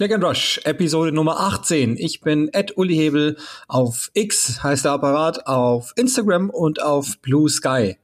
Click 0.00 0.14
and 0.14 0.24
Rush, 0.24 0.58
Episode 0.64 1.12
Nummer 1.12 1.40
18. 1.40 1.98
Ich 1.98 2.22
bin 2.22 2.48
Ed 2.54 2.78
Uli 2.78 2.94
Hebel 2.94 3.36
auf 3.68 4.10
X, 4.14 4.62
heißt 4.62 4.86
der 4.86 4.92
Apparat, 4.92 5.46
auf 5.46 5.92
Instagram 5.94 6.48
und 6.48 6.80
auf 6.80 7.18
Blue 7.20 7.50
Sky. 7.50 7.98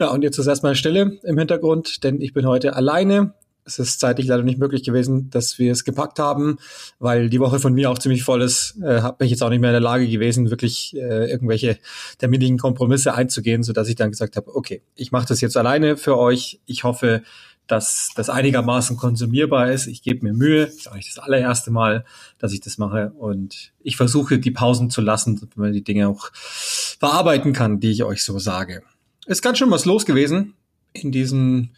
Ja, 0.00 0.08
und 0.08 0.22
jetzt 0.22 0.38
ist 0.38 0.46
erstmal 0.46 0.74
Stille 0.74 1.18
im 1.22 1.36
Hintergrund, 1.36 2.02
denn 2.02 2.22
ich 2.22 2.32
bin 2.32 2.46
heute 2.46 2.74
alleine. 2.74 3.34
Es 3.66 3.78
ist 3.78 4.00
zeitlich 4.00 4.26
leider 4.26 4.42
nicht 4.42 4.58
möglich 4.58 4.84
gewesen, 4.84 5.28
dass 5.28 5.58
wir 5.58 5.70
es 5.70 5.84
gepackt 5.84 6.18
haben, 6.18 6.56
weil 6.98 7.28
die 7.28 7.40
Woche 7.40 7.60
von 7.60 7.74
mir 7.74 7.90
auch 7.90 7.98
ziemlich 7.98 8.24
voll 8.24 8.40
ist. 8.40 8.76
Äh, 8.82 9.02
bin 9.18 9.26
ich 9.26 9.32
jetzt 9.32 9.42
auch 9.42 9.50
nicht 9.50 9.60
mehr 9.60 9.70
in 9.70 9.74
der 9.74 9.80
Lage 9.80 10.08
gewesen, 10.08 10.48
wirklich 10.48 10.96
äh, 10.96 11.30
irgendwelche 11.30 11.76
terminlichen 12.16 12.56
Kompromisse 12.56 13.14
einzugehen, 13.14 13.62
so 13.62 13.74
dass 13.74 13.90
ich 13.90 13.96
dann 13.96 14.10
gesagt 14.10 14.36
habe, 14.36 14.56
okay, 14.56 14.80
ich 14.96 15.12
mache 15.12 15.26
das 15.28 15.42
jetzt 15.42 15.58
alleine 15.58 15.98
für 15.98 16.16
euch. 16.16 16.60
Ich 16.64 16.84
hoffe, 16.84 17.22
dass 17.66 18.10
das 18.14 18.28
einigermaßen 18.28 18.96
konsumierbar 18.96 19.70
ist. 19.70 19.86
Ich 19.86 20.02
gebe 20.02 20.26
mir 20.26 20.32
Mühe. 20.32 20.66
Das 20.66 20.74
ist 20.74 20.94
nicht 20.94 21.16
das 21.16 21.24
allererste 21.24 21.70
Mal, 21.70 22.04
dass 22.38 22.52
ich 22.52 22.60
das 22.60 22.78
mache. 22.78 23.12
Und 23.16 23.72
ich 23.80 23.96
versuche, 23.96 24.38
die 24.38 24.50
Pausen 24.50 24.90
zu 24.90 25.00
lassen, 25.00 25.36
damit 25.36 25.56
man 25.56 25.72
die 25.72 25.84
Dinge 25.84 26.08
auch 26.08 26.30
verarbeiten 26.34 27.52
kann, 27.52 27.80
die 27.80 27.90
ich 27.90 28.04
euch 28.04 28.22
so 28.22 28.38
sage. 28.38 28.82
Ist 29.26 29.42
ganz 29.42 29.58
schön 29.58 29.70
was 29.70 29.84
los 29.84 30.04
gewesen 30.04 30.54
in 30.92 31.12
diesem 31.12 31.70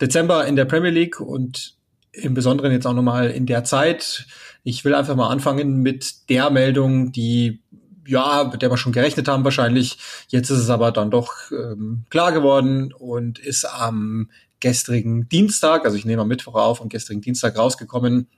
Dezember 0.00 0.46
in 0.46 0.56
der 0.56 0.64
Premier 0.64 0.90
League 0.90 1.20
und 1.20 1.74
im 2.12 2.34
Besonderen 2.34 2.72
jetzt 2.72 2.86
auch 2.86 2.94
nochmal 2.94 3.30
in 3.30 3.46
der 3.46 3.64
Zeit. 3.64 4.26
Ich 4.62 4.84
will 4.84 4.94
einfach 4.94 5.16
mal 5.16 5.28
anfangen 5.28 5.80
mit 5.80 6.28
der 6.28 6.50
Meldung, 6.50 7.12
die 7.12 7.60
ja, 8.06 8.48
mit 8.50 8.60
der 8.60 8.70
wir 8.70 8.76
schon 8.76 8.92
gerechnet 8.92 9.28
haben 9.28 9.44
wahrscheinlich. 9.44 9.98
Jetzt 10.28 10.50
ist 10.50 10.58
es 10.58 10.70
aber 10.70 10.90
dann 10.90 11.10
doch 11.10 11.32
ähm, 11.52 12.04
klar 12.10 12.32
geworden 12.32 12.92
und 12.92 13.38
ist 13.38 13.64
am 13.64 14.30
gestrigen 14.60 15.28
Dienstag, 15.28 15.84
also 15.84 15.96
ich 15.96 16.04
nehme 16.04 16.22
am 16.22 16.28
Mittwoch 16.28 16.54
auf, 16.54 16.80
am 16.80 16.88
gestrigen 16.88 17.22
Dienstag 17.22 17.56
rausgekommen, 17.56 18.28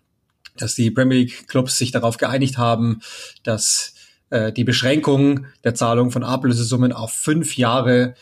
dass 0.57 0.75
die 0.75 0.91
Premier 0.91 1.19
League 1.19 1.49
Clubs 1.49 1.79
sich 1.79 1.91
darauf 1.91 2.17
geeinigt 2.17 2.59
haben, 2.59 3.01
dass 3.43 3.95
äh, 4.31 4.53
die 4.53 4.65
Beschränkung 4.65 5.47
der 5.65 5.75
Zahlung 5.75 6.11
von 6.11 6.25
Ablösesummen 6.25 6.93
auf 6.93 7.13
fünf 7.13 7.57
Jahre 7.57 8.15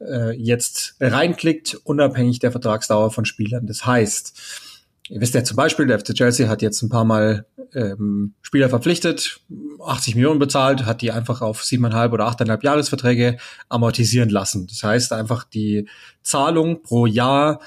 äh, 0.00 0.32
jetzt 0.36 0.96
reinklickt, 1.00 1.78
unabhängig 1.84 2.38
der 2.38 2.52
Vertragsdauer 2.52 3.10
von 3.10 3.24
Spielern. 3.24 3.66
Das 3.66 3.86
heißt, 3.86 4.40
Ihr 5.10 5.20
wisst 5.20 5.34
ja 5.34 5.44
zum 5.44 5.56
Beispiel, 5.56 5.86
der 5.86 5.98
FC 5.98 6.14
Chelsea 6.14 6.48
hat 6.48 6.62
jetzt 6.62 6.82
ein 6.82 6.88
paar 6.88 7.04
Mal 7.04 7.46
ähm, 7.74 8.34
Spieler 8.40 8.70
verpflichtet, 8.70 9.40
80 9.84 10.14
Millionen 10.14 10.38
bezahlt, 10.38 10.86
hat 10.86 11.02
die 11.02 11.12
einfach 11.12 11.42
auf 11.42 11.62
siebeneinhalb 11.62 12.12
oder 12.12 12.26
achteinhalb 12.26 12.64
Jahresverträge 12.64 13.36
amortisieren 13.68 14.30
lassen. 14.30 14.66
Das 14.66 14.82
heißt 14.82 15.12
einfach 15.12 15.44
die 15.44 15.88
Zahlung 16.22 16.82
pro 16.82 17.04
Jahr 17.06 17.60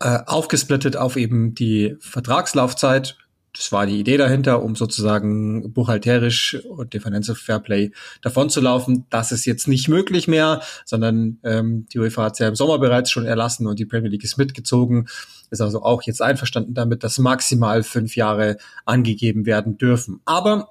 äh, 0.00 0.18
aufgesplittet 0.26 0.96
auf 0.96 1.16
eben 1.16 1.54
die 1.54 1.96
Vertragslaufzeit 2.00 3.16
das 3.54 3.70
war 3.70 3.84
die 3.84 4.00
Idee 4.00 4.16
dahinter, 4.16 4.62
um 4.62 4.76
sozusagen 4.76 5.72
buchhalterisch 5.74 6.56
und 6.64 6.94
Financial 6.94 7.36
Fairplay 7.36 7.90
davon 8.22 8.48
zu 8.48 8.60
laufen. 8.60 9.04
Das 9.10 9.30
ist 9.30 9.44
jetzt 9.44 9.68
nicht 9.68 9.88
möglich 9.88 10.26
mehr, 10.26 10.62
sondern 10.86 11.38
ähm, 11.44 11.86
die 11.92 11.98
UEFA 11.98 12.24
hat 12.24 12.32
es 12.32 12.38
ja 12.38 12.48
im 12.48 12.54
Sommer 12.54 12.78
bereits 12.78 13.10
schon 13.10 13.26
erlassen 13.26 13.66
und 13.66 13.78
die 13.78 13.84
Premier 13.84 14.08
League 14.08 14.24
ist 14.24 14.38
mitgezogen. 14.38 15.06
Ist 15.52 15.60
also 15.60 15.82
auch 15.82 16.02
jetzt 16.02 16.22
einverstanden 16.22 16.74
damit, 16.74 17.04
dass 17.04 17.18
maximal 17.18 17.82
fünf 17.82 18.16
Jahre 18.16 18.56
angegeben 18.84 19.46
werden 19.46 19.78
dürfen. 19.78 20.20
Aber 20.24 20.68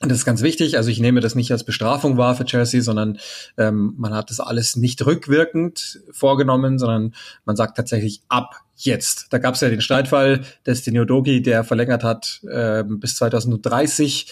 und 0.00 0.10
das 0.10 0.18
ist 0.18 0.24
ganz 0.24 0.42
wichtig. 0.42 0.76
Also 0.76 0.90
ich 0.90 1.00
nehme 1.00 1.20
das 1.20 1.34
nicht 1.34 1.50
als 1.50 1.64
Bestrafung 1.64 2.16
wahr 2.18 2.36
für 2.36 2.44
Chelsea, 2.44 2.82
sondern 2.82 3.18
ähm, 3.56 3.94
man 3.96 4.14
hat 4.14 4.30
das 4.30 4.38
alles 4.38 4.76
nicht 4.76 5.04
rückwirkend 5.04 6.00
vorgenommen, 6.12 6.78
sondern 6.78 7.14
man 7.44 7.56
sagt 7.56 7.76
tatsächlich 7.76 8.22
ab 8.28 8.60
jetzt. 8.76 9.26
Da 9.30 9.38
gab 9.38 9.54
es 9.54 9.60
ja 9.60 9.70
den 9.70 9.80
Streitfall 9.80 10.42
des 10.66 10.84
Dogi, 10.84 11.42
der 11.42 11.64
verlängert 11.64 12.04
hat 12.04 12.40
äh, 12.48 12.84
bis 12.86 13.16
2030. 13.16 14.30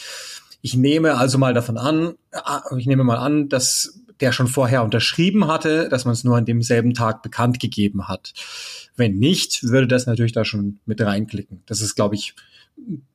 Ich 0.63 0.77
nehme 0.77 1.17
also 1.17 1.39
mal 1.39 1.55
davon 1.55 1.78
an, 1.78 2.15
äh, 2.31 2.78
ich 2.78 2.87
nehme 2.87 3.03
mal 3.03 3.19
an, 3.19 3.49
dass 3.49 4.01
der 4.21 4.32
schon 4.32 4.49
vorher 4.49 4.82
unterschrieben 4.82 5.47
hatte, 5.47 5.88
dass 5.88 6.04
man 6.04 6.15
es 6.15 6.25
nur 6.25 6.37
an 6.37 6.47
demselben 6.47 6.94
Tag 6.94 7.22
bekannt 7.22 7.60
gegeben 7.60 8.09
hat. 8.09 8.32
Wenn 8.97 9.19
nicht, 9.19 9.62
würde 9.65 9.87
das 9.87 10.06
natürlich 10.06 10.32
da 10.32 10.44
schon 10.44 10.78
mit 10.87 11.00
reinklicken. 11.00 11.62
Das 11.66 11.81
ist, 11.81 11.94
glaube 11.94 12.15
ich, 12.15 12.34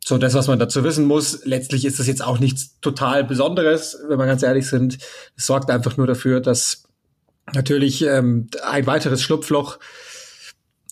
so 0.04 0.18
das, 0.18 0.34
was 0.34 0.48
man 0.48 0.60
dazu 0.60 0.84
wissen 0.84 1.06
muss. 1.06 1.46
Letztlich 1.46 1.86
ist 1.86 2.00
das 2.00 2.08
jetzt 2.08 2.24
auch 2.24 2.40
nichts 2.40 2.80
total 2.82 3.24
Besonderes, 3.24 3.98
wenn 4.08 4.20
wir 4.20 4.26
ganz 4.26 4.44
ehrlich 4.44 4.68
sind. 4.68 4.98
Es 5.36 5.46
sorgt 5.46 5.70
einfach 5.70 5.98
nur 5.98 6.08
dafür, 6.08 6.40
dass 6.40 6.84
natürlich 7.54 8.04
ähm, 8.04 8.48
ein 8.64 8.88
weiteres 8.88 9.22
Schlupfloch 9.22 9.80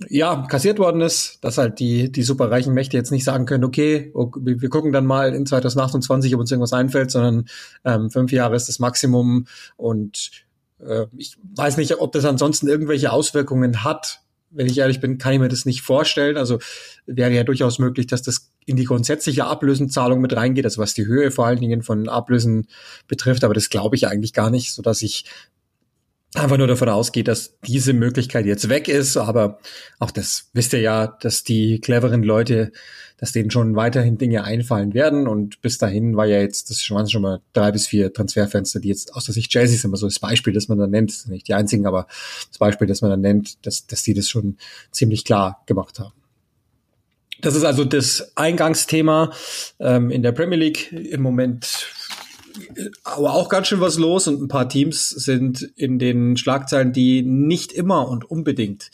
ja, 0.07 0.45
kassiert 0.47 0.79
worden 0.79 1.01
ist, 1.01 1.39
dass 1.41 1.57
halt 1.57 1.79
die, 1.79 2.11
die 2.11 2.23
superreichen 2.23 2.73
Mächte 2.73 2.95
jetzt 2.95 3.11
nicht 3.11 3.25
sagen 3.25 3.45
können, 3.45 3.65
okay, 3.65 4.13
wir 4.13 4.69
gucken 4.69 4.93
dann 4.93 5.05
mal 5.05 5.33
in 5.33 5.45
2028, 5.45 6.33
ob 6.33 6.39
uns 6.39 6.51
irgendwas 6.51 6.73
einfällt, 6.73 7.11
sondern 7.11 7.45
ähm, 7.83 8.09
fünf 8.09 8.31
Jahre 8.31 8.55
ist 8.55 8.69
das 8.69 8.79
Maximum 8.79 9.47
und 9.75 10.31
äh, 10.79 11.05
ich 11.17 11.38
weiß 11.55 11.77
nicht, 11.77 11.99
ob 11.99 12.13
das 12.13 12.23
ansonsten 12.25 12.67
irgendwelche 12.67 13.11
Auswirkungen 13.11 13.83
hat. 13.83 14.21
Wenn 14.51 14.65
ich 14.65 14.79
ehrlich 14.79 14.99
bin, 14.99 15.19
kann 15.19 15.33
ich 15.33 15.39
mir 15.39 15.49
das 15.49 15.65
nicht 15.65 15.81
vorstellen. 15.81 16.35
Also 16.35 16.59
wäre 17.05 17.31
ja 17.31 17.43
durchaus 17.43 17.77
möglich, 17.77 18.07
dass 18.07 18.23
das 18.23 18.51
in 18.65 18.77
die 18.77 18.85
grundsätzliche 18.85 19.45
Ablösenzahlung 19.45 20.21
mit 20.21 20.35
reingeht, 20.35 20.65
also 20.65 20.81
was 20.81 20.93
die 20.93 21.05
Höhe 21.05 21.29
vor 21.29 21.45
allen 21.45 21.59
Dingen 21.59 21.83
von 21.83 22.07
Ablösen 22.07 22.67
betrifft, 23.07 23.43
aber 23.43 23.53
das 23.53 23.69
glaube 23.69 23.95
ich 23.95 24.07
eigentlich 24.07 24.33
gar 24.33 24.49
nicht, 24.49 24.73
so 24.73 24.81
dass 24.81 25.01
ich 25.01 25.25
einfach 26.35 26.57
nur 26.57 26.67
davon 26.67 26.90
ausgeht, 26.90 27.28
dass 27.28 27.57
diese 27.66 27.94
Möglichkeit 27.94 28.45
jetzt 28.45 28.69
weg 28.69 28.88
ist. 28.88 29.17
Aber 29.17 29.59
auch 30.00 30.12
das 30.12 30.50
wisst 30.53 30.73
ihr 30.73 30.81
ja, 30.81 31.07
dass 31.07 31.44
die 31.44 31.79
cleveren 31.79 32.23
Leute, 32.23 32.72
dass 33.17 33.31
denen 33.31 33.51
schon 33.51 33.75
weiterhin 33.75 34.17
Dinge 34.17 34.44
einfallen 34.44 34.94
werden. 34.94 35.28
Und 35.28 35.62
bis 35.62 35.78
dahin 35.78 36.16
war 36.16 36.25
ja 36.25 36.39
jetzt, 36.39 36.69
das 36.69 36.88
waren 36.91 37.09
schon 37.09 37.23
mal 37.23 37.41
drei 37.53 37.72
bis 37.72 37.88
vier 37.88 38.13
Transferfenster, 38.13 38.79
die 38.79 38.89
jetzt 38.89 39.16
aus 39.16 39.25
der 39.25 39.34
Sicht 39.34 39.53
Jazzy 39.53 39.75
sind, 39.75 39.89
immer 39.89 39.97
so 39.97 40.07
das 40.07 40.19
Beispiel, 40.19 40.53
das 40.53 40.68
man 40.68 40.78
dann 40.78 40.91
nennt, 40.91 41.28
nicht 41.28 41.47
die 41.47 41.53
einzigen, 41.53 41.88
aber 41.88 42.07
das 42.50 42.59
Beispiel, 42.59 42.88
das 42.88 43.01
man 43.01 43.12
dann 43.12 43.22
nennt, 43.22 43.66
dass, 43.66 43.88
dass 43.88 44.03
die 44.03 44.13
das 44.13 44.29
schon 44.29 44.57
ziemlich 44.91 45.25
klar 45.25 45.63
gemacht 45.66 46.00
haben. 46.00 46.13
Das 47.41 47.56
ist 47.56 47.63
also 47.63 47.85
das 47.85 48.34
Eingangsthema 48.35 49.31
ähm, 49.79 50.12
in 50.12 50.23
der 50.23 50.34
Premier 50.34 50.57
League. 50.57 50.91
Im 50.91 51.22
Moment 51.22 51.88
aber 53.03 53.33
auch 53.33 53.49
ganz 53.49 53.67
schön 53.67 53.81
was 53.81 53.97
los 53.97 54.27
und 54.27 54.41
ein 54.41 54.47
paar 54.47 54.69
Teams 54.69 55.09
sind 55.09 55.61
in 55.75 55.99
den 55.99 56.37
Schlagzeilen, 56.37 56.93
die 56.93 57.21
nicht 57.21 57.71
immer 57.71 58.07
und 58.07 58.29
unbedingt 58.29 58.91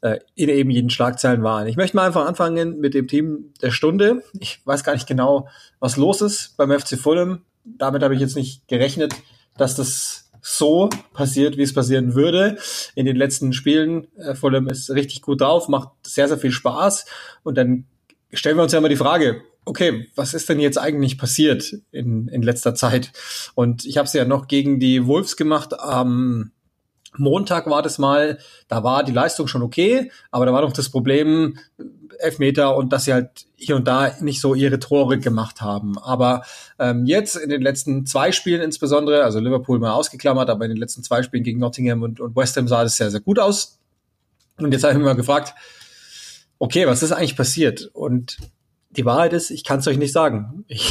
äh, 0.00 0.18
in 0.34 0.48
eben 0.48 0.70
jeden 0.70 0.90
Schlagzeilen 0.90 1.42
waren. 1.42 1.66
Ich 1.66 1.76
möchte 1.76 1.96
mal 1.96 2.06
einfach 2.06 2.26
anfangen 2.26 2.78
mit 2.78 2.94
dem 2.94 3.08
Team 3.08 3.52
der 3.62 3.70
Stunde. 3.70 4.22
Ich 4.38 4.60
weiß 4.64 4.84
gar 4.84 4.94
nicht 4.94 5.06
genau, 5.06 5.48
was 5.80 5.96
los 5.96 6.20
ist 6.20 6.56
beim 6.56 6.70
FC 6.70 6.98
Fulham. 6.98 7.42
Damit 7.64 8.02
habe 8.02 8.14
ich 8.14 8.20
jetzt 8.20 8.36
nicht 8.36 8.66
gerechnet, 8.68 9.14
dass 9.56 9.76
das 9.76 10.30
so 10.42 10.90
passiert, 11.14 11.56
wie 11.56 11.62
es 11.62 11.72
passieren 11.72 12.14
würde. 12.14 12.58
In 12.94 13.06
den 13.06 13.16
letzten 13.16 13.52
Spielen, 13.52 14.08
äh, 14.16 14.34
Fulham 14.34 14.68
ist 14.68 14.90
richtig 14.90 15.22
gut 15.22 15.40
drauf, 15.40 15.68
macht 15.68 15.90
sehr, 16.04 16.28
sehr 16.28 16.38
viel 16.38 16.50
Spaß. 16.50 17.06
Und 17.44 17.56
dann 17.56 17.84
stellen 18.32 18.56
wir 18.56 18.64
uns 18.64 18.72
ja 18.72 18.80
mal 18.80 18.88
die 18.88 18.96
Frage, 18.96 19.42
okay, 19.64 20.08
was 20.14 20.34
ist 20.34 20.48
denn 20.48 20.60
jetzt 20.60 20.78
eigentlich 20.78 21.18
passiert 21.18 21.76
in, 21.90 22.28
in 22.28 22.42
letzter 22.42 22.74
Zeit? 22.74 23.12
Und 23.54 23.84
ich 23.84 23.96
habe 23.96 24.06
es 24.06 24.12
ja 24.12 24.24
noch 24.24 24.48
gegen 24.48 24.80
die 24.80 25.06
Wolves 25.06 25.36
gemacht. 25.36 25.78
Am 25.78 26.52
Montag 27.16 27.68
war 27.68 27.82
das 27.82 27.98
mal, 27.98 28.38
da 28.68 28.82
war 28.82 29.04
die 29.04 29.12
Leistung 29.12 29.46
schon 29.46 29.62
okay, 29.62 30.10
aber 30.30 30.46
da 30.46 30.52
war 30.52 30.62
noch 30.62 30.72
das 30.72 30.88
Problem, 30.88 31.58
Elfmeter 32.18 32.76
und 32.76 32.92
dass 32.92 33.04
sie 33.04 33.12
halt 33.12 33.46
hier 33.56 33.76
und 33.76 33.86
da 33.86 34.12
nicht 34.20 34.40
so 34.40 34.54
ihre 34.54 34.78
Tore 34.78 35.18
gemacht 35.18 35.60
haben. 35.60 35.98
Aber 35.98 36.42
ähm, 36.78 37.04
jetzt 37.04 37.36
in 37.36 37.50
den 37.50 37.62
letzten 37.62 38.06
zwei 38.06 38.32
Spielen 38.32 38.62
insbesondere, 38.62 39.24
also 39.24 39.40
Liverpool 39.40 39.78
mal 39.78 39.92
ausgeklammert, 39.92 40.48
aber 40.48 40.64
in 40.64 40.70
den 40.70 40.78
letzten 40.78 41.02
zwei 41.02 41.22
Spielen 41.22 41.42
gegen 41.42 41.58
Nottingham 41.58 42.02
und, 42.02 42.20
und 42.20 42.36
West 42.36 42.56
Ham 42.56 42.68
sah 42.68 42.82
das 42.82 42.96
sehr, 42.96 43.10
sehr 43.10 43.20
gut 43.20 43.38
aus. 43.38 43.78
Und 44.58 44.72
jetzt 44.72 44.84
habe 44.84 44.92
ich 44.92 44.98
mich 44.98 45.06
mal 45.06 45.14
gefragt, 45.14 45.54
okay, 46.58 46.86
was 46.86 47.02
ist 47.02 47.12
eigentlich 47.12 47.36
passiert? 47.36 47.90
Und 47.92 48.36
die 48.96 49.04
Wahrheit 49.04 49.32
ist, 49.32 49.50
ich 49.50 49.64
kann 49.64 49.80
es 49.80 49.88
euch 49.88 49.98
nicht 49.98 50.12
sagen. 50.12 50.64
Ich, 50.68 50.90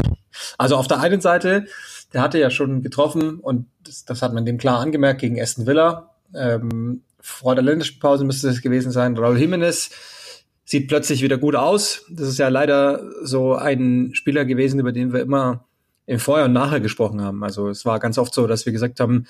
also 0.58 0.76
auf 0.76 0.88
der 0.88 1.00
einen 1.00 1.22
Seite, 1.22 1.66
der 2.14 2.22
hatte 2.22 2.40
ja 2.40 2.50
schon 2.50 2.82
getroffen 2.82 3.40
und 3.40 3.68
das, 3.84 4.06
das 4.06 4.22
hat 4.22 4.34
man 4.34 4.46
dem 4.46 4.58
klar 4.58 4.80
angemerkt 4.80 5.22
gegen 5.22 5.40
Aston 5.40 5.66
Villa. 5.66 6.12
Ähm, 6.34 7.04
vor 7.20 7.56
der 7.56 7.64
Länderspielpause 7.64 8.26
müsste 8.26 8.50
es 8.50 8.62
gewesen 8.62 8.92
sein. 8.92 9.16
Raul 9.18 9.38
Jimenez 9.38 9.92
sieht 10.66 10.88
plötzlich 10.88 11.22
wieder 11.22 11.38
gut 11.38 11.56
aus. 11.56 12.06
Das 12.10 12.28
ist 12.28 12.40
ja 12.40 12.48
leider 12.48 13.04
so 13.24 13.56
ein 13.56 14.12
Spieler 14.14 14.46
gewesen, 14.46 14.80
über 14.80 14.92
den 14.92 15.14
wir 15.14 15.22
immer 15.22 15.66
im 16.06 16.20
Vorher 16.20 16.46
und 16.46 16.54
Nachher 16.54 16.80
gesprochen 16.80 17.22
haben. 17.22 17.44
Also 17.44 17.70
es 17.70 17.86
war 17.86 18.00
ganz 18.00 18.18
oft 18.18 18.34
so, 18.34 18.48
dass 18.48 18.66
wir 18.66 18.74
gesagt 18.74 19.00
haben, 19.00 19.28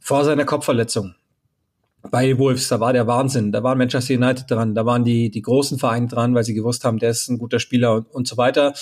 vor 0.00 0.24
seiner 0.24 0.44
Kopfverletzung 0.44 1.14
bei 2.10 2.38
Wolves, 2.38 2.68
da 2.68 2.80
war 2.80 2.92
der 2.92 3.06
Wahnsinn. 3.06 3.52
Da 3.52 3.62
war 3.62 3.74
Manchester 3.74 4.14
United 4.14 4.50
dran, 4.50 4.74
da 4.74 4.86
waren 4.86 5.04
die, 5.04 5.30
die 5.30 5.42
großen 5.42 5.78
Vereine 5.78 6.08
dran, 6.08 6.34
weil 6.34 6.44
sie 6.44 6.54
gewusst 6.54 6.84
haben, 6.84 6.98
der 6.98 7.10
ist 7.10 7.28
ein 7.28 7.38
guter 7.38 7.58
Spieler 7.58 7.94
und, 7.94 8.10
und 8.12 8.28
so 8.28 8.36
weiter. 8.36 8.74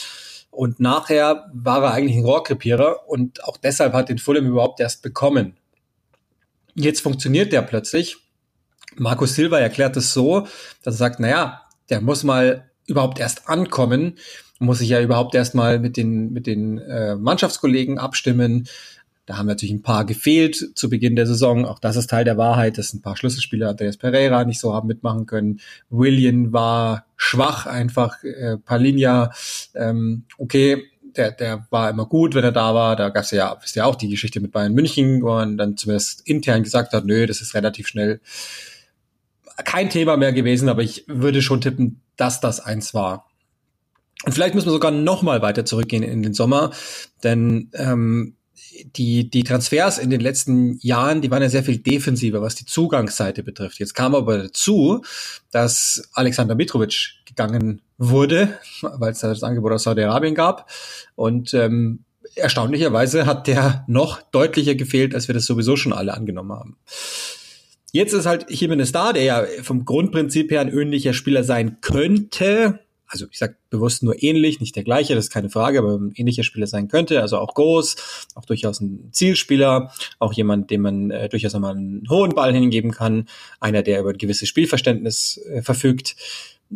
Und 0.50 0.80
nachher 0.80 1.50
war 1.52 1.82
er 1.82 1.92
eigentlich 1.92 2.16
ein 2.16 2.24
Rohrkrepierer 2.24 3.08
und 3.08 3.42
auch 3.44 3.56
deshalb 3.56 3.94
hat 3.94 4.08
den 4.08 4.18
Fulham 4.18 4.46
überhaupt 4.46 4.80
erst 4.80 5.02
bekommen. 5.02 5.56
Jetzt 6.74 7.00
funktioniert 7.00 7.52
der 7.52 7.62
plötzlich. 7.62 8.16
Markus 8.96 9.34
Silva 9.34 9.58
erklärt 9.58 9.96
es 9.96 10.12
so, 10.12 10.46
dass 10.82 10.94
er 10.94 10.98
sagt, 10.98 11.20
naja, 11.20 11.62
der 11.88 12.02
muss 12.02 12.24
mal 12.24 12.70
überhaupt 12.86 13.18
erst 13.18 13.48
ankommen 13.48 14.16
muss 14.62 14.78
sich 14.78 14.88
ja 14.88 15.00
überhaupt 15.00 15.34
erstmal 15.34 15.78
mit 15.78 15.96
den, 15.96 16.32
mit 16.32 16.46
den 16.46 16.78
äh, 16.78 17.16
Mannschaftskollegen 17.16 17.98
abstimmen. 17.98 18.68
Da 19.26 19.36
haben 19.36 19.46
natürlich 19.46 19.72
ein 19.72 19.82
paar 19.82 20.04
gefehlt 20.04 20.72
zu 20.74 20.90
Beginn 20.90 21.14
der 21.14 21.26
Saison. 21.26 21.64
Auch 21.64 21.78
das 21.78 21.96
ist 21.96 22.10
Teil 22.10 22.24
der 22.24 22.36
Wahrheit, 22.36 22.76
dass 22.76 22.92
ein 22.92 23.02
paar 23.02 23.16
Schlüsselspieler, 23.16 23.70
Andreas 23.70 23.96
Pereira, 23.96 24.44
nicht 24.44 24.58
so 24.58 24.74
haben 24.74 24.88
mitmachen 24.88 25.26
können. 25.26 25.60
William 25.90 26.52
war 26.52 27.06
schwach 27.16 27.66
einfach. 27.66 28.22
Äh, 28.24 28.56
Palinja, 28.58 29.30
ähm, 29.74 30.24
okay, 30.38 30.82
der, 31.16 31.30
der 31.30 31.66
war 31.70 31.90
immer 31.90 32.06
gut, 32.06 32.34
wenn 32.34 32.44
er 32.44 32.52
da 32.52 32.74
war. 32.74 32.96
Da 32.96 33.10
gab 33.10 33.24
es 33.24 33.30
ja, 33.30 33.56
wisst 33.60 33.76
ihr 33.76 33.86
auch, 33.86 33.94
die 33.94 34.08
Geschichte 34.08 34.40
mit 34.40 34.50
Bayern 34.50 34.72
München, 34.72 35.22
wo 35.22 35.28
man 35.28 35.56
dann 35.56 35.76
zumindest 35.76 36.26
intern 36.26 36.62
gesagt 36.62 36.92
hat, 36.92 37.04
nö, 37.04 37.26
das 37.26 37.40
ist 37.40 37.54
relativ 37.54 37.86
schnell 37.86 38.20
kein 39.64 39.90
Thema 39.90 40.16
mehr 40.16 40.32
gewesen, 40.32 40.68
aber 40.68 40.82
ich 40.82 41.04
würde 41.06 41.42
schon 41.42 41.60
tippen, 41.60 42.00
dass 42.16 42.40
das 42.40 42.60
eins 42.60 42.94
war. 42.94 43.28
Und 44.24 44.32
vielleicht 44.32 44.54
müssen 44.54 44.66
wir 44.66 44.72
sogar 44.72 44.90
noch 44.90 45.22
mal 45.22 45.42
weiter 45.42 45.64
zurückgehen 45.64 46.02
in 46.02 46.22
den 46.22 46.34
Sommer, 46.34 46.70
denn 47.22 47.70
ähm, 47.74 48.36
die, 48.84 49.30
die 49.30 49.44
Transfers 49.44 49.98
in 49.98 50.10
den 50.10 50.20
letzten 50.20 50.78
Jahren, 50.80 51.20
die 51.20 51.30
waren 51.30 51.42
ja 51.42 51.48
sehr 51.48 51.62
viel 51.62 51.78
defensiver, 51.78 52.42
was 52.42 52.54
die 52.54 52.66
Zugangsseite 52.66 53.42
betrifft. 53.42 53.78
Jetzt 53.78 53.94
kam 53.94 54.14
aber 54.14 54.38
dazu, 54.38 55.02
dass 55.50 56.08
Alexander 56.12 56.54
Mitrovic 56.54 57.14
gegangen 57.24 57.82
wurde, 57.98 58.58
weil 58.82 59.12
es 59.12 59.20
da 59.20 59.28
das 59.28 59.42
Angebot 59.42 59.72
aus 59.72 59.84
Saudi-Arabien 59.84 60.34
gab. 60.34 60.70
Und 61.14 61.54
ähm, 61.54 62.04
erstaunlicherweise 62.34 63.26
hat 63.26 63.46
der 63.46 63.84
noch 63.86 64.22
deutlicher 64.22 64.74
gefehlt, 64.74 65.14
als 65.14 65.28
wir 65.28 65.34
das 65.34 65.46
sowieso 65.46 65.76
schon 65.76 65.92
alle 65.92 66.14
angenommen 66.14 66.52
haben. 66.52 66.76
Jetzt 67.92 68.14
ist 68.14 68.26
halt 68.26 68.50
Jimenez 68.50 68.90
da, 68.92 69.12
der 69.12 69.22
ja 69.22 69.44
vom 69.62 69.84
Grundprinzip 69.84 70.50
her 70.50 70.62
ein 70.62 70.72
ähnlicher 70.72 71.12
Spieler 71.12 71.44
sein 71.44 71.78
könnte, 71.82 72.80
also 73.12 73.26
ich 73.30 73.38
sage 73.38 73.56
bewusst 73.68 74.02
nur 74.02 74.22
ähnlich, 74.22 74.60
nicht 74.60 74.74
der 74.74 74.84
gleiche, 74.84 75.14
das 75.14 75.26
ist 75.26 75.30
keine 75.30 75.50
Frage, 75.50 75.78
aber 75.78 75.96
ein 75.96 76.12
ähnlicher 76.14 76.42
Spieler 76.42 76.66
sein 76.66 76.88
könnte, 76.88 77.20
also 77.20 77.38
auch 77.38 77.54
groß, 77.54 77.96
auch 78.34 78.46
durchaus 78.46 78.80
ein 78.80 79.10
Zielspieler, 79.12 79.92
auch 80.18 80.32
jemand, 80.32 80.70
dem 80.70 80.80
man 80.80 81.10
äh, 81.10 81.28
durchaus 81.28 81.54
einmal 81.54 81.76
einen 81.76 82.08
hohen 82.08 82.34
Ball 82.34 82.54
hingeben 82.54 82.90
kann, 82.90 83.28
einer, 83.60 83.82
der 83.82 84.00
über 84.00 84.10
ein 84.10 84.18
gewisses 84.18 84.48
Spielverständnis 84.48 85.38
äh, 85.50 85.62
verfügt. 85.62 86.16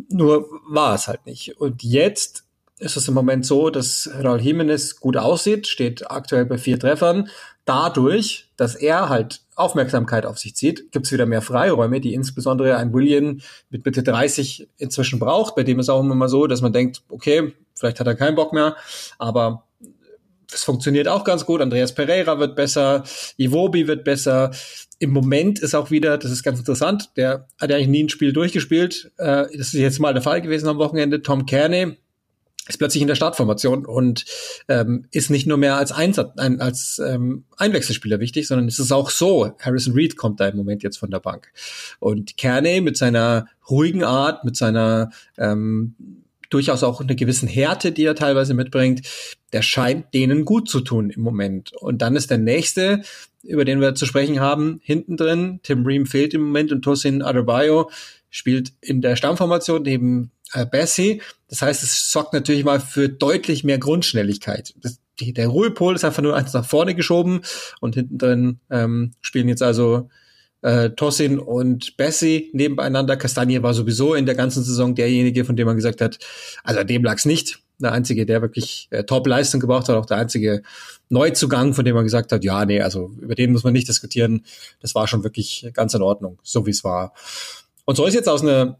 Nur 0.09 0.47
war 0.69 0.93
es 0.93 1.07
halt 1.07 1.25
nicht. 1.25 1.59
Und 1.59 1.81
jetzt 1.83 2.43
ist 2.77 2.97
es 2.97 3.07
im 3.07 3.15
Moment 3.15 3.43
so, 3.43 3.71
dass 3.71 4.07
Raul 4.23 4.39
Jimenez 4.39 4.99
gut 4.99 5.17
aussieht, 5.17 5.65
steht 5.67 6.11
aktuell 6.11 6.45
bei 6.45 6.59
vier 6.59 6.79
Treffern. 6.79 7.29
Dadurch, 7.65 8.49
dass 8.55 8.75
er 8.75 9.09
halt 9.09 9.41
Aufmerksamkeit 9.57 10.25
auf 10.25 10.37
sich 10.37 10.55
zieht, 10.55 10.91
gibt 10.91 11.07
es 11.07 11.11
wieder 11.11 11.25
mehr 11.25 11.41
Freiräume, 11.41 11.99
die 11.99 12.13
insbesondere 12.13 12.77
ein 12.77 12.93
William 12.93 13.41
mit 13.69 13.85
Mitte 13.85 14.03
30 14.03 14.69
inzwischen 14.77 15.19
braucht. 15.19 15.55
Bei 15.55 15.63
dem 15.63 15.79
ist 15.79 15.89
auch 15.89 15.99
immer 15.99 16.15
mal 16.15 16.29
so, 16.29 16.47
dass 16.47 16.61
man 16.61 16.73
denkt, 16.73 17.01
okay, 17.09 17.53
vielleicht 17.75 17.99
hat 17.99 18.07
er 18.07 18.15
keinen 18.15 18.35
Bock 18.35 18.53
mehr, 18.53 18.75
aber 19.17 19.67
es 20.53 20.63
funktioniert 20.63 21.07
auch 21.07 21.23
ganz 21.23 21.45
gut. 21.45 21.61
Andreas 21.61 21.93
Pereira 21.93 22.39
wird 22.39 22.55
besser, 22.55 23.03
Iwobi 23.37 23.87
wird 23.87 24.03
besser. 24.03 24.51
Im 24.99 25.11
Moment 25.11 25.59
ist 25.59 25.75
auch 25.75 25.91
wieder, 25.91 26.17
das 26.17 26.31
ist 26.31 26.43
ganz 26.43 26.59
interessant, 26.59 27.11
der 27.17 27.47
hat 27.59 27.69
ja 27.69 27.75
eigentlich 27.75 27.87
nie 27.87 28.03
ein 28.03 28.09
Spiel 28.09 28.33
durchgespielt. 28.33 29.11
Äh, 29.17 29.45
das 29.57 29.73
ist 29.73 29.73
jetzt 29.73 29.99
mal 29.99 30.13
der 30.13 30.23
Fall 30.23 30.41
gewesen 30.41 30.69
am 30.69 30.77
Wochenende. 30.77 31.21
Tom 31.21 31.45
Kearney, 31.45 31.97
ist 32.67 32.77
plötzlich 32.77 33.01
in 33.01 33.07
der 33.07 33.15
Startformation 33.15 33.85
und 33.85 34.25
ähm, 34.67 35.05
ist 35.11 35.29
nicht 35.29 35.47
nur 35.47 35.57
mehr 35.57 35.75
als, 35.75 35.91
Einsatz, 35.91 36.37
ein, 36.37 36.59
als 36.59 36.99
ähm, 37.05 37.45
Einwechselspieler 37.57 38.19
wichtig, 38.19 38.47
sondern 38.47 38.67
es 38.67 38.79
ist 38.79 38.91
auch 38.91 39.09
so, 39.09 39.51
Harrison 39.59 39.93
Reed 39.93 40.17
kommt 40.17 40.39
da 40.39 40.47
im 40.47 40.57
Moment 40.57 40.83
jetzt 40.83 40.97
von 40.97 41.11
der 41.11 41.19
Bank. 41.19 41.51
Und 41.99 42.37
Kearney 42.37 42.81
mit 42.81 42.97
seiner 42.97 43.47
ruhigen 43.69 44.03
Art, 44.03 44.43
mit 44.43 44.55
seiner 44.55 45.11
ähm, 45.37 45.95
durchaus 46.49 46.83
auch 46.83 47.01
einer 47.01 47.15
gewissen 47.15 47.47
Härte, 47.47 47.91
die 47.91 48.05
er 48.05 48.15
teilweise 48.15 48.53
mitbringt, 48.53 49.01
der 49.53 49.61
scheint 49.61 50.13
denen 50.13 50.45
gut 50.45 50.69
zu 50.69 50.81
tun 50.81 51.09
im 51.09 51.21
Moment. 51.21 51.73
Und 51.73 52.01
dann 52.01 52.15
ist 52.15 52.31
der 52.31 52.37
nächste, 52.37 53.01
über 53.43 53.65
den 53.65 53.81
wir 53.81 53.95
zu 53.95 54.05
sprechen 54.05 54.39
haben, 54.39 54.79
hinten 54.83 55.17
drin. 55.17 55.59
Tim 55.63 55.85
Ream 55.85 56.05
fehlt 56.05 56.33
im 56.33 56.41
Moment 56.41 56.71
und 56.71 56.81
Tosin 56.81 57.21
Adebayo 57.21 57.89
spielt 58.29 58.73
in 58.81 59.01
der 59.01 59.15
Stammformation 59.15 59.83
neben 59.83 60.31
äh, 60.53 60.65
Bessie. 60.65 61.21
Das 61.49 61.61
heißt, 61.61 61.83
es 61.83 62.11
sorgt 62.11 62.33
natürlich 62.33 62.63
mal 62.63 62.79
für 62.79 63.09
deutlich 63.09 63.63
mehr 63.63 63.77
Grundschnelligkeit. 63.77 64.73
Das, 64.81 64.99
die, 65.19 65.33
der 65.33 65.47
Ruhepol 65.47 65.95
ist 65.95 66.05
einfach 66.05 66.21
nur 66.21 66.35
eins 66.35 66.53
nach 66.53 66.65
vorne 66.65 66.95
geschoben 66.95 67.41
und 67.81 67.95
hinten 67.95 68.17
drin 68.17 68.59
ähm, 68.69 69.13
spielen 69.21 69.49
jetzt 69.49 69.63
also 69.63 70.09
äh, 70.61 70.91
Tossin 70.91 71.39
und 71.39 71.97
Bessie 71.97 72.49
nebeneinander. 72.53 73.17
Kastanje 73.17 73.63
war 73.63 73.73
sowieso 73.73 74.13
in 74.13 74.25
der 74.25 74.35
ganzen 74.35 74.63
Saison 74.63 74.95
derjenige, 74.95 75.45
von 75.45 75.55
dem 75.55 75.67
man 75.67 75.75
gesagt 75.75 76.01
hat, 76.01 76.19
also 76.63 76.83
dem 76.83 77.03
lag's 77.03 77.25
nicht. 77.25 77.59
Der 77.79 77.91
einzige, 77.91 78.25
der 78.25 78.41
wirklich 78.41 78.87
äh, 78.89 79.03
Top-Leistung 79.03 79.59
gebraucht 79.59 79.87
hat, 79.87 79.95
auch 79.95 80.07
der 80.07 80.17
einzige 80.17 80.63
Neuzugang, 81.09 81.75
von 81.75 81.85
dem 81.85 81.93
man 81.93 82.05
gesagt 82.05 82.31
hat, 82.31 82.43
ja, 82.43 82.65
nee, 82.65 82.81
also 82.81 83.11
über 83.21 83.35
den 83.35 83.51
muss 83.51 83.63
man 83.63 83.73
nicht 83.73 83.87
diskutieren. 83.87 84.45
Das 84.81 84.95
war 84.95 85.07
schon 85.07 85.23
wirklich 85.23 85.69
ganz 85.73 85.93
in 85.93 86.01
Ordnung, 86.01 86.39
so 86.41 86.65
wie 86.65 86.71
es 86.71 86.83
war. 86.83 87.13
Und 87.85 87.95
so 87.95 88.05
ist 88.05 88.15
jetzt 88.15 88.29
aus 88.29 88.41
einer 88.41 88.79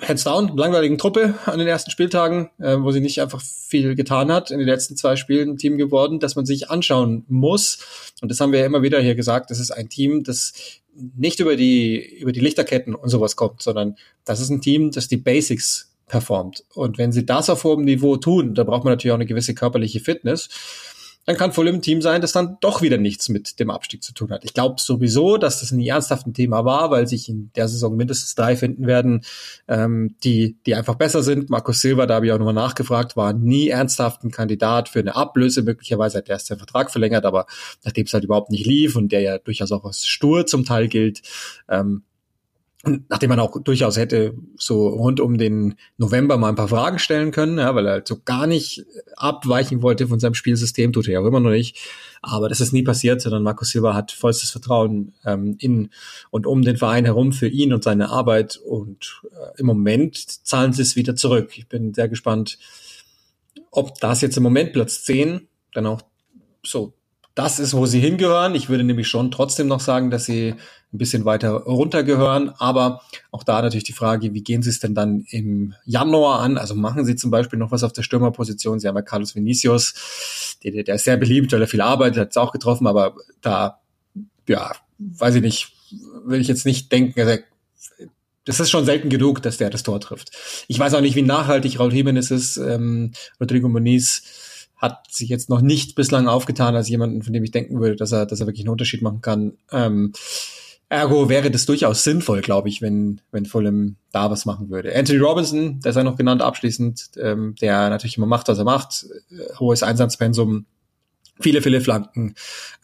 hands 0.00 0.24
down, 0.24 0.56
langweiligen 0.56 0.98
Truppe 0.98 1.34
an 1.46 1.58
den 1.58 1.68
ersten 1.68 1.90
Spieltagen, 1.90 2.50
äh, 2.58 2.76
wo 2.78 2.90
sie 2.90 3.00
nicht 3.00 3.20
einfach 3.20 3.40
viel 3.40 3.94
getan 3.94 4.32
hat, 4.32 4.50
in 4.50 4.58
den 4.58 4.66
letzten 4.66 4.96
zwei 4.96 5.16
Spielen 5.16 5.50
ein 5.50 5.56
Team 5.56 5.78
geworden, 5.78 6.18
das 6.18 6.36
man 6.36 6.44
sich 6.44 6.70
anschauen 6.70 7.24
muss. 7.28 7.78
Und 8.20 8.30
das 8.30 8.40
haben 8.40 8.52
wir 8.52 8.60
ja 8.60 8.66
immer 8.66 8.82
wieder 8.82 9.00
hier 9.00 9.14
gesagt, 9.14 9.50
das 9.50 9.60
ist 9.60 9.70
ein 9.70 9.88
Team, 9.88 10.24
das 10.24 10.52
nicht 10.94 11.38
über 11.38 11.54
die, 11.54 12.18
über 12.18 12.32
die 12.32 12.40
Lichterketten 12.40 12.94
und 12.94 13.08
sowas 13.08 13.36
kommt, 13.36 13.62
sondern 13.62 13.96
das 14.24 14.40
ist 14.40 14.50
ein 14.50 14.60
Team, 14.60 14.90
das 14.90 15.06
die 15.06 15.16
Basics 15.16 15.94
performt. 16.08 16.64
Und 16.74 16.98
wenn 16.98 17.12
sie 17.12 17.24
das 17.24 17.48
auf 17.50 17.64
hohem 17.64 17.84
Niveau 17.84 18.16
tun, 18.16 18.54
da 18.54 18.64
braucht 18.64 18.84
man 18.84 18.92
natürlich 18.92 19.12
auch 19.12 19.18
eine 19.18 19.26
gewisse 19.26 19.54
körperliche 19.54 20.00
Fitness 20.00 20.48
dann 21.28 21.36
kann 21.36 21.52
Fulham 21.52 21.74
ein 21.74 21.82
Team 21.82 22.00
sein, 22.00 22.22
das 22.22 22.32
dann 22.32 22.56
doch 22.60 22.80
wieder 22.80 22.96
nichts 22.96 23.28
mit 23.28 23.60
dem 23.60 23.68
Abstieg 23.68 24.02
zu 24.02 24.14
tun 24.14 24.30
hat. 24.30 24.46
Ich 24.46 24.54
glaube 24.54 24.80
sowieso, 24.80 25.36
dass 25.36 25.60
das 25.60 25.72
ein 25.72 25.80
ernsthaft 25.80 26.26
ein 26.26 26.32
Thema 26.32 26.64
war, 26.64 26.90
weil 26.90 27.06
sich 27.06 27.28
in 27.28 27.50
der 27.54 27.68
Saison 27.68 27.94
mindestens 27.96 28.34
drei 28.34 28.56
finden 28.56 28.86
werden, 28.86 29.26
ähm, 29.68 30.16
die, 30.24 30.56
die 30.64 30.74
einfach 30.74 30.94
besser 30.94 31.22
sind. 31.22 31.50
Markus 31.50 31.82
Silva, 31.82 32.06
da 32.06 32.14
habe 32.14 32.24
ich 32.24 32.32
auch 32.32 32.38
nochmal 32.38 32.54
nachgefragt, 32.54 33.14
war 33.14 33.34
nie 33.34 33.68
ernsthaft 33.68 34.24
ein 34.24 34.30
Kandidat 34.30 34.88
für 34.88 35.00
eine 35.00 35.16
Ablöse. 35.16 35.60
Möglicherweise 35.60 36.16
hat 36.16 36.30
er 36.30 36.36
erst 36.36 36.46
seinen 36.46 36.60
Vertrag 36.60 36.90
verlängert, 36.90 37.26
aber 37.26 37.44
nachdem 37.84 38.06
es 38.06 38.14
halt 38.14 38.24
überhaupt 38.24 38.50
nicht 38.50 38.64
lief 38.64 38.96
und 38.96 39.12
der 39.12 39.20
ja 39.20 39.36
durchaus 39.36 39.70
auch 39.70 39.84
als 39.84 40.06
stur 40.06 40.46
zum 40.46 40.64
Teil 40.64 40.88
gilt, 40.88 41.20
ähm, 41.68 42.04
nachdem 42.84 43.30
man 43.30 43.40
auch 43.40 43.60
durchaus 43.60 43.96
hätte 43.96 44.34
so 44.56 44.88
rund 44.88 45.18
um 45.18 45.36
den 45.36 45.74
November 45.96 46.36
mal 46.36 46.50
ein 46.50 46.54
paar 46.54 46.68
Fragen 46.68 47.00
stellen 47.00 47.32
können, 47.32 47.58
ja, 47.58 47.74
weil 47.74 47.86
er 47.86 47.92
halt 47.92 48.08
so 48.08 48.20
gar 48.24 48.46
nicht 48.46 48.84
abweichen 49.16 49.82
wollte 49.82 50.06
von 50.06 50.20
seinem 50.20 50.34
Spielsystem, 50.34 50.92
tut 50.92 51.08
er 51.08 51.14
ja 51.14 51.20
auch 51.20 51.26
immer 51.26 51.40
noch 51.40 51.50
nicht. 51.50 51.76
Aber 52.22 52.48
das 52.48 52.60
ist 52.60 52.72
nie 52.72 52.84
passiert, 52.84 53.20
sondern 53.20 53.42
Markus 53.42 53.70
Silva 53.70 53.94
hat 53.94 54.12
vollstes 54.12 54.50
Vertrauen 54.50 55.12
ähm, 55.24 55.56
in 55.58 55.90
und 56.30 56.46
um 56.46 56.62
den 56.62 56.76
Verein 56.76 57.04
herum 57.04 57.32
für 57.32 57.48
ihn 57.48 57.72
und 57.72 57.82
seine 57.82 58.10
Arbeit. 58.10 58.56
Und 58.56 59.22
äh, 59.32 59.60
im 59.60 59.66
Moment 59.66 60.46
zahlen 60.46 60.72
sie 60.72 60.82
es 60.82 60.94
wieder 60.94 61.16
zurück. 61.16 61.58
Ich 61.58 61.68
bin 61.68 61.94
sehr 61.94 62.08
gespannt, 62.08 62.58
ob 63.72 63.98
das 64.00 64.20
jetzt 64.20 64.36
im 64.36 64.44
Moment 64.44 64.72
Platz 64.72 65.02
10 65.04 65.48
dann 65.72 65.86
auch 65.86 66.02
so 66.64 66.94
das 67.38 67.60
ist, 67.60 67.72
wo 67.72 67.86
sie 67.86 68.00
hingehören. 68.00 68.56
Ich 68.56 68.68
würde 68.68 68.82
nämlich 68.82 69.06
schon 69.06 69.30
trotzdem 69.30 69.68
noch 69.68 69.78
sagen, 69.78 70.10
dass 70.10 70.24
sie 70.24 70.56
ein 70.92 70.98
bisschen 70.98 71.24
weiter 71.24 71.50
runtergehören. 71.50 72.50
Aber 72.58 73.00
auch 73.30 73.44
da 73.44 73.62
natürlich 73.62 73.84
die 73.84 73.92
Frage, 73.92 74.34
wie 74.34 74.42
gehen 74.42 74.60
sie 74.60 74.70
es 74.70 74.80
denn 74.80 74.96
dann 74.96 75.24
im 75.30 75.72
Januar 75.84 76.40
an? 76.40 76.58
Also 76.58 76.74
machen 76.74 77.04
sie 77.04 77.14
zum 77.14 77.30
Beispiel 77.30 77.60
noch 77.60 77.70
was 77.70 77.84
auf 77.84 77.92
der 77.92 78.02
Stürmerposition? 78.02 78.80
Sie 78.80 78.88
haben 78.88 78.96
ja 78.96 79.02
Carlos 79.02 79.36
Vinicius, 79.36 80.58
der, 80.64 80.82
der 80.82 80.96
ist 80.96 81.04
sehr 81.04 81.16
beliebt, 81.16 81.52
weil 81.52 81.60
er 81.60 81.68
viel 81.68 81.80
arbeitet, 81.80 82.18
hat 82.18 82.30
es 82.30 82.36
auch 82.36 82.50
getroffen, 82.50 82.88
aber 82.88 83.14
da, 83.40 83.78
ja, 84.48 84.72
weiß 84.98 85.36
ich 85.36 85.42
nicht, 85.42 85.72
will 86.24 86.40
ich 86.40 86.48
jetzt 86.48 86.66
nicht 86.66 86.90
denken, 86.90 87.20
also 87.20 87.40
das 88.46 88.58
ist 88.58 88.70
schon 88.70 88.84
selten 88.84 89.10
genug, 89.10 89.42
dass 89.42 89.58
der 89.58 89.70
das 89.70 89.84
Tor 89.84 90.00
trifft. 90.00 90.32
Ich 90.66 90.78
weiß 90.80 90.92
auch 90.94 91.02
nicht, 91.02 91.14
wie 91.14 91.22
nachhaltig 91.22 91.78
Raul 91.78 91.94
Jimenez 91.94 92.32
ist. 92.32 92.56
Ähm, 92.56 93.12
Rodrigo 93.38 93.68
Moniz 93.68 94.22
hat 94.78 95.10
sich 95.10 95.28
jetzt 95.28 95.50
noch 95.50 95.60
nicht 95.60 95.94
bislang 95.96 96.28
aufgetan 96.28 96.76
als 96.76 96.88
jemanden, 96.88 97.22
von 97.22 97.32
dem 97.32 97.44
ich 97.44 97.50
denken 97.50 97.80
würde, 97.80 97.96
dass 97.96 98.12
er, 98.12 98.26
dass 98.26 98.40
er 98.40 98.46
wirklich 98.46 98.64
einen 98.64 98.72
Unterschied 98.72 99.02
machen 99.02 99.20
kann. 99.20 99.58
Ähm, 99.72 100.12
ergo 100.88 101.28
wäre 101.28 101.50
das 101.50 101.66
durchaus 101.66 102.04
sinnvoll, 102.04 102.40
glaube 102.40 102.68
ich, 102.68 102.80
wenn, 102.80 103.20
wenn 103.30 103.44
Fulham 103.44 103.96
da 104.12 104.30
was 104.30 104.46
machen 104.46 104.70
würde. 104.70 104.94
Anthony 104.94 105.18
Robinson, 105.18 105.80
der 105.80 105.92
sei 105.92 106.02
noch 106.02 106.16
genannt 106.16 106.42
abschließend, 106.42 107.10
ähm, 107.20 107.56
der 107.60 107.90
natürlich 107.90 108.16
immer 108.16 108.26
macht, 108.26 108.48
was 108.48 108.58
er 108.58 108.64
macht, 108.64 109.06
äh, 109.30 109.54
hohes 109.58 109.82
Einsatzpensum, 109.82 110.66
viele, 111.40 111.62
viele 111.62 111.80
Flanken 111.80 112.34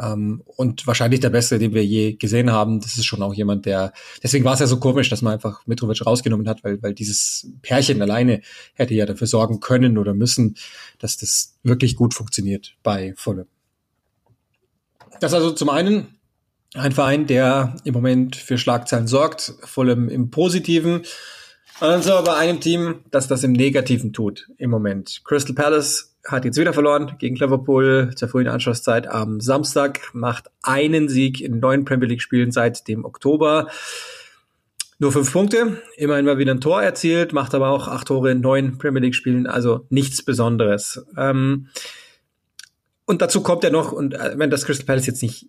ähm, 0.01 0.43
und 0.45 0.87
wahrscheinlich 0.87 1.21
der 1.21 1.31
Beste, 1.31 1.59
den 1.59 1.75
wir 1.75 1.85
je 1.85 2.15
gesehen 2.15 2.53
haben. 2.53 2.81
Das 2.81 2.97
ist 2.97 3.05
schon 3.05 3.23
auch 3.23 3.35
jemand, 3.35 3.67
der, 3.67 3.93
deswegen 4.23 4.45
war 4.45 4.55
es 4.55 4.61
ja 4.61 4.67
so 4.67 4.79
komisch, 4.79 5.09
dass 5.11 5.23
man 5.23 5.35
einfach 5.35 5.67
Mitrovic 5.67 6.05
rausgenommen 6.07 6.49
hat, 6.49 6.65
weil, 6.65 6.83
weil 6.83 6.95
dieses 6.95 7.51
Pärchen 7.63 8.01
alleine 8.03 8.43
hätte 8.75 8.95
ja 8.95 9.07
dafür 9.07 9.27
sorgen 9.27 9.61
können 9.61 9.99
oder 9.99 10.15
müssen, 10.15 10.57
dass 10.99 11.17
das 11.17 11.57
wirklich 11.63 11.97
gut 11.97 12.15
funktioniert 12.15 12.77
bei 12.83 13.15
Fulham. 13.17 13.47
Das 15.21 15.35
also 15.35 15.53
zum 15.53 15.71
einen 15.71 16.09
ein 16.75 16.93
Verein, 16.93 17.27
der 17.27 17.77
im 17.85 17.95
Moment 17.95 18.37
für 18.37 18.59
Schlagzeilen 18.59 19.07
sorgt, 19.07 19.55
Fulham 19.63 20.09
im 20.09 20.31
Positiven. 20.31 21.03
Und 21.81 21.89
dann 21.89 22.03
sind 22.03 22.25
bei 22.25 22.37
einem 22.37 22.61
Team, 22.61 23.01
das 23.11 23.29
das 23.29 23.43
im 23.45 23.53
Negativen 23.53 24.13
tut 24.13 24.49
im 24.59 24.71
Moment. 24.71 25.23
Crystal 25.25 25.55
Palace 25.55 26.14
hat 26.27 26.45
jetzt 26.45 26.59
wieder 26.59 26.73
verloren 26.73 27.17
gegen 27.19 27.37
Liverpool 27.37 28.13
zur 28.17 28.29
frühen 28.29 28.49
Anschlusszeit 28.49 29.07
am 29.07 29.41
Samstag, 29.41 30.01
macht 30.15 30.51
einen 30.63 31.09
Sieg 31.09 31.41
in 31.41 31.61
neun 31.61 31.85
Premier 31.85 32.09
League 32.09 32.23
Spielen 32.23 32.51
seit 32.51 32.89
dem 32.89 33.05
Oktober. 33.05 33.69
Nur 34.99 35.13
fünf 35.13 35.33
Punkte, 35.33 35.83
immerhin 35.97 36.25
mal 36.25 36.39
wieder 36.39 36.53
ein 36.53 36.61
Tor 36.61 36.83
erzielt, 36.83 37.33
macht 37.33 37.55
aber 37.55 37.69
auch 37.69 37.89
acht 37.89 38.07
Tore 38.07 38.31
in 38.31 38.41
neun 38.41 38.79
Premier 38.79 39.03
League 39.03 39.15
Spielen, 39.15 39.47
also 39.47 39.87
nichts 39.91 40.23
Besonderes. 40.23 41.05
Ähm, 41.17 41.69
und 43.05 43.21
dazu 43.21 43.43
kommt 43.43 43.65
ja 43.65 43.71
noch, 43.71 43.93
und 43.93 44.15
äh, 44.15 44.35
wenn 44.37 44.51
das 44.51 44.65
Crystal 44.65 44.87
Palace 44.87 45.07
jetzt 45.07 45.23
nicht 45.23 45.49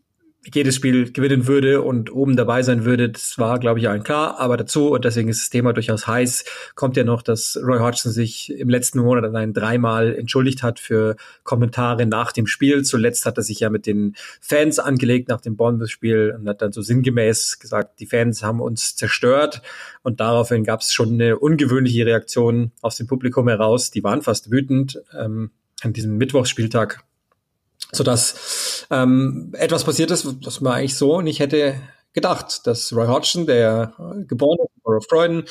jedes 0.54 0.76
Spiel 0.76 1.12
gewinnen 1.12 1.48
würde 1.48 1.82
und 1.82 2.12
oben 2.14 2.36
dabei 2.36 2.62
sein 2.62 2.86
würde, 2.86 3.10
das 3.10 3.38
war, 3.38 3.60
glaube 3.60 3.80
ich, 3.80 3.90
allen 3.90 4.04
klar. 4.04 4.40
Aber 4.40 4.58
dazu, 4.58 4.92
und 4.92 5.06
deswegen 5.06 5.30
ist 5.30 5.42
das 5.42 5.50
Thema 5.50 5.74
durchaus 5.74 6.08
heiß, 6.08 6.46
kommt 6.76 6.98
ja 6.98 7.04
noch, 7.04 7.22
dass 7.22 7.58
Roy 7.62 7.80
Hodgson 7.80 8.12
sich 8.12 8.52
im 8.52 8.70
letzten 8.70 9.00
Monat 9.00 9.24
allein 9.24 9.54
dreimal 9.54 10.14
entschuldigt 10.16 10.62
hat 10.62 10.80
für 10.80 11.16
Kommentare 11.44 12.06
nach 12.06 12.32
dem 12.32 12.48
Spiel. 12.48 12.84
Zuletzt 12.84 13.26
hat 13.26 13.38
er 13.38 13.44
sich 13.44 13.62
ja 13.62 13.70
mit 13.70 13.86
den 13.86 14.16
Fans 14.42 14.80
angelegt 14.80 15.30
nach 15.30 15.42
dem 15.42 15.56
Bournemouth-Spiel 15.56 16.36
und 16.38 16.48
hat 16.48 16.62
dann 16.62 16.72
so 16.72 16.82
sinngemäß 16.82 17.60
gesagt, 17.60 18.00
die 18.00 18.06
Fans 18.06 18.44
haben 18.44 18.62
uns 18.62 18.96
zerstört. 18.96 19.62
Und 20.04 20.20
daraufhin 20.20 20.64
gab 20.64 20.82
es 20.82 20.94
schon 20.94 21.14
eine 21.14 21.40
ungewöhnliche 21.40 22.06
Reaktion 22.06 22.72
aus 22.82 22.98
dem 22.98 23.08
Publikum 23.08 23.48
heraus. 23.48 23.90
Die 23.90 24.04
waren 24.04 24.22
fast 24.22 24.52
wütend 24.52 25.02
ähm, 25.18 25.52
an 25.82 25.94
diesem 25.94 26.18
Mittwochsspieltag 26.18 27.04
sodass 27.96 28.86
ähm, 28.92 29.52
etwas 29.54 29.84
passiert 29.84 30.12
ist, 30.12 30.26
was 30.46 30.62
man 30.62 30.74
eigentlich 30.74 30.96
so 30.96 31.22
nicht 31.22 31.40
hätte 31.40 31.76
gedacht, 32.14 32.66
dass 32.66 32.94
Roy 32.94 33.08
Hodgson, 33.08 33.46
der 33.46 33.94
geboren 34.28 34.60
ist, 34.64 34.86
of 34.86 35.08
Croydon, 35.08 35.44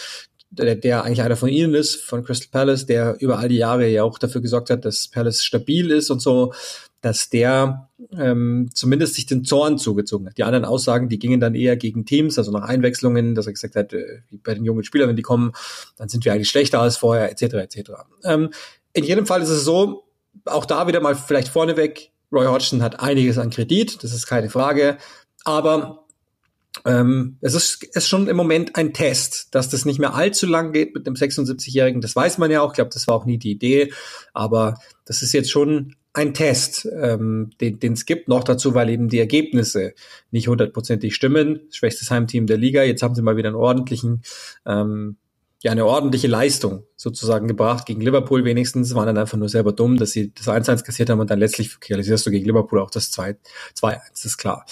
der, 0.50 0.76
der 0.76 1.04
eigentlich 1.04 1.22
einer 1.22 1.36
von 1.36 1.48
ihnen 1.48 1.74
ist, 1.74 1.96
von 1.96 2.24
Crystal 2.24 2.48
Palace, 2.50 2.86
der 2.86 3.16
über 3.20 3.38
all 3.38 3.48
die 3.48 3.56
Jahre 3.56 3.88
ja 3.88 4.04
auch 4.04 4.18
dafür 4.18 4.40
gesorgt 4.40 4.70
hat, 4.70 4.84
dass 4.84 5.08
Palace 5.08 5.44
stabil 5.44 5.90
ist 5.90 6.10
und 6.10 6.20
so, 6.20 6.52
dass 7.00 7.28
der 7.28 7.90
ähm, 8.16 8.70
zumindest 8.72 9.14
sich 9.14 9.26
den 9.26 9.44
Zorn 9.44 9.78
zugezogen 9.78 10.26
hat. 10.26 10.38
Die 10.38 10.44
anderen 10.44 10.64
Aussagen, 10.64 11.08
die 11.08 11.18
gingen 11.18 11.40
dann 11.40 11.54
eher 11.54 11.76
gegen 11.76 12.06
Teams, 12.06 12.38
also 12.38 12.50
nach 12.50 12.62
Einwechslungen, 12.62 13.34
dass 13.34 13.46
er 13.46 13.52
gesagt 13.52 13.76
hat, 13.76 13.92
äh, 13.92 14.22
bei 14.42 14.54
den 14.54 14.64
jungen 14.64 14.84
Spielern, 14.84 15.08
wenn 15.08 15.16
die 15.16 15.22
kommen, 15.22 15.52
dann 15.96 16.08
sind 16.08 16.24
wir 16.24 16.32
eigentlich 16.32 16.48
schlechter 16.48 16.80
als 16.80 16.96
vorher, 16.96 17.30
etc. 17.30 17.54
etc. 17.54 17.90
Ähm, 18.24 18.50
in 18.94 19.04
jedem 19.04 19.26
Fall 19.26 19.42
ist 19.42 19.50
es 19.50 19.64
so, 19.64 20.04
auch 20.46 20.64
da 20.64 20.86
wieder 20.86 21.00
mal 21.00 21.14
vielleicht 21.14 21.48
vorneweg, 21.48 22.10
Roy 22.34 22.46
Hodgson 22.46 22.82
hat 22.82 23.00
einiges 23.00 23.38
an 23.38 23.50
Kredit, 23.50 24.02
das 24.02 24.12
ist 24.12 24.26
keine 24.26 24.50
Frage. 24.50 24.98
Aber 25.44 26.04
ähm, 26.84 27.38
es 27.40 27.54
ist, 27.54 27.84
ist 27.84 28.08
schon 28.08 28.26
im 28.28 28.36
Moment 28.36 28.76
ein 28.76 28.92
Test, 28.92 29.54
dass 29.54 29.68
das 29.68 29.84
nicht 29.84 30.00
mehr 30.00 30.14
allzu 30.14 30.46
lang 30.46 30.72
geht 30.72 30.94
mit 30.94 31.06
dem 31.06 31.14
76-Jährigen. 31.14 32.00
Das 32.00 32.16
weiß 32.16 32.38
man 32.38 32.50
ja 32.50 32.62
auch. 32.62 32.70
Ich 32.70 32.76
glaube, 32.76 32.90
das 32.92 33.06
war 33.06 33.14
auch 33.14 33.26
nie 33.26 33.38
die 33.38 33.52
Idee. 33.52 33.92
Aber 34.32 34.78
das 35.04 35.22
ist 35.22 35.32
jetzt 35.32 35.50
schon 35.50 35.94
ein 36.12 36.34
Test, 36.34 36.88
ähm, 37.00 37.50
den 37.60 37.92
es 37.92 38.06
gibt. 38.06 38.28
Noch 38.28 38.44
dazu, 38.44 38.74
weil 38.74 38.88
eben 38.88 39.08
die 39.08 39.18
Ergebnisse 39.18 39.94
nicht 40.30 40.48
hundertprozentig 40.48 41.14
stimmen. 41.14 41.60
Schwächstes 41.70 42.10
Heimteam 42.10 42.46
der 42.46 42.56
Liga. 42.56 42.82
Jetzt 42.82 43.02
haben 43.02 43.14
sie 43.14 43.22
mal 43.22 43.36
wieder 43.36 43.48
einen 43.48 43.56
ordentlichen 43.56 44.22
ähm, 44.66 45.16
ja 45.62 45.72
eine 45.72 45.86
ordentliche 45.86 46.26
Leistung 46.26 46.84
sozusagen 46.96 47.48
gebracht 47.48 47.86
gegen 47.86 48.00
Liverpool 48.00 48.44
wenigstens, 48.44 48.94
waren 48.94 49.06
dann 49.06 49.18
einfach 49.18 49.38
nur 49.38 49.48
selber 49.48 49.72
dumm, 49.72 49.96
dass 49.96 50.12
sie 50.12 50.32
das 50.34 50.48
1-1 50.48 50.84
kassiert 50.84 51.10
haben 51.10 51.20
und 51.20 51.30
dann 51.30 51.38
letztlich 51.38 51.76
realisierst 51.88 52.26
du 52.26 52.30
gegen 52.30 52.44
Liverpool 52.46 52.80
auch 52.80 52.90
das 52.90 53.12
2-1, 53.12 53.36
das 53.80 54.24
ist 54.24 54.36
klar. 54.36 54.66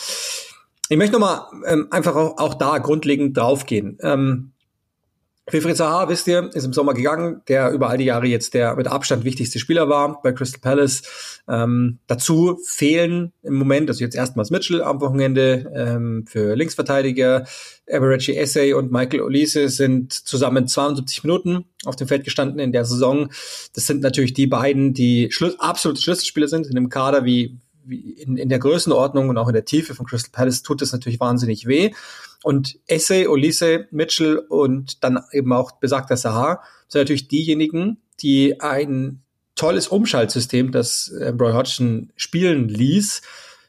Ich 0.89 0.99
möchte 0.99 1.19
nochmal 1.19 1.47
ähm, 1.67 1.89
einfach 1.91 2.15
auch, 2.15 2.37
auch 2.39 2.55
da 2.55 2.79
grundlegend 2.79 3.37
draufgehen. 3.37 3.99
Ähm, 4.03 4.52
Wilfried 5.51 5.77
Zaha, 5.77 6.09
wisst 6.09 6.29
ihr, 6.29 6.51
ist 6.55 6.65
im 6.65 6.73
Sommer 6.73 6.95
gegangen, 6.95 7.43
der 7.49 7.73
über 7.73 7.91
all 7.91 7.99
die 7.99 8.05
Jahre 8.05 8.27
jetzt 8.27 8.55
der 8.55 8.77
mit 8.77 8.87
Abstand 8.87 9.25
wichtigste 9.25 9.59
Spieler 9.59 9.89
war 9.89 10.23
bei 10.23 10.31
Crystal 10.31 10.61
Palace. 10.61 11.03
Ähm, 11.49 11.99
dazu 12.07 12.61
fehlen 12.65 13.33
im 13.43 13.55
Moment, 13.55 13.91
also 13.91 14.05
jetzt 14.05 14.15
erstmals 14.15 14.51
Mitchell 14.51 14.83
am 14.83 15.01
Wochenende 15.01 15.69
ähm, 15.75 16.27
für 16.29 16.55
Linksverteidiger. 16.55 17.45
Everett 17.87 18.29
Essay 18.29 18.73
und 18.73 18.93
Michael 18.93 19.21
Olise 19.23 19.69
sind 19.69 20.13
zusammen 20.13 20.69
72 20.69 21.25
Minuten 21.25 21.65
auf 21.85 21.97
dem 21.97 22.07
Feld 22.07 22.23
gestanden 22.23 22.61
in 22.61 22.71
der 22.71 22.85
Saison. 22.85 23.29
Das 23.75 23.87
sind 23.87 24.01
natürlich 24.01 24.35
die 24.35 24.47
beiden, 24.47 24.95
die 24.95 25.29
Schlu 25.33 25.51
absolute 25.59 26.01
Schlüsselspieler 26.01 26.47
sind 26.47 26.69
in 26.69 26.77
einem 26.77 26.89
Kader 26.89 27.25
wie, 27.25 27.59
wie 27.85 28.13
in, 28.13 28.37
in 28.37 28.49
der 28.49 28.61
Größenordnung 28.61 29.29
und 29.29 29.37
auch 29.39 29.49
in 29.49 29.55
der 29.55 29.65
Tiefe 29.65 29.97
von 29.97 30.07
Crystal 30.07 30.31
Palace 30.31 30.63
tut 30.63 30.81
das 30.81 30.93
natürlich 30.93 31.19
wahnsinnig 31.19 31.67
weh. 31.67 31.91
Und 32.43 32.79
Essay, 32.87 33.27
Olise, 33.27 33.87
Mitchell 33.91 34.39
und 34.39 35.05
dann 35.05 35.21
eben 35.33 35.53
auch 35.53 35.73
besagter 35.73 36.17
Sahar 36.17 36.63
sind 36.89 37.01
natürlich 37.01 37.29
diejenigen, 37.29 37.99
die 38.21 38.61
ein 38.61 39.23
tolles 39.55 39.89
Umschaltsystem, 39.89 40.73
das 40.73 41.09
äh, 41.09 41.29
Roy 41.29 41.53
Hodgson 41.53 42.13
spielen 42.17 42.69
ließ, 42.69 43.23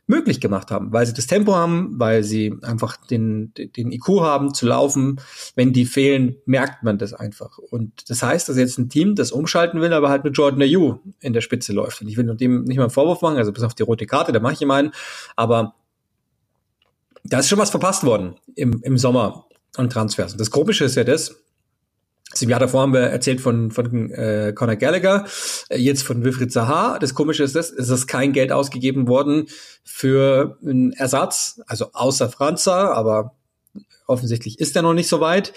möglich 0.06 0.42
gemacht 0.42 0.70
haben, 0.70 0.92
weil 0.92 1.06
sie 1.06 1.14
das 1.14 1.28
Tempo 1.28 1.56
haben, 1.56 1.98
weil 1.98 2.24
sie 2.24 2.54
einfach 2.62 2.98
den, 2.98 3.54
den 3.56 3.92
IQ 3.92 4.20
haben 4.20 4.54
zu 4.54 4.66
laufen. 4.66 5.22
Wenn 5.56 5.72
die 5.72 5.86
fehlen, 5.86 6.36
merkt 6.46 6.84
man 6.84 6.98
das 6.98 7.14
einfach. 7.14 7.58
Und 7.58 8.10
das 8.10 8.22
heißt, 8.22 8.50
dass 8.50 8.58
jetzt 8.58 8.78
ein 8.78 8.90
Team, 8.90 9.16
das 9.16 9.32
umschalten 9.32 9.80
will, 9.80 9.94
aber 9.94 10.10
halt 10.10 10.26
mit 10.26 10.38
Jordan 10.38 10.62
Ayew 10.62 10.98
in 11.22 11.32
der 11.32 11.42
Spitze 11.42 11.72
läuft. 11.72 12.02
Und 12.02 12.10
ich 12.10 12.18
will 12.18 12.26
dem 12.36 12.64
nicht 12.66 12.78
mal 12.78 12.84
einen 12.84 12.92
Vorwurf 12.92 13.22
machen, 13.22 13.38
also 13.38 13.54
bis 13.54 13.64
auf 13.64 13.76
die 13.76 13.84
rote 13.84 14.06
Karte, 14.06 14.34
da 14.34 14.42
mache 14.42 14.54
ich 14.54 14.62
ihm 14.62 14.72
einen. 14.72 14.92
Aber 15.38 15.76
da 17.24 17.40
ist 17.40 17.50
schon 17.50 17.60
was 17.60 17.70
verpasst 17.70 18.04
worden 18.04 18.36
im, 18.56 18.82
im 18.84 18.98
Sommer 18.98 19.48
an 19.76 19.90
Transfers. 19.90 20.34
Und 20.34 20.42
das 20.42 20.52
Komische 20.52 20.86
ist 20.86 20.96
ja 20.96 21.04
das, 21.04 21.36
im 22.42 22.50
Jahr 22.50 22.60
davor 22.60 22.82
haben 22.82 22.94
wir 22.94 23.02
erzählt 23.02 23.42
von, 23.42 23.72
von 23.72 24.10
äh, 24.12 24.54
Conor 24.56 24.76
Gallagher, 24.76 25.26
äh, 25.70 25.78
jetzt 25.78 26.04
von 26.04 26.24
Wilfried 26.24 26.52
Zaha. 26.52 26.98
Das 27.00 27.14
Komische 27.14 27.44
ist 27.44 27.56
das, 27.56 27.72
es 27.72 27.90
ist 27.90 28.08
kein 28.08 28.34
Geld 28.34 28.52
ausgegeben 28.52 29.08
worden 29.08 29.48
für 29.84 30.58
einen 30.66 30.94
Ersatz, 30.94 31.62
also 31.68 31.92
außer 31.94 32.30
Franza, 32.30 32.92
aber 32.94 33.36
offensichtlich 34.08 34.60
ist 34.60 34.76
er 34.76 34.82
noch 34.82 34.94
nicht 34.94 35.10
so 35.10 35.20
weit. 35.20 35.54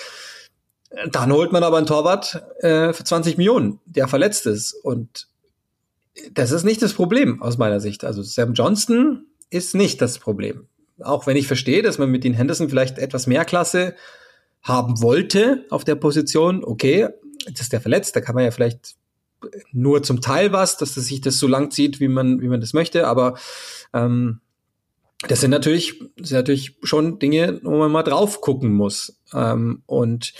Dann 1.10 1.32
holt 1.32 1.52
man 1.52 1.64
aber 1.64 1.78
einen 1.78 1.86
Torwart 1.86 2.42
äh, 2.60 2.92
für 2.92 3.04
20 3.04 3.38
Millionen, 3.38 3.80
der 3.86 4.06
verletzt 4.06 4.46
ist. 4.46 4.72
Und 4.72 5.28
das 6.32 6.52
ist 6.52 6.64
nicht 6.64 6.80
das 6.82 6.92
Problem 6.92 7.42
aus 7.42 7.58
meiner 7.58 7.80
Sicht. 7.80 8.04
Also 8.04 8.22
Sam 8.22 8.52
Johnston 8.52 9.26
ist 9.50 9.74
nicht 9.74 10.00
das 10.00 10.18
Problem 10.18 10.68
auch 11.02 11.26
wenn 11.26 11.36
ich 11.36 11.46
verstehe, 11.46 11.82
dass 11.82 11.98
man 11.98 12.10
mit 12.10 12.24
den 12.24 12.34
Henderson 12.34 12.68
vielleicht 12.68 12.98
etwas 12.98 13.26
mehr 13.26 13.44
Klasse 13.44 13.94
haben 14.62 15.00
wollte 15.00 15.64
auf 15.70 15.84
der 15.84 15.94
Position, 15.94 16.64
okay, 16.64 17.08
jetzt 17.46 17.60
ist 17.60 17.72
der 17.72 17.80
verletzt, 17.80 18.16
da 18.16 18.20
kann 18.20 18.34
man 18.34 18.44
ja 18.44 18.50
vielleicht 18.50 18.96
nur 19.72 20.02
zum 20.02 20.20
Teil 20.20 20.52
was, 20.52 20.76
dass 20.76 20.94
das 20.94 21.06
sich 21.06 21.20
das 21.20 21.38
so 21.38 21.46
lang 21.46 21.70
zieht, 21.70 22.00
wie 22.00 22.08
man, 22.08 22.40
wie 22.40 22.48
man 22.48 22.60
das 22.60 22.72
möchte, 22.72 23.06
aber 23.06 23.38
ähm, 23.92 24.40
das 25.28 25.40
sind 25.40 25.50
natürlich, 25.50 25.98
das 26.16 26.28
sind 26.28 26.38
natürlich 26.38 26.76
schon 26.82 27.18
Dinge, 27.18 27.60
wo 27.62 27.76
man 27.78 27.90
mal 27.90 28.02
drauf 28.02 28.40
gucken 28.40 28.72
muss. 28.72 29.18
Ähm, 29.32 29.82
und 29.86 30.34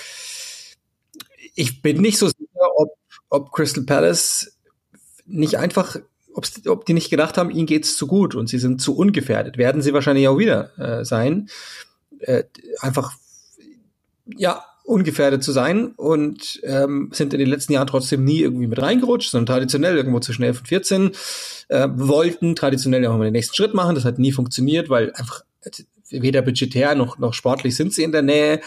ich 1.55 1.83
bin 1.83 2.01
nicht 2.01 2.19
so 2.19 2.27
sicher, 2.27 2.77
ob, 2.77 2.91
ob 3.31 3.53
Crystal 3.53 3.85
Palace 3.85 4.59
nicht 5.25 5.59
einfach 5.59 5.97
ob 6.67 6.85
die 6.85 6.93
nicht 6.93 7.11
gedacht 7.11 7.39
haben, 7.39 7.51
ihnen 7.51 7.67
geht's 7.67 7.97
zu 7.97 8.07
gut 8.07 8.35
und 8.35 8.49
sie 8.49 8.59
sind 8.59 8.81
zu 8.81 8.97
ungefährdet. 8.97 9.57
Werden 9.59 9.83
sie 9.83 9.93
wahrscheinlich 9.93 10.29
auch 10.29 10.39
wieder 10.39 10.71
äh, 10.79 11.05
sein. 11.05 11.49
Äh, 12.21 12.45
einfach, 12.81 13.13
ja, 14.27 14.65
ungefährdet 14.85 15.43
zu 15.43 15.51
sein 15.51 15.93
und 15.97 16.61
ähm, 16.63 17.11
sind 17.13 17.33
in 17.35 17.41
den 17.41 17.49
letzten 17.49 17.73
Jahren 17.73 17.89
trotzdem 17.89 18.25
nie 18.25 18.41
irgendwie 18.41 18.69
mit 18.69 18.81
reingerutscht, 18.81 19.31
sondern 19.31 19.47
traditionell 19.47 19.97
irgendwo 19.97 20.21
zwischen 20.21 20.45
11 20.45 20.61
und 20.61 20.69
14 20.69 21.11
äh, 21.69 21.89
wollten 21.93 22.55
traditionell 22.55 23.05
auch 23.07 23.17
mal 23.17 23.25
den 23.25 23.33
nächsten 23.33 23.57
Schritt 23.57 23.75
machen. 23.75 23.97
Das 23.97 24.05
hat 24.05 24.21
nie 24.21 24.31
funktioniert, 24.31 24.89
weil 24.89 25.13
einfach 25.15 25.43
weder 26.11 26.43
budgetär 26.43 26.95
noch, 26.95 27.19
noch 27.19 27.35
sportlich 27.35 27.75
sind 27.75 27.93
sie 27.93 28.05
in 28.05 28.13
der 28.13 28.23
Nähe. 28.23 28.61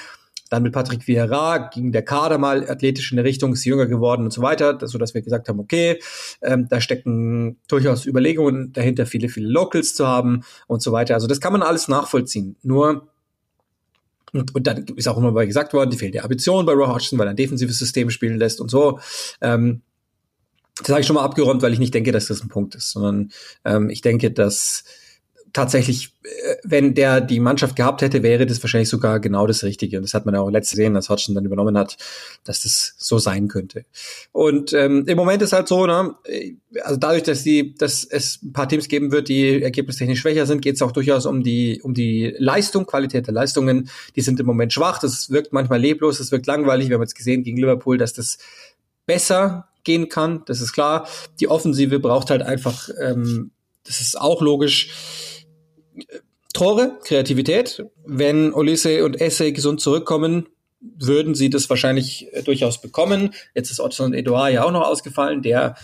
Dann 0.49 0.63
mit 0.63 0.73
Patrick 0.73 1.07
Vieira 1.07 1.69
ging 1.69 1.91
der 1.91 2.03
Kader 2.03 2.37
mal 2.37 2.69
athletisch 2.69 3.11
in 3.11 3.17
der 3.17 3.25
Richtung, 3.25 3.53
ist 3.53 3.65
jünger 3.65 3.85
geworden 3.85 4.23
und 4.23 4.31
so 4.31 4.41
weiter, 4.41 4.77
so 4.81 4.97
dass 4.97 5.13
wir 5.13 5.21
gesagt 5.21 5.47
haben, 5.47 5.59
okay, 5.59 5.99
ähm, 6.41 6.67
da 6.69 6.81
stecken 6.81 7.57
durchaus 7.67 8.05
Überlegungen 8.05 8.73
dahinter, 8.73 9.05
viele, 9.05 9.29
viele 9.29 9.47
Locals 9.47 9.93
zu 9.93 10.07
haben 10.07 10.43
und 10.67 10.81
so 10.81 10.91
weiter. 10.91 11.13
Also 11.13 11.27
das 11.27 11.39
kann 11.39 11.53
man 11.53 11.61
alles 11.61 11.87
nachvollziehen. 11.87 12.55
Nur 12.63 13.07
und, 14.31 14.53
und 14.53 14.67
dann 14.67 14.85
ist 14.95 15.07
auch 15.07 15.17
immer 15.17 15.31
mal 15.31 15.47
gesagt 15.47 15.73
worden, 15.73 15.89
die 15.89 15.97
fehlt 15.97 16.13
die 16.13 16.21
Ambition 16.21 16.65
bei 16.65 16.73
Roy 16.73 16.87
Hodgson, 16.87 17.17
weil 17.17 17.27
er 17.27 17.31
ein 17.31 17.35
defensives 17.35 17.79
System 17.79 18.09
spielen 18.09 18.37
lässt 18.37 18.61
und 18.61 18.69
so. 18.69 18.99
Ähm, 19.41 19.81
das 20.75 20.89
habe 20.89 21.01
ich 21.01 21.07
schon 21.07 21.15
mal 21.15 21.23
abgeräumt, 21.23 21.61
weil 21.61 21.73
ich 21.73 21.79
nicht 21.79 21.93
denke, 21.93 22.11
dass 22.11 22.27
das 22.27 22.41
ein 22.41 22.47
Punkt 22.47 22.75
ist, 22.75 22.91
sondern 22.91 23.31
ähm, 23.65 23.89
ich 23.89 24.01
denke, 24.01 24.31
dass 24.31 24.83
tatsächlich, 25.53 26.13
äh, 26.23 26.55
wenn 26.63 26.93
der 26.93 27.21
die 27.21 27.39
Mannschaft 27.39 27.75
gehabt 27.75 28.01
hätte, 28.01 28.23
wäre 28.23 28.45
das 28.45 28.61
wahrscheinlich 28.63 28.89
sogar 28.89 29.19
genau 29.19 29.47
das 29.47 29.63
Richtige. 29.63 29.97
Und 29.97 30.03
das 30.03 30.13
hat 30.13 30.25
man 30.25 30.35
ja 30.35 30.41
auch 30.41 30.49
letztes 30.49 30.77
gesehen, 30.77 30.95
als 30.95 31.09
Hodgson 31.09 31.35
dann 31.35 31.45
übernommen 31.45 31.77
hat, 31.77 31.97
dass 32.43 32.63
das 32.63 32.95
so 32.97 33.17
sein 33.17 33.47
könnte. 33.47 33.85
Und 34.31 34.73
ähm, 34.73 35.05
im 35.07 35.17
Moment 35.17 35.41
ist 35.41 35.53
halt 35.53 35.67
so, 35.67 35.85
ne, 35.85 36.15
also 36.83 36.97
dadurch, 36.97 37.23
dass 37.23 37.43
die, 37.43 37.75
dass 37.75 38.03
es 38.03 38.41
ein 38.43 38.53
paar 38.53 38.67
Teams 38.69 38.87
geben 38.87 39.11
wird, 39.11 39.29
die 39.29 39.61
ergebnistechnisch 39.61 40.21
schwächer 40.21 40.45
sind, 40.45 40.61
geht 40.61 40.75
es 40.75 40.81
auch 40.81 40.91
durchaus 40.91 41.25
um 41.25 41.43
die, 41.43 41.81
um 41.83 41.93
die 41.93 42.35
Leistung, 42.37 42.85
Qualität 42.85 43.27
der 43.27 43.33
Leistungen. 43.33 43.89
Die 44.15 44.21
sind 44.21 44.39
im 44.39 44.45
Moment 44.45 44.73
schwach. 44.73 44.99
Das 44.99 45.29
wirkt 45.29 45.53
manchmal 45.53 45.79
leblos, 45.79 46.17
das 46.17 46.31
wirkt 46.31 46.47
langweilig. 46.47 46.89
Wir 46.89 46.95
haben 46.95 47.03
jetzt 47.03 47.15
gesehen 47.15 47.43
gegen 47.43 47.57
Liverpool, 47.57 47.97
dass 47.97 48.13
das 48.13 48.37
besser 49.05 49.67
gehen 49.83 50.09
kann. 50.09 50.43
Das 50.45 50.61
ist 50.61 50.73
klar. 50.73 51.07
Die 51.39 51.47
Offensive 51.47 51.99
braucht 51.99 52.29
halt 52.29 52.41
einfach, 52.41 52.89
ähm, 53.01 53.51
das 53.83 54.01
ist 54.01 54.19
auch 54.19 54.41
logisch 54.41 54.91
Tore, 56.53 56.99
Kreativität. 57.03 57.85
Wenn 58.05 58.53
Olise 58.53 59.05
und 59.05 59.19
Esse 59.21 59.51
gesund 59.53 59.81
zurückkommen, 59.81 60.47
würden 60.81 61.35
sie 61.35 61.49
das 61.49 61.69
wahrscheinlich 61.69 62.27
äh, 62.33 62.43
durchaus 62.43 62.81
bekommen. 62.81 63.33
Jetzt 63.53 63.71
ist 63.71 63.79
Otto 63.79 64.03
und 64.03 64.13
Edouard 64.13 64.53
ja 64.53 64.63
auch 64.63 64.71
noch 64.71 64.87
ausgefallen, 64.87 65.41
der 65.41 65.75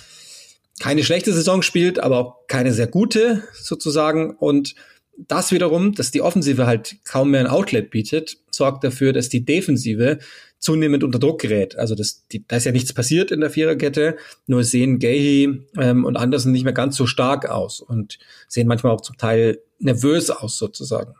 keine 0.79 1.03
schlechte 1.03 1.33
Saison 1.33 1.61
spielt, 1.61 1.99
aber 1.99 2.17
auch 2.17 2.47
keine 2.47 2.73
sehr 2.73 2.87
gute 2.87 3.43
sozusagen. 3.53 4.35
Und 4.35 4.75
das 5.17 5.51
wiederum, 5.51 5.93
dass 5.93 6.11
die 6.11 6.21
Offensive 6.21 6.65
halt 6.65 6.97
kaum 7.05 7.31
mehr 7.31 7.41
ein 7.41 7.47
Outlet 7.47 7.89
bietet, 7.89 8.37
sorgt 8.51 8.83
dafür, 8.83 9.13
dass 9.13 9.29
die 9.29 9.45
Defensive 9.45 10.19
zunehmend 10.65 11.03
unter 11.03 11.19
Druck 11.19 11.39
gerät. 11.41 11.77
Also 11.77 11.95
das, 11.95 12.27
die, 12.27 12.45
da 12.45 12.57
ist 12.57 12.65
ja 12.65 12.71
nichts 12.71 12.91
passiert 12.93 13.31
in 13.31 13.39
der 13.39 13.49
Viererkette, 13.49 14.17
nur 14.47 14.63
sehen 14.63 14.99
Gahy 14.99 15.61
ähm, 15.79 16.03
und 16.03 16.17
Anderson 16.17 16.51
nicht 16.51 16.63
mehr 16.63 16.73
ganz 16.73 16.95
so 16.97 17.05
stark 17.05 17.49
aus 17.49 17.79
und 17.79 18.17
sehen 18.47 18.67
manchmal 18.67 18.93
auch 18.93 19.01
zum 19.01 19.17
Teil 19.17 19.59
nervös 19.79 20.29
aus 20.29 20.57
sozusagen. 20.57 21.13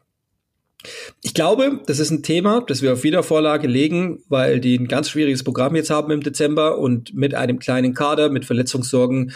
Ich 1.23 1.33
glaube, 1.33 1.81
das 1.87 1.99
ist 1.99 2.11
ein 2.11 2.23
Thema, 2.23 2.63
das 2.67 2.81
wir 2.81 2.93
auf 2.93 3.03
Wiedervorlage 3.03 3.67
legen, 3.67 4.23
weil 4.29 4.59
die 4.59 4.77
ein 4.77 4.87
ganz 4.87 5.09
schwieriges 5.09 5.43
Programm 5.43 5.75
jetzt 5.75 5.89
haben 5.89 6.11
im 6.11 6.21
Dezember 6.21 6.77
und 6.77 7.13
mit 7.13 7.33
einem 7.33 7.59
kleinen 7.59 7.93
Kader, 7.93 8.29
mit 8.29 8.45
Verletzungssorgen, 8.45 9.31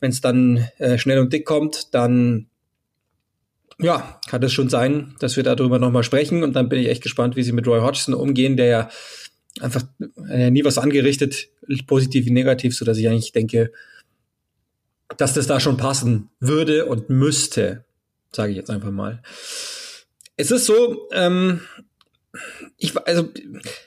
wenn 0.00 0.10
es 0.10 0.20
dann 0.20 0.68
äh, 0.78 0.98
schnell 0.98 1.18
und 1.18 1.32
dick 1.32 1.46
kommt, 1.46 1.94
dann 1.94 2.48
ja, 3.80 4.20
kann 4.28 4.42
es 4.42 4.52
schon 4.52 4.68
sein, 4.68 5.14
dass 5.18 5.36
wir 5.36 5.42
darüber 5.42 5.78
nochmal 5.78 6.04
sprechen 6.04 6.42
und 6.42 6.54
dann 6.54 6.68
bin 6.68 6.80
ich 6.80 6.88
echt 6.88 7.02
gespannt, 7.02 7.36
wie 7.36 7.42
sie 7.42 7.52
mit 7.52 7.66
Roy 7.66 7.80
Hodgson 7.80 8.14
umgehen, 8.14 8.56
der 8.56 8.66
ja 8.66 8.88
einfach 9.60 9.84
äh, 10.28 10.50
nie 10.50 10.64
was 10.64 10.78
angerichtet, 10.78 11.48
positiv 11.86 12.26
wie 12.26 12.30
negativ, 12.30 12.76
so 12.76 12.84
dass 12.84 12.98
ich 12.98 13.08
eigentlich 13.08 13.32
denke, 13.32 13.72
dass 15.16 15.34
das 15.34 15.46
da 15.46 15.60
schon 15.60 15.76
passen 15.76 16.30
würde 16.40 16.86
und 16.86 17.10
müsste, 17.10 17.84
sage 18.32 18.52
ich 18.52 18.56
jetzt 18.56 18.70
einfach 18.70 18.90
mal. 18.90 19.22
Es 20.36 20.50
ist 20.50 20.64
so, 20.64 21.08
ähm, 21.12 21.60
ich, 22.78 22.96
also 23.06 23.28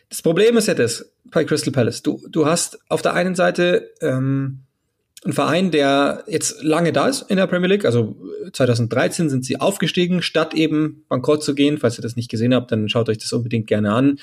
das 0.09 0.21
Problem 0.21 0.57
ist 0.57 0.67
ja 0.67 0.75
das 0.75 1.11
bei 1.25 1.43
Crystal 1.43 1.73
Palace. 1.73 2.03
Du, 2.03 2.21
du 2.29 2.45
hast 2.45 2.79
auf 2.89 3.01
der 3.01 3.13
einen 3.13 3.35
Seite 3.35 3.91
ähm, 4.01 4.64
ein 5.23 5.33
Verein, 5.33 5.71
der 5.71 6.23
jetzt 6.27 6.63
lange 6.63 6.93
da 6.93 7.07
ist 7.07 7.23
in 7.29 7.37
der 7.37 7.47
Premier 7.47 7.69
League. 7.69 7.85
Also 7.85 8.15
2013 8.53 9.29
sind 9.29 9.45
sie 9.45 9.59
aufgestiegen, 9.59 10.21
statt 10.21 10.53
eben 10.53 11.03
bankrott 11.09 11.43
zu 11.43 11.55
gehen. 11.55 11.77
Falls 11.77 11.97
ihr 11.97 12.03
das 12.03 12.15
nicht 12.15 12.29
gesehen 12.29 12.53
habt, 12.53 12.71
dann 12.71 12.89
schaut 12.89 13.09
euch 13.09 13.17
das 13.17 13.33
unbedingt 13.33 13.67
gerne 13.67 13.91
an. 13.91 14.19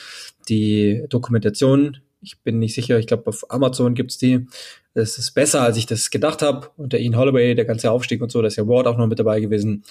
Die 0.48 1.04
Dokumentation, 1.08 1.98
ich 2.20 2.38
bin 2.40 2.58
nicht 2.58 2.74
sicher, 2.74 2.98
ich 2.98 3.06
glaube 3.06 3.26
auf 3.26 3.50
Amazon 3.50 3.94
gibt's 3.94 4.18
die. 4.18 4.46
Das 4.94 5.18
ist 5.18 5.32
besser, 5.32 5.62
als 5.62 5.76
ich 5.76 5.86
das 5.86 6.10
gedacht 6.10 6.42
habe. 6.42 6.68
Unter 6.76 6.98
Ian 6.98 7.16
Holloway, 7.16 7.54
der 7.54 7.64
ganze 7.64 7.90
Aufstieg 7.90 8.22
und 8.22 8.30
so, 8.30 8.40
da 8.40 8.48
ist 8.48 8.56
ja 8.56 8.68
Ward 8.68 8.86
auch 8.86 8.98
noch 8.98 9.06
mit 9.06 9.18
dabei 9.18 9.40
gewesen. 9.40 9.84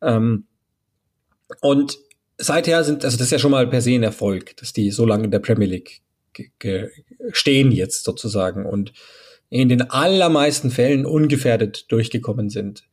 Ähm, 0.00 0.44
und 1.60 1.98
seither 2.38 2.84
sind, 2.84 3.04
also 3.04 3.16
das 3.16 3.26
ist 3.26 3.32
ja 3.32 3.38
schon 3.38 3.50
mal 3.50 3.66
per 3.66 3.80
se 3.80 3.92
ein 3.92 4.02
Erfolg, 4.02 4.56
dass 4.58 4.72
die 4.72 4.90
so 4.90 5.06
lange 5.06 5.24
in 5.24 5.30
der 5.30 5.38
Premier 5.38 5.68
League 5.68 6.02
stehen 7.32 7.72
jetzt 7.72 8.04
sozusagen. 8.04 8.64
Und 8.64 8.92
in 9.52 9.68
den 9.68 9.82
allermeisten 9.90 10.70
Fällen 10.70 11.04
ungefährdet 11.04 11.84
durchgekommen 11.92 12.48
sind. 12.48 12.84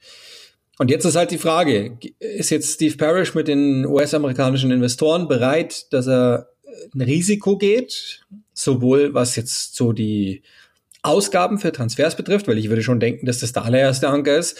Und 0.78 0.92
jetzt 0.92 1.06
ist 1.06 1.16
halt 1.16 1.32
die 1.32 1.38
Frage, 1.38 1.98
ist 2.20 2.50
jetzt 2.50 2.74
Steve 2.74 2.98
Parrish 2.98 3.34
mit 3.34 3.48
den 3.48 3.86
US-amerikanischen 3.86 4.72
Investoren 4.72 5.30
bereit, 5.30 5.92
dass 5.94 6.08
er 6.08 6.50
ein 6.94 7.02
Risiko 7.02 7.58
geht, 7.58 8.26
sowohl 8.54 9.14
was 9.14 9.38
jetzt 9.38 9.76
so 9.76 9.94
die 9.94 10.44
Ausgaben 11.02 11.60
für 11.60 11.72
Transfers 11.72 12.18
betrifft, 12.18 12.50
weil 12.50 12.58
ich 12.58 12.68
würde 12.68 12.84
schon 12.84 13.00
denken, 13.00 13.26
dass 13.26 13.40
das 13.40 13.54
der 13.54 13.64
allererste 13.64 14.10
Anker 14.10 14.38
ist. 14.38 14.60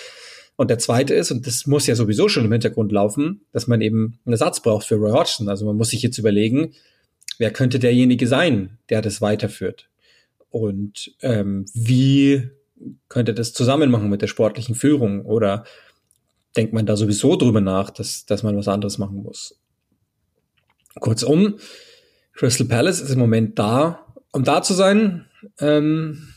Und 0.56 0.70
der 0.70 0.78
zweite 0.78 1.14
ist, 1.14 1.32
und 1.32 1.46
das 1.48 1.68
muss 1.68 1.88
ja 1.88 1.96
sowieso 1.96 2.30
schon 2.30 2.46
im 2.46 2.52
Hintergrund 2.52 2.94
laufen, 2.94 3.42
dass 3.52 3.68
man 3.68 3.82
eben 3.82 4.20
einen 4.26 4.34
Ersatz 4.34 4.62
braucht 4.62 4.88
für 4.88 4.96
Roy 4.96 5.12
Hodgson. 5.12 5.50
Also 5.50 5.66
man 5.66 5.76
muss 5.76 5.90
sich 5.90 6.02
jetzt 6.02 6.18
überlegen, 6.18 6.74
wer 7.40 7.52
könnte 7.52 7.78
derjenige 7.78 8.28
sein, 8.28 8.78
der 8.90 9.02
das 9.02 9.22
weiterführt. 9.22 9.89
Und 10.50 11.14
ähm, 11.22 11.66
wie 11.74 12.50
könnte 13.08 13.34
das 13.34 13.54
zusammen 13.54 13.92
machen 13.92 14.10
mit 14.10 14.22
der 14.22 14.28
sportlichen 14.28 14.76
Führung? 14.76 15.26
Oder 15.26 15.66
denkt 16.56 16.74
man 16.74 16.86
da 16.86 16.96
sowieso 16.96 17.36
drüber 17.36 17.62
nach, 17.62 17.90
dass, 17.90 18.26
dass 18.26 18.44
man 18.44 18.58
was 18.58 18.68
anderes 18.68 18.98
machen 18.98 19.24
muss? 19.24 19.60
Kurzum, 21.00 21.60
Crystal 22.34 22.68
Palace 22.68 23.02
ist 23.02 23.12
im 23.12 23.20
Moment 23.20 23.60
da, 23.60 24.14
um 24.32 24.44
da 24.44 24.62
zu 24.62 24.74
sein. 24.74 25.26
Ähm, 25.60 26.34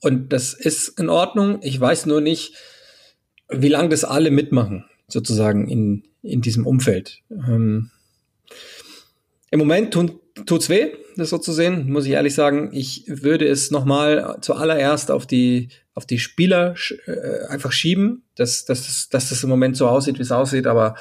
und 0.00 0.32
das 0.32 0.54
ist 0.54 0.98
in 1.00 1.08
Ordnung. 1.08 1.58
Ich 1.62 1.78
weiß 1.78 2.06
nur 2.06 2.20
nicht, 2.20 2.54
wie 3.48 3.68
lange 3.68 3.88
das 3.88 4.04
alle 4.04 4.30
mitmachen, 4.30 4.84
sozusagen 5.08 5.68
in, 5.68 6.04
in 6.22 6.40
diesem 6.42 6.66
Umfeld. 6.66 7.22
Ähm, 7.30 7.90
Im 9.50 9.58
Moment 9.58 9.92
tun 9.92 10.20
tut's 10.46 10.68
weh, 10.68 10.92
das 11.16 11.30
so 11.30 11.38
zu 11.38 11.52
sehen, 11.52 11.90
muss 11.90 12.06
ich 12.06 12.12
ehrlich 12.12 12.34
sagen. 12.34 12.70
Ich 12.72 13.04
würde 13.06 13.46
es 13.46 13.70
nochmal 13.70 14.38
zuallererst 14.40 15.10
auf 15.10 15.26
die, 15.26 15.68
auf 15.94 16.06
die 16.06 16.18
Spieler 16.18 16.74
äh, 17.06 17.46
einfach 17.48 17.72
schieben, 17.72 18.22
dass, 18.34 18.64
dass, 18.64 19.08
dass 19.08 19.28
das 19.28 19.42
im 19.42 19.50
Moment 19.50 19.76
so 19.76 19.88
aussieht, 19.88 20.18
wie 20.18 20.22
es 20.22 20.32
aussieht, 20.32 20.66
aber 20.66 20.96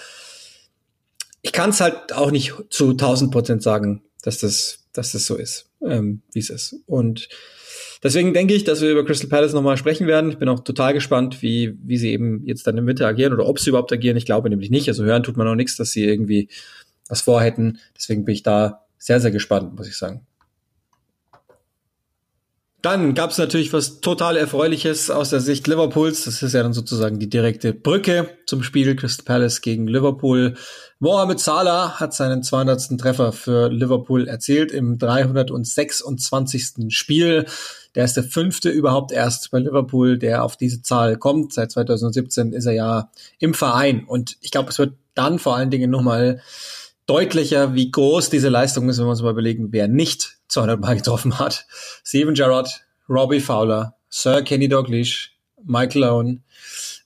ich 1.41 1.51
kann 1.51 1.69
es 1.69 1.81
halt 1.81 2.13
auch 2.13 2.31
nicht 2.31 2.53
zu 2.69 2.91
1000 2.91 3.31
Prozent 3.31 3.63
sagen, 3.63 4.01
dass 4.21 4.39
das, 4.39 4.87
dass 4.91 5.11
das 5.11 5.25
so 5.25 5.35
ist, 5.35 5.69
ähm, 5.81 6.21
wie 6.33 6.39
es 6.39 6.49
ist. 6.49 6.75
Und 6.87 7.29
deswegen 8.03 8.33
denke 8.33 8.53
ich, 8.53 8.63
dass 8.63 8.81
wir 8.81 8.91
über 8.91 9.05
Crystal 9.05 9.29
Palace 9.29 9.53
nochmal 9.53 9.77
sprechen 9.77 10.07
werden. 10.07 10.31
Ich 10.31 10.37
bin 10.37 10.49
auch 10.49 10.61
total 10.61 10.93
gespannt, 10.93 11.41
wie, 11.41 11.77
wie 11.83 11.97
sie 11.97 12.11
eben 12.11 12.43
jetzt 12.45 12.67
dann 12.67 12.77
im 12.77 12.87
Winter 12.87 13.07
agieren 13.07 13.33
oder 13.33 13.45
ob 13.45 13.59
sie 13.59 13.69
überhaupt 13.69 13.93
agieren. 13.93 14.17
Ich 14.17 14.25
glaube 14.25 14.49
nämlich 14.49 14.69
nicht. 14.69 14.89
Also 14.89 15.03
hören 15.05 15.23
tut 15.23 15.37
man 15.37 15.47
auch 15.47 15.55
nichts, 15.55 15.77
dass 15.77 15.91
sie 15.91 16.03
irgendwie 16.03 16.49
was 17.07 17.21
vorhätten. 17.21 17.79
Deswegen 17.95 18.25
bin 18.25 18.33
ich 18.33 18.43
da 18.43 18.86
sehr, 18.97 19.19
sehr 19.19 19.31
gespannt, 19.31 19.75
muss 19.75 19.87
ich 19.87 19.97
sagen. 19.97 20.25
Dann 22.83 23.15
gab 23.15 23.31
es 23.31 23.39
natürlich 23.39 23.73
was 23.73 24.01
total 24.01 24.37
Erfreuliches 24.37 25.09
aus 25.09 25.31
der 25.31 25.39
Sicht 25.39 25.67
Liverpools. 25.67 26.25
Das 26.25 26.43
ist 26.43 26.53
ja 26.53 26.61
dann 26.61 26.73
sozusagen 26.73 27.17
die 27.17 27.29
direkte 27.29 27.73
Brücke 27.73 28.29
zum 28.45 28.61
Spiel 28.61 28.95
Crystal 28.95 29.25
Palace 29.25 29.61
gegen 29.61 29.87
Liverpool. 29.87 30.53
Mohamed 30.99 31.39
Salah 31.39 31.99
hat 31.99 32.13
seinen 32.13 32.43
200. 32.43 32.99
Treffer 32.99 33.31
für 33.31 33.69
Liverpool 33.69 34.27
erzielt 34.27 34.71
im 34.71 34.99
326. 34.99 36.95
Spiel. 36.95 37.45
Der 37.95 38.05
ist 38.05 38.15
der 38.15 38.23
fünfte 38.23 38.69
überhaupt 38.69 39.11
erst 39.11 39.49
bei 39.49 39.57
Liverpool, 39.57 40.19
der 40.19 40.43
auf 40.43 40.55
diese 40.55 40.83
Zahl 40.83 41.17
kommt. 41.17 41.53
Seit 41.53 41.71
2017 41.71 42.53
ist 42.53 42.67
er 42.67 42.73
ja 42.73 43.11
im 43.39 43.55
Verein. 43.55 44.05
Und 44.05 44.37
ich 44.41 44.51
glaube, 44.51 44.69
es 44.69 44.77
wird 44.77 44.93
dann 45.15 45.39
vor 45.39 45.57
allen 45.57 45.71
Dingen 45.71 45.89
nochmal 45.89 46.41
deutlicher, 47.07 47.73
wie 47.73 47.89
groß 47.89 48.29
diese 48.29 48.49
Leistung 48.49 48.89
ist, 48.89 48.99
wenn 48.99 49.05
wir 49.05 49.11
uns 49.11 49.21
mal 49.21 49.31
überlegen, 49.31 49.71
wer 49.71 49.87
nicht 49.87 50.37
200 50.49 50.79
Mal 50.79 50.97
getroffen 50.97 51.39
hat. 51.39 51.65
Steven 52.03 52.35
Gerrard, 52.35 52.85
Robbie 53.09 53.39
Fowler, 53.39 53.95
Sir 54.09 54.43
Kenny 54.43 54.67
Dalglish, 54.67 55.35
Michael 55.63 56.03
Owen, 56.03 56.43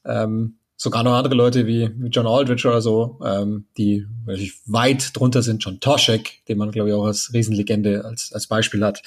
ähm, 0.06 0.58
sogar 0.76 1.04
noch 1.04 1.14
andere 1.14 1.36
Leute 1.36 1.68
wie, 1.68 1.92
John 2.10 2.26
Aldridge 2.26 2.68
oder 2.68 2.82
so, 2.82 3.20
ähm, 3.24 3.66
die 3.78 4.08
natürlich 4.26 4.54
weit 4.66 5.16
drunter 5.16 5.44
sind. 5.44 5.64
John 5.64 5.80
Toshek, 5.80 6.44
den 6.48 6.58
man, 6.58 6.72
glaube 6.72 6.90
ich, 6.90 6.96
auch 6.96 7.06
als 7.06 7.32
Riesenlegende 7.34 8.04
als, 8.04 8.34
als 8.34 8.48
Beispiel 8.48 8.84
hat. 8.84 9.04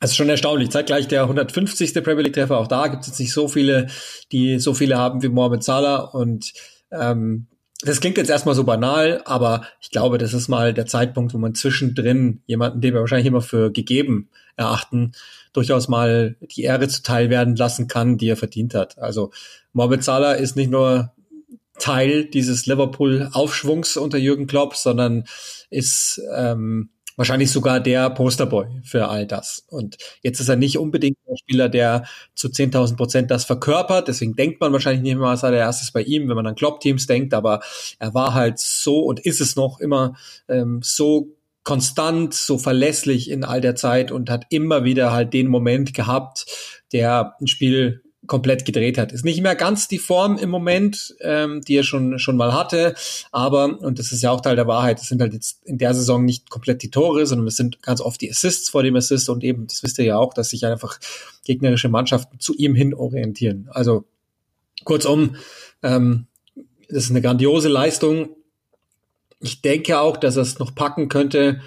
Also 0.00 0.14
schon 0.14 0.28
erstaunlich. 0.28 0.70
Zeitgleich 0.70 1.08
der 1.08 1.22
150. 1.22 1.94
Premier 2.04 2.24
League 2.24 2.34
Treffer. 2.34 2.58
Auch 2.58 2.68
da 2.68 2.86
gibt 2.88 3.02
es 3.02 3.08
jetzt 3.08 3.20
nicht 3.20 3.32
so 3.32 3.48
viele, 3.48 3.88
die 4.30 4.58
so 4.58 4.74
viele 4.74 4.96
haben 4.98 5.22
wie 5.22 5.28
Mohamed 5.28 5.64
Salah. 5.64 5.96
Und 5.96 6.52
ähm, 6.92 7.46
das 7.82 8.00
klingt 8.00 8.16
jetzt 8.16 8.30
erstmal 8.30 8.56
so 8.56 8.64
banal, 8.64 9.22
aber 9.24 9.66
ich 9.80 9.90
glaube, 9.90 10.18
das 10.18 10.34
ist 10.34 10.48
mal 10.48 10.74
der 10.74 10.86
Zeitpunkt, 10.86 11.32
wo 11.32 11.38
man 11.38 11.54
zwischendrin 11.54 12.42
jemanden, 12.46 12.80
den 12.80 12.94
wir 12.94 13.00
wahrscheinlich 13.00 13.28
immer 13.28 13.40
für 13.40 13.70
gegeben 13.70 14.28
erachten, 14.56 15.12
durchaus 15.52 15.86
mal 15.86 16.36
die 16.40 16.62
Ehre 16.62 16.88
zuteil 16.88 17.30
werden 17.30 17.54
lassen 17.54 17.86
kann, 17.86 18.18
die 18.18 18.28
er 18.28 18.36
verdient 18.36 18.74
hat. 18.74 18.98
Also 18.98 19.30
Mohamed 19.72 20.02
Salah 20.02 20.32
ist 20.32 20.56
nicht 20.56 20.70
nur 20.70 21.12
Teil 21.78 22.24
dieses 22.24 22.66
Liverpool-Aufschwungs 22.66 23.96
unter 23.96 24.18
Jürgen 24.18 24.48
Klopp, 24.48 24.74
sondern 24.74 25.24
ist 25.70 26.20
ähm, 26.34 26.90
wahrscheinlich 27.18 27.50
sogar 27.50 27.80
der 27.80 28.08
Posterboy 28.10 28.80
für 28.84 29.08
all 29.08 29.26
das. 29.26 29.64
Und 29.68 29.98
jetzt 30.22 30.38
ist 30.38 30.48
er 30.48 30.56
nicht 30.56 30.78
unbedingt 30.78 31.18
der 31.28 31.36
Spieler, 31.36 31.68
der 31.68 32.04
zu 32.34 32.48
10.000 32.48 32.96
Prozent 32.96 33.30
das 33.30 33.44
verkörpert. 33.44 34.06
Deswegen 34.06 34.36
denkt 34.36 34.60
man 34.60 34.72
wahrscheinlich 34.72 35.02
nicht 35.02 35.12
immer 35.12 35.30
als 35.30 35.42
allererstes 35.42 35.90
bei 35.90 36.02
ihm, 36.02 36.28
wenn 36.28 36.36
man 36.36 36.46
an 36.46 36.54
Klopp-Teams 36.54 37.08
denkt. 37.08 37.34
Aber 37.34 37.60
er 37.98 38.14
war 38.14 38.34
halt 38.34 38.60
so 38.60 39.00
und 39.00 39.18
ist 39.18 39.40
es 39.40 39.56
noch 39.56 39.80
immer 39.80 40.14
ähm, 40.48 40.78
so 40.82 41.34
konstant, 41.64 42.34
so 42.34 42.56
verlässlich 42.56 43.28
in 43.30 43.42
all 43.42 43.60
der 43.60 43.74
Zeit 43.74 44.12
und 44.12 44.30
hat 44.30 44.46
immer 44.50 44.84
wieder 44.84 45.12
halt 45.12 45.34
den 45.34 45.48
Moment 45.48 45.94
gehabt, 45.94 46.46
der 46.92 47.34
ein 47.40 47.48
Spiel 47.48 48.02
komplett 48.28 48.64
gedreht 48.64 48.98
hat. 48.98 49.10
Ist 49.10 49.24
nicht 49.24 49.42
mehr 49.42 49.56
ganz 49.56 49.88
die 49.88 49.98
Form 49.98 50.38
im 50.38 50.50
Moment, 50.50 51.16
ähm, 51.20 51.62
die 51.62 51.76
er 51.76 51.82
schon 51.82 52.18
schon 52.20 52.36
mal 52.36 52.52
hatte, 52.52 52.94
aber 53.32 53.80
und 53.80 53.98
das 53.98 54.12
ist 54.12 54.22
ja 54.22 54.30
auch 54.30 54.40
Teil 54.40 54.54
der 54.54 54.68
Wahrheit. 54.68 55.00
Es 55.00 55.08
sind 55.08 55.20
halt 55.20 55.32
jetzt 55.32 55.66
in 55.66 55.78
der 55.78 55.94
Saison 55.94 56.24
nicht 56.24 56.50
komplett 56.50 56.82
die 56.82 56.90
Tore, 56.90 57.26
sondern 57.26 57.48
es 57.48 57.56
sind 57.56 57.82
ganz 57.82 58.00
oft 58.00 58.20
die 58.20 58.30
Assists 58.30 58.68
vor 58.68 58.84
dem 58.84 58.94
Assist 58.94 59.28
und 59.28 59.42
eben 59.42 59.66
das 59.66 59.82
wisst 59.82 59.98
ihr 59.98 60.04
ja 60.04 60.18
auch, 60.18 60.32
dass 60.32 60.50
sich 60.50 60.64
einfach 60.64 61.00
gegnerische 61.44 61.88
Mannschaften 61.88 62.38
zu 62.38 62.54
ihm 62.54 62.74
hin 62.74 62.94
orientieren. 62.94 63.68
Also 63.72 64.04
kurzum, 64.84 65.36
ähm, 65.82 66.26
das 66.88 67.04
ist 67.04 67.10
eine 67.10 67.22
grandiose 67.22 67.68
Leistung. 67.68 68.30
Ich 69.40 69.62
denke 69.62 70.00
auch, 70.00 70.16
dass 70.16 70.36
er 70.36 70.42
es 70.42 70.58
noch 70.58 70.74
packen 70.74 71.08
könnte, 71.08 71.60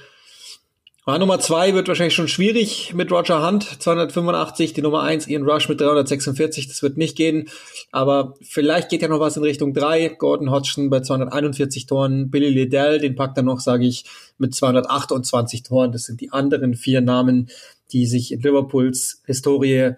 Ah, 1.03 1.17
Nummer 1.17 1.39
zwei 1.39 1.73
wird 1.73 1.87
wahrscheinlich 1.87 2.13
schon 2.13 2.27
schwierig 2.27 2.93
mit 2.93 3.11
Roger 3.11 3.43
Hunt, 3.43 3.63
285, 3.63 4.73
die 4.73 4.83
Nummer 4.83 5.01
eins 5.01 5.27
Ian 5.27 5.49
Rush 5.49 5.67
mit 5.67 5.81
346, 5.81 6.67
das 6.67 6.83
wird 6.83 6.95
nicht 6.97 7.17
gehen, 7.17 7.49
aber 7.91 8.35
vielleicht 8.43 8.89
geht 8.89 9.01
ja 9.01 9.07
noch 9.07 9.19
was 9.19 9.35
in 9.35 9.41
Richtung 9.41 9.73
drei. 9.73 10.09
Gordon 10.09 10.51
Hodgson 10.51 10.91
bei 10.91 10.99
241 10.99 11.87
Toren, 11.87 12.29
Billy 12.29 12.49
Liddell, 12.49 12.99
den 12.99 13.15
packt 13.15 13.35
er 13.35 13.41
noch, 13.41 13.61
sage 13.61 13.87
ich, 13.87 14.05
mit 14.37 14.53
228 14.53 15.63
Toren. 15.63 15.91
Das 15.91 16.03
sind 16.03 16.21
die 16.21 16.31
anderen 16.31 16.75
vier 16.75 17.01
Namen, 17.01 17.49
die 17.91 18.05
sich 18.05 18.31
in 18.31 18.41
Liverpools 18.41 19.23
Historie 19.25 19.93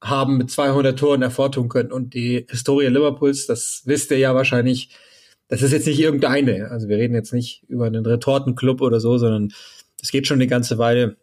haben 0.00 0.38
mit 0.38 0.50
200 0.50 0.98
Toren 0.98 1.20
hervortun 1.20 1.68
können. 1.68 1.92
Und 1.92 2.14
die 2.14 2.46
Historie 2.48 2.86
Liverpools, 2.86 3.46
das 3.46 3.82
wisst 3.84 4.10
ihr 4.12 4.18
ja 4.18 4.34
wahrscheinlich, 4.34 4.96
das 5.48 5.60
ist 5.60 5.72
jetzt 5.72 5.86
nicht 5.86 6.00
irgendeine. 6.00 6.70
Also 6.70 6.88
wir 6.88 6.96
reden 6.96 7.14
jetzt 7.14 7.34
nicht 7.34 7.64
über 7.68 7.84
einen 7.84 8.06
Retortenclub 8.06 8.80
oder 8.80 8.98
so, 8.98 9.18
sondern 9.18 9.50
das 10.00 10.10
geht 10.10 10.26
schon 10.26 10.36
eine 10.36 10.46
ganze 10.46 10.78
Weile. 10.78 11.16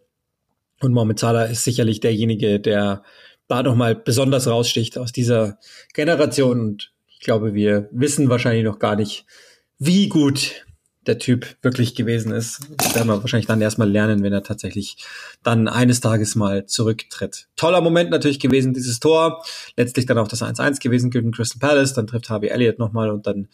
Und 0.82 0.94
Mohamed 0.94 1.22
ist 1.52 1.64
sicherlich 1.64 2.00
derjenige, 2.00 2.60
der 2.60 3.04
da 3.48 3.64
nochmal 3.64 3.96
besonders 3.96 4.48
raussticht 4.48 4.98
aus 4.98 5.12
dieser 5.12 5.60
Generation. 5.94 6.60
Und 6.60 6.94
ich 7.08 7.20
glaube, 7.20 7.54
wir 7.54 7.90
wissen 7.92 8.30
wahrscheinlich 8.30 8.66
noch 8.66 8.80
gar 8.80 8.96
nicht, 8.96 9.26
wie 9.80 10.10
gut 10.10 10.66
der 11.06 11.20
Typ 11.20 11.56
wirklich 11.62 11.94
gewesen 11.96 12.32
ist. 12.32 12.62
Das 12.78 12.96
werden 12.96 13.08
wir 13.08 13.22
wahrscheinlich 13.22 13.46
dann 13.46 13.62
erstmal 13.62 13.90
lernen, 13.90 14.24
wenn 14.24 14.34
er 14.34 14.44
tatsächlich 14.44 14.98
dann 15.44 15.68
eines 15.68 16.02
Tages 16.02 16.36
mal 16.36 16.66
zurücktritt. 16.66 17.48
Toller 17.56 17.82
Moment 17.82 18.10
natürlich 18.10 18.40
gewesen, 18.40 18.74
dieses 18.74 19.00
Tor. 19.00 19.44
Letztlich 19.78 20.08
dann 20.08 20.18
auch 20.18 20.28
das 20.28 20.42
1-1 20.42 20.82
gewesen 20.82 21.12
gegen 21.12 21.32
Crystal 21.32 21.60
Palace. 21.60 21.94
Dann 21.94 22.08
trifft 22.08 22.30
Harvey 22.30 22.50
Elliott 22.50 22.80
nochmal 22.80 23.12
und 23.12 23.28
dann 23.28 23.48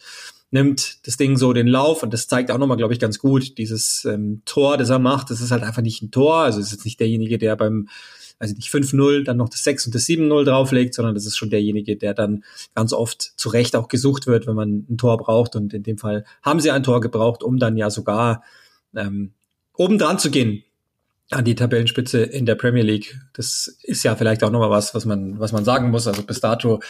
nimmt 0.52 1.06
das 1.06 1.16
Ding 1.16 1.36
so 1.36 1.52
den 1.52 1.66
Lauf 1.66 2.02
und 2.02 2.12
das 2.12 2.28
zeigt 2.28 2.50
auch 2.50 2.58
nochmal, 2.58 2.76
glaube 2.76 2.92
ich, 2.92 3.00
ganz 3.00 3.18
gut, 3.18 3.58
dieses 3.58 4.04
ähm, 4.04 4.42
Tor, 4.44 4.76
das 4.76 4.90
er 4.90 4.98
macht, 4.98 5.30
das 5.30 5.40
ist 5.40 5.50
halt 5.50 5.62
einfach 5.62 5.82
nicht 5.82 6.02
ein 6.02 6.10
Tor, 6.10 6.36
also 6.36 6.60
es 6.60 6.66
ist 6.66 6.72
jetzt 6.72 6.84
nicht 6.84 7.00
derjenige, 7.00 7.38
der 7.38 7.56
beim, 7.56 7.88
also 8.38 8.54
nicht 8.54 8.68
5-0 8.68 9.24
dann 9.24 9.38
noch 9.38 9.48
das 9.48 9.64
6 9.64 9.86
und 9.86 9.94
das 9.94 10.04
7-0 10.04 10.44
drauflegt, 10.44 10.94
sondern 10.94 11.14
das 11.14 11.24
ist 11.24 11.38
schon 11.38 11.48
derjenige, 11.48 11.96
der 11.96 12.12
dann 12.12 12.44
ganz 12.74 12.92
oft 12.92 13.22
zu 13.36 13.48
Recht 13.48 13.74
auch 13.74 13.88
gesucht 13.88 14.26
wird, 14.26 14.46
wenn 14.46 14.54
man 14.54 14.86
ein 14.90 14.98
Tor 14.98 15.16
braucht 15.16 15.56
und 15.56 15.72
in 15.72 15.82
dem 15.82 15.96
Fall 15.96 16.24
haben 16.42 16.60
sie 16.60 16.70
ein 16.70 16.82
Tor 16.82 17.00
gebraucht, 17.00 17.42
um 17.42 17.58
dann 17.58 17.78
ja 17.78 17.88
sogar 17.88 18.42
ähm, 18.94 19.32
oben 19.74 19.98
dran 19.98 20.18
zu 20.18 20.30
gehen 20.30 20.64
an 21.30 21.46
die 21.46 21.54
Tabellenspitze 21.54 22.22
in 22.22 22.44
der 22.44 22.56
Premier 22.56 22.82
League. 22.82 23.18
Das 23.32 23.78
ist 23.82 24.02
ja 24.02 24.14
vielleicht 24.16 24.44
auch 24.44 24.50
nochmal 24.50 24.68
was, 24.68 24.94
was 24.94 25.06
man, 25.06 25.40
was 25.40 25.52
man 25.52 25.64
sagen 25.64 25.90
muss. 25.90 26.06
Also 26.06 26.22
bis 26.22 26.40
dato 26.40 26.80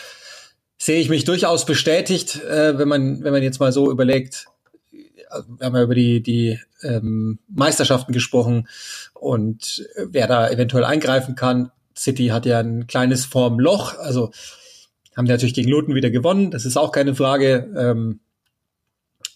sehe 0.82 1.00
ich 1.00 1.08
mich 1.08 1.22
durchaus 1.22 1.64
bestätigt, 1.64 2.42
äh, 2.42 2.76
wenn 2.76 2.88
man, 2.88 3.22
wenn 3.22 3.32
man 3.32 3.44
jetzt 3.44 3.60
mal 3.60 3.70
so 3.70 3.88
überlegt, 3.88 4.46
wir 4.90 5.64
haben 5.64 5.76
ja 5.76 5.82
über 5.84 5.94
die, 5.94 6.20
die 6.24 6.58
ähm, 6.82 7.38
Meisterschaften 7.46 8.12
gesprochen 8.12 8.66
und 9.14 9.88
wer 9.96 10.26
da 10.26 10.50
eventuell 10.50 10.82
eingreifen 10.82 11.36
kann. 11.36 11.70
City 11.96 12.28
hat 12.28 12.46
ja 12.46 12.58
ein 12.58 12.88
kleines 12.88 13.24
Formloch, 13.24 13.96
also 14.00 14.32
haben 15.16 15.26
die 15.26 15.30
natürlich 15.30 15.54
gegen 15.54 15.68
Luton 15.68 15.94
wieder 15.94 16.10
gewonnen, 16.10 16.50
das 16.50 16.64
ist 16.64 16.76
auch 16.76 16.90
keine 16.90 17.14
Frage. 17.14 17.72
Ähm, 17.76 18.18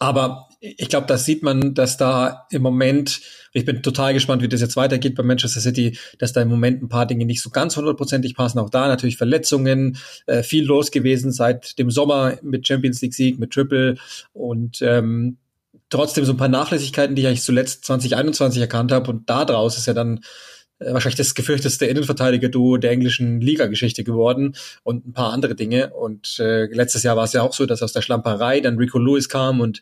aber 0.01 0.49
ich 0.77 0.89
glaube, 0.89 1.07
das 1.07 1.25
sieht 1.25 1.43
man, 1.43 1.75
dass 1.75 1.97
da 1.97 2.47
im 2.51 2.63
Moment, 2.63 3.21
ich 3.53 3.65
bin 3.65 3.83
total 3.83 4.15
gespannt, 4.15 4.43
wie 4.43 4.49
das 4.49 4.61
jetzt 4.61 4.77
weitergeht 4.77 5.15
bei 5.15 5.23
Manchester 5.23 5.61
City, 5.61 5.99
dass 6.19 6.33
da 6.33 6.43
im 6.43 6.49
Moment 6.49 6.83
ein 6.83 6.89
paar 6.89 7.07
Dinge 7.07 7.25
nicht 7.25 7.41
so 7.41 7.51
ganz 7.51 7.77
hundertprozentig 7.77 8.35
passen. 8.35 8.59
Auch 8.59 8.71
da 8.71 8.89
natürlich 8.89 9.17
Verletzungen, 9.17 9.99
äh, 10.27 10.43
viel 10.43 10.65
los 10.65 10.91
gewesen 10.91 11.33
seit 11.33 11.79
dem 11.79 11.91
Sommer 11.91 12.39
mit 12.43 12.67
Champions 12.67 13.01
League 13.03 13.15
Sieg, 13.15 13.39
mit 13.39 13.53
Triple 13.53 13.97
und 14.33 14.83
ähm, 14.83 15.39
trotzdem 15.89 16.25
so 16.25 16.33
ein 16.33 16.39
paar 16.39 16.49
Nachlässigkeiten, 16.49 17.15
die 17.15 17.23
ich 17.23 17.29
eigentlich 17.29 17.43
zuletzt 17.43 17.85
2021 17.85 18.61
erkannt 18.61 18.93
habe. 18.93 19.11
Und 19.11 19.31
da 19.31 19.45
draus 19.45 19.79
ist 19.79 19.87
ja 19.87 19.95
dann 19.95 20.21
äh, 20.79 20.93
wahrscheinlich 20.93 21.17
das 21.17 21.35
gefürchteste 21.35 21.87
Innenverteidiger-Duo 21.87 22.77
der 22.79 22.91
englischen 22.91 23.41
Liga-Geschichte 23.41 24.05
geworden 24.05 24.57
und 24.83 25.07
ein 25.07 25.13
paar 25.13 25.33
andere 25.33 25.55
Dinge. 25.55 25.95
Und 25.95 26.39
äh, 26.39 26.67
letztes 26.67 27.03
Jahr 27.03 27.17
war 27.17 27.25
es 27.25 27.33
ja 27.33 27.43
auch 27.43 27.53
so, 27.53 27.67
dass 27.67 27.83
aus 27.83 27.93
der 27.93 28.03
Schlamperei 28.03 28.61
dann 28.61 28.77
Rico 28.77 28.99
Lewis 28.99 29.29
kam 29.29 29.61
und 29.61 29.81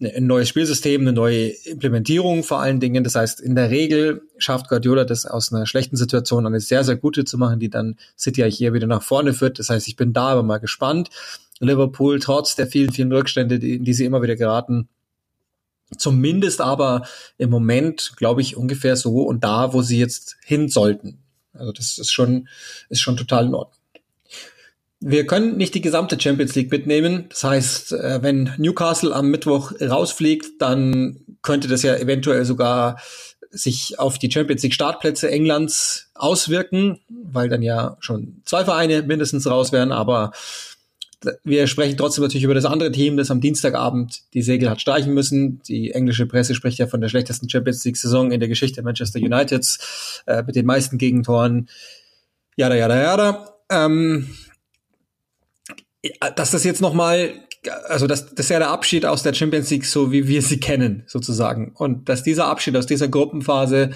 ein 0.00 0.26
neues 0.26 0.48
Spielsystem, 0.48 1.02
eine 1.02 1.12
neue 1.12 1.48
Implementierung 1.48 2.42
vor 2.42 2.60
allen 2.60 2.80
Dingen. 2.80 3.04
Das 3.04 3.14
heißt, 3.14 3.40
in 3.40 3.54
der 3.54 3.70
Regel 3.70 4.22
schafft 4.38 4.68
Guardiola 4.68 5.04
das 5.04 5.24
aus 5.24 5.52
einer 5.52 5.66
schlechten 5.66 5.96
Situation 5.96 6.46
eine 6.46 6.60
sehr, 6.60 6.82
sehr 6.82 6.96
gute 6.96 7.24
zu 7.24 7.38
machen, 7.38 7.60
die 7.60 7.70
dann 7.70 7.96
City 8.18 8.42
eigentlich 8.42 8.58
hier 8.58 8.72
wieder 8.72 8.88
nach 8.88 9.02
vorne 9.02 9.34
führt. 9.34 9.58
Das 9.58 9.70
heißt, 9.70 9.86
ich 9.86 9.96
bin 9.96 10.12
da 10.12 10.28
aber 10.28 10.42
mal 10.42 10.58
gespannt. 10.58 11.10
Liverpool, 11.60 12.18
trotz 12.18 12.56
der 12.56 12.66
vielen, 12.66 12.92
vielen 12.92 13.12
Rückstände, 13.12 13.54
in 13.54 13.84
die 13.84 13.94
sie 13.94 14.04
immer 14.04 14.22
wieder 14.22 14.36
geraten, 14.36 14.88
Zumindest 15.98 16.60
aber 16.60 17.06
im 17.38 17.50
Moment, 17.50 18.14
glaube 18.16 18.40
ich, 18.40 18.56
ungefähr 18.56 18.96
so 18.96 19.22
und 19.22 19.44
da, 19.44 19.72
wo 19.72 19.82
sie 19.82 19.98
jetzt 19.98 20.36
hin 20.44 20.68
sollten. 20.68 21.22
Also 21.52 21.72
das 21.72 21.98
ist 21.98 22.10
schon, 22.10 22.48
ist 22.88 23.00
schon 23.00 23.16
total 23.16 23.46
in 23.46 23.54
Ordnung. 23.54 23.80
Wir 25.06 25.26
können 25.26 25.58
nicht 25.58 25.74
die 25.74 25.82
gesamte 25.82 26.18
Champions 26.18 26.54
League 26.54 26.70
mitnehmen. 26.70 27.26
Das 27.28 27.44
heißt, 27.44 27.92
äh, 27.92 28.22
wenn 28.22 28.54
Newcastle 28.56 29.14
am 29.14 29.30
Mittwoch 29.30 29.72
rausfliegt, 29.78 30.62
dann 30.62 31.20
könnte 31.42 31.68
das 31.68 31.82
ja 31.82 31.94
eventuell 31.94 32.46
sogar 32.46 32.96
sich 33.50 33.98
auf 33.98 34.18
die 34.18 34.30
Champions 34.30 34.62
League 34.62 34.72
Startplätze 34.72 35.30
Englands 35.30 36.08
auswirken, 36.14 37.00
weil 37.08 37.50
dann 37.50 37.60
ja 37.60 37.98
schon 38.00 38.40
zwei 38.46 38.64
Vereine 38.64 39.02
mindestens 39.02 39.46
raus 39.46 39.72
wären, 39.72 39.92
aber 39.92 40.32
wir 41.44 41.66
sprechen 41.66 41.98
trotzdem 41.98 42.24
natürlich 42.24 42.44
über 42.44 42.54
das 42.54 42.64
andere 42.64 42.90
Team, 42.90 43.18
das 43.18 43.30
am 43.30 43.42
Dienstagabend 43.42 44.22
die 44.32 44.42
Segel 44.42 44.70
hat 44.70 44.80
streichen 44.80 45.12
müssen. 45.12 45.60
Die 45.68 45.90
englische 45.90 46.24
Presse 46.24 46.54
spricht 46.54 46.78
ja 46.78 46.86
von 46.86 47.02
der 47.02 47.08
schlechtesten 47.08 47.50
Champions 47.50 47.84
League-Saison 47.84 48.32
in 48.32 48.40
der 48.40 48.48
Geschichte 48.48 48.82
Manchester 48.82 49.20
Uniteds 49.20 50.22
äh, 50.26 50.42
mit 50.42 50.56
den 50.56 50.64
meisten 50.64 50.96
Gegentoren. 50.96 51.68
Jada, 52.56 52.74
jada, 52.74 53.02
jada. 53.02 53.54
Ähm, 53.70 54.28
dass 56.36 56.50
das 56.50 56.64
jetzt 56.64 56.80
nochmal, 56.80 57.32
also 57.88 58.06
das, 58.06 58.34
das 58.34 58.46
ist 58.46 58.50
ja 58.50 58.58
der 58.58 58.70
Abschied 58.70 59.06
aus 59.06 59.22
der 59.22 59.34
Champions 59.34 59.70
League, 59.70 59.86
so 59.86 60.12
wie 60.12 60.28
wir 60.28 60.42
sie 60.42 60.60
kennen, 60.60 61.04
sozusagen. 61.06 61.72
Und 61.74 62.08
dass 62.08 62.22
dieser 62.22 62.46
Abschied 62.46 62.76
aus 62.76 62.86
dieser 62.86 63.08
Gruppenphase 63.08 63.90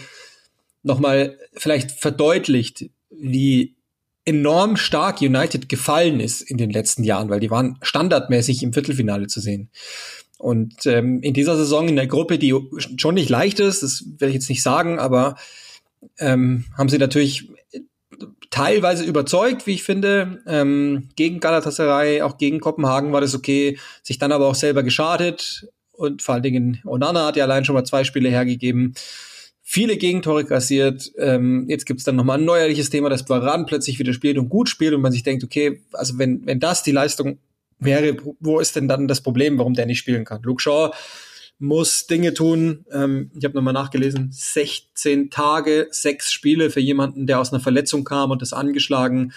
nochmal 0.82 1.38
vielleicht 1.54 1.92
verdeutlicht, 1.92 2.90
wie 3.10 3.76
enorm 4.24 4.76
stark 4.76 5.22
United 5.22 5.68
gefallen 5.68 6.20
ist 6.20 6.42
in 6.42 6.58
den 6.58 6.70
letzten 6.70 7.02
Jahren, 7.02 7.30
weil 7.30 7.40
die 7.40 7.50
waren 7.50 7.78
standardmäßig 7.82 8.62
im 8.62 8.72
Viertelfinale 8.72 9.26
zu 9.26 9.40
sehen. 9.40 9.70
Und 10.36 10.86
ähm, 10.86 11.20
in 11.22 11.34
dieser 11.34 11.56
Saison 11.56 11.88
in 11.88 11.96
der 11.96 12.06
Gruppe, 12.06 12.38
die 12.38 12.54
schon 12.96 13.14
nicht 13.14 13.28
leicht 13.28 13.58
ist, 13.58 13.82
das 13.82 14.04
will 14.18 14.28
ich 14.28 14.34
jetzt 14.34 14.48
nicht 14.48 14.62
sagen, 14.62 14.98
aber 14.98 15.36
ähm, 16.18 16.66
haben 16.76 16.88
sie 16.88 16.98
natürlich 16.98 17.48
teilweise 18.50 19.04
überzeugt, 19.04 19.66
wie 19.66 19.74
ich 19.74 19.82
finde. 19.82 20.42
Ähm, 20.46 21.08
gegen 21.16 21.40
Galatasaray, 21.40 22.22
auch 22.22 22.38
gegen 22.38 22.60
Kopenhagen 22.60 23.12
war 23.12 23.20
das 23.20 23.34
okay, 23.34 23.78
sich 24.02 24.18
dann 24.18 24.32
aber 24.32 24.46
auch 24.46 24.54
selber 24.54 24.82
geschadet. 24.82 25.68
Und 25.92 26.22
vor 26.22 26.34
allen 26.34 26.42
Dingen 26.42 26.80
Onana 26.84 27.26
hat 27.26 27.36
ja 27.36 27.44
allein 27.44 27.64
schon 27.64 27.74
mal 27.74 27.84
zwei 27.84 28.04
Spiele 28.04 28.28
hergegeben 28.28 28.94
viele 29.70 29.98
Gegentore 29.98 30.46
kassiert. 30.46 31.12
Ähm, 31.18 31.66
jetzt 31.68 31.84
gibt's 31.84 32.02
dann 32.02 32.16
nochmal 32.16 32.38
ein 32.38 32.46
neuerliches 32.46 32.88
Thema, 32.88 33.10
dass 33.10 33.26
Baran 33.26 33.66
plötzlich 33.66 33.98
wieder 33.98 34.14
spielt 34.14 34.38
und 34.38 34.48
gut 34.48 34.70
spielt 34.70 34.94
und 34.94 35.02
man 35.02 35.12
sich 35.12 35.24
denkt, 35.24 35.44
okay, 35.44 35.82
also 35.92 36.16
wenn, 36.16 36.46
wenn 36.46 36.58
das 36.58 36.82
die 36.82 36.90
Leistung 36.90 37.36
wäre, 37.78 38.16
wo 38.40 38.60
ist 38.60 38.76
denn 38.76 38.88
dann 38.88 39.08
das 39.08 39.20
Problem, 39.20 39.58
warum 39.58 39.74
der 39.74 39.84
nicht 39.84 39.98
spielen 39.98 40.24
kann? 40.24 40.42
Luke 40.42 40.62
Shaw 40.62 40.90
muss 41.58 42.06
Dinge 42.06 42.34
tun. 42.34 42.84
Ähm, 42.92 43.30
ich 43.36 43.44
habe 43.44 43.54
nochmal 43.54 43.74
nachgelesen, 43.74 44.28
16 44.30 45.30
Tage, 45.30 45.88
sechs 45.90 46.32
Spiele 46.32 46.70
für 46.70 46.80
jemanden, 46.80 47.26
der 47.26 47.40
aus 47.40 47.52
einer 47.52 47.60
Verletzung 47.60 48.04
kam 48.04 48.30
und 48.30 48.42
ist 48.42 48.52
angeschlagen. 48.52 49.32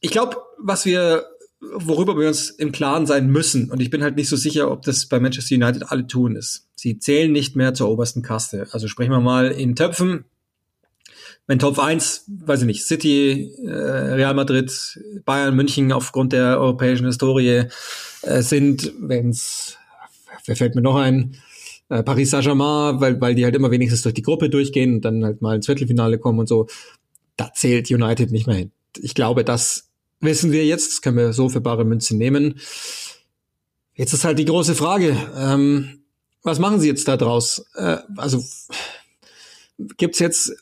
Ich 0.00 0.10
glaube, 0.10 0.36
was 0.58 0.84
wir 0.84 1.26
worüber 1.60 2.16
wir 2.16 2.28
uns 2.28 2.50
im 2.50 2.72
Klaren 2.72 3.06
sein 3.06 3.28
müssen. 3.28 3.70
Und 3.70 3.80
ich 3.80 3.90
bin 3.90 4.02
halt 4.02 4.16
nicht 4.16 4.28
so 4.28 4.36
sicher, 4.36 4.70
ob 4.70 4.82
das 4.82 5.06
bei 5.06 5.18
Manchester 5.18 5.56
United 5.56 5.90
alle 5.90 6.06
tun 6.06 6.36
ist. 6.36 6.68
Sie 6.76 6.98
zählen 6.98 7.32
nicht 7.32 7.56
mehr 7.56 7.74
zur 7.74 7.88
obersten 7.88 8.22
Kaste. 8.22 8.68
Also 8.72 8.88
sprechen 8.88 9.10
wir 9.10 9.20
mal 9.20 9.50
in 9.50 9.74
Töpfen. 9.74 10.24
Wenn 11.46 11.58
Top 11.58 11.78
1, 11.78 12.26
weiß 12.28 12.60
ich 12.60 12.66
nicht, 12.66 12.84
City, 12.84 13.54
äh, 13.64 13.70
Real 13.70 14.34
Madrid, 14.34 15.00
Bayern, 15.24 15.56
München 15.56 15.92
aufgrund 15.92 16.32
der 16.32 16.60
europäischen 16.60 17.06
Historie 17.06 17.64
äh, 18.22 18.42
sind, 18.42 18.92
wenn's, 19.00 19.78
wer 20.48 20.56
fällt 20.56 20.74
mir 20.74 20.82
noch 20.82 20.96
ein? 20.96 21.36
Äh, 21.88 22.02
Paris 22.02 22.30
Saint-Germain, 22.30 23.00
weil, 23.00 23.20
weil 23.20 23.34
die 23.34 23.44
halt 23.44 23.54
immer 23.54 23.70
wenigstens 23.70 24.02
durch 24.02 24.14
die 24.14 24.22
Gruppe 24.22 24.50
durchgehen 24.50 24.96
und 24.96 25.04
dann 25.04 25.24
halt 25.24 25.40
mal 25.40 25.56
ins 25.56 25.66
Viertelfinale 25.66 26.18
kommen 26.18 26.38
und 26.38 26.48
so. 26.48 26.66
Da 27.36 27.52
zählt 27.54 27.90
United 27.90 28.30
nicht 28.30 28.46
mehr 28.46 28.56
hin. 28.56 28.72
Ich 29.00 29.14
glaube, 29.14 29.44
das 29.44 29.88
wissen 30.20 30.52
wir 30.52 30.66
jetzt, 30.66 30.90
das 30.90 31.02
können 31.02 31.16
wir 31.16 31.32
so 31.32 31.48
für 31.48 31.60
bare 31.60 31.84
Münze 31.84 32.16
nehmen. 32.16 32.60
Jetzt 33.94 34.12
ist 34.12 34.24
halt 34.24 34.38
die 34.38 34.44
große 34.44 34.74
Frage, 34.74 35.16
ähm, 35.36 36.02
was 36.42 36.58
machen 36.58 36.80
Sie 36.80 36.88
jetzt 36.88 37.08
da 37.08 37.16
draus? 37.16 37.64
Äh, 37.74 37.98
also 38.16 38.42
gibt's 39.96 40.18
jetzt, 40.18 40.52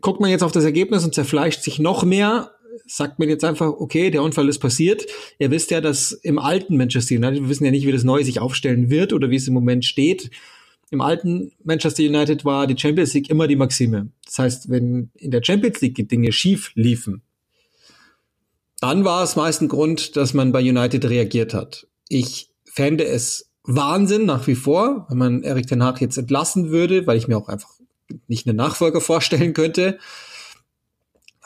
guckt 0.00 0.20
man 0.20 0.30
jetzt 0.30 0.42
auf 0.42 0.52
das 0.52 0.64
Ergebnis 0.64 1.04
und 1.04 1.14
zerfleischt 1.14 1.62
sich 1.62 1.78
noch 1.78 2.04
mehr? 2.04 2.55
Sagt 2.86 3.18
man 3.18 3.28
jetzt 3.28 3.44
einfach, 3.44 3.68
okay, 3.68 4.10
der 4.10 4.22
Unfall 4.22 4.48
ist 4.48 4.58
passiert. 4.58 5.06
Ihr 5.38 5.50
wisst 5.50 5.70
ja, 5.70 5.80
dass 5.80 6.12
im 6.12 6.38
alten 6.38 6.76
Manchester 6.76 7.16
United, 7.16 7.42
wir 7.42 7.48
wissen 7.48 7.64
ja 7.64 7.70
nicht, 7.70 7.86
wie 7.86 7.92
das 7.92 8.04
neue 8.04 8.24
sich 8.24 8.40
aufstellen 8.40 8.90
wird 8.90 9.12
oder 9.12 9.30
wie 9.30 9.36
es 9.36 9.48
im 9.48 9.54
Moment 9.54 9.84
steht. 9.84 10.30
Im 10.90 11.00
alten 11.00 11.52
Manchester 11.64 12.04
United 12.04 12.44
war 12.44 12.66
die 12.66 12.78
Champions 12.78 13.12
League 13.14 13.28
immer 13.28 13.48
die 13.48 13.56
Maxime. 13.56 14.10
Das 14.24 14.38
heißt, 14.38 14.70
wenn 14.70 15.10
in 15.14 15.32
der 15.32 15.42
Champions 15.42 15.80
League 15.80 15.96
die 15.96 16.06
Dinge 16.06 16.30
schief 16.30 16.70
liefen, 16.74 17.22
dann 18.80 19.04
war 19.04 19.24
es 19.24 19.36
meist 19.36 19.62
ein 19.62 19.68
Grund, 19.68 20.16
dass 20.16 20.34
man 20.34 20.52
bei 20.52 20.60
United 20.60 21.04
reagiert 21.06 21.54
hat. 21.54 21.88
Ich 22.08 22.50
fände 22.64 23.04
es 23.04 23.50
Wahnsinn 23.64 24.26
nach 24.26 24.46
wie 24.46 24.54
vor, 24.54 25.06
wenn 25.08 25.18
man 25.18 25.42
Erik 25.42 25.66
Ten 25.66 25.82
Hag 25.82 26.00
jetzt 26.00 26.18
entlassen 26.18 26.70
würde, 26.70 27.06
weil 27.06 27.16
ich 27.16 27.26
mir 27.26 27.36
auch 27.36 27.48
einfach 27.48 27.70
nicht 28.28 28.46
einen 28.46 28.56
Nachfolger 28.56 29.00
vorstellen 29.00 29.54
könnte. 29.54 29.98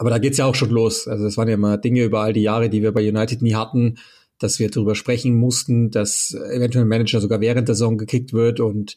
Aber 0.01 0.09
da 0.09 0.17
geht's 0.17 0.39
ja 0.39 0.47
auch 0.47 0.55
schon 0.55 0.71
los. 0.71 1.07
Also 1.07 1.27
es 1.27 1.37
waren 1.37 1.47
ja 1.47 1.55
immer 1.55 1.77
Dinge 1.77 2.05
über 2.05 2.21
all 2.23 2.33
die 2.33 2.41
Jahre, 2.41 2.71
die 2.71 2.81
wir 2.81 2.91
bei 2.91 3.07
United 3.07 3.43
nie 3.43 3.55
hatten, 3.55 3.99
dass 4.39 4.59
wir 4.59 4.71
darüber 4.71 4.95
sprechen 4.95 5.35
mussten, 5.35 5.91
dass 5.91 6.33
eventuell 6.33 6.87
ein 6.87 6.89
Manager 6.89 7.21
sogar 7.21 7.43
während 7.43 7.69
der 7.69 7.75
Saison 7.75 7.99
gekickt 7.99 8.33
wird 8.33 8.61
und 8.61 8.97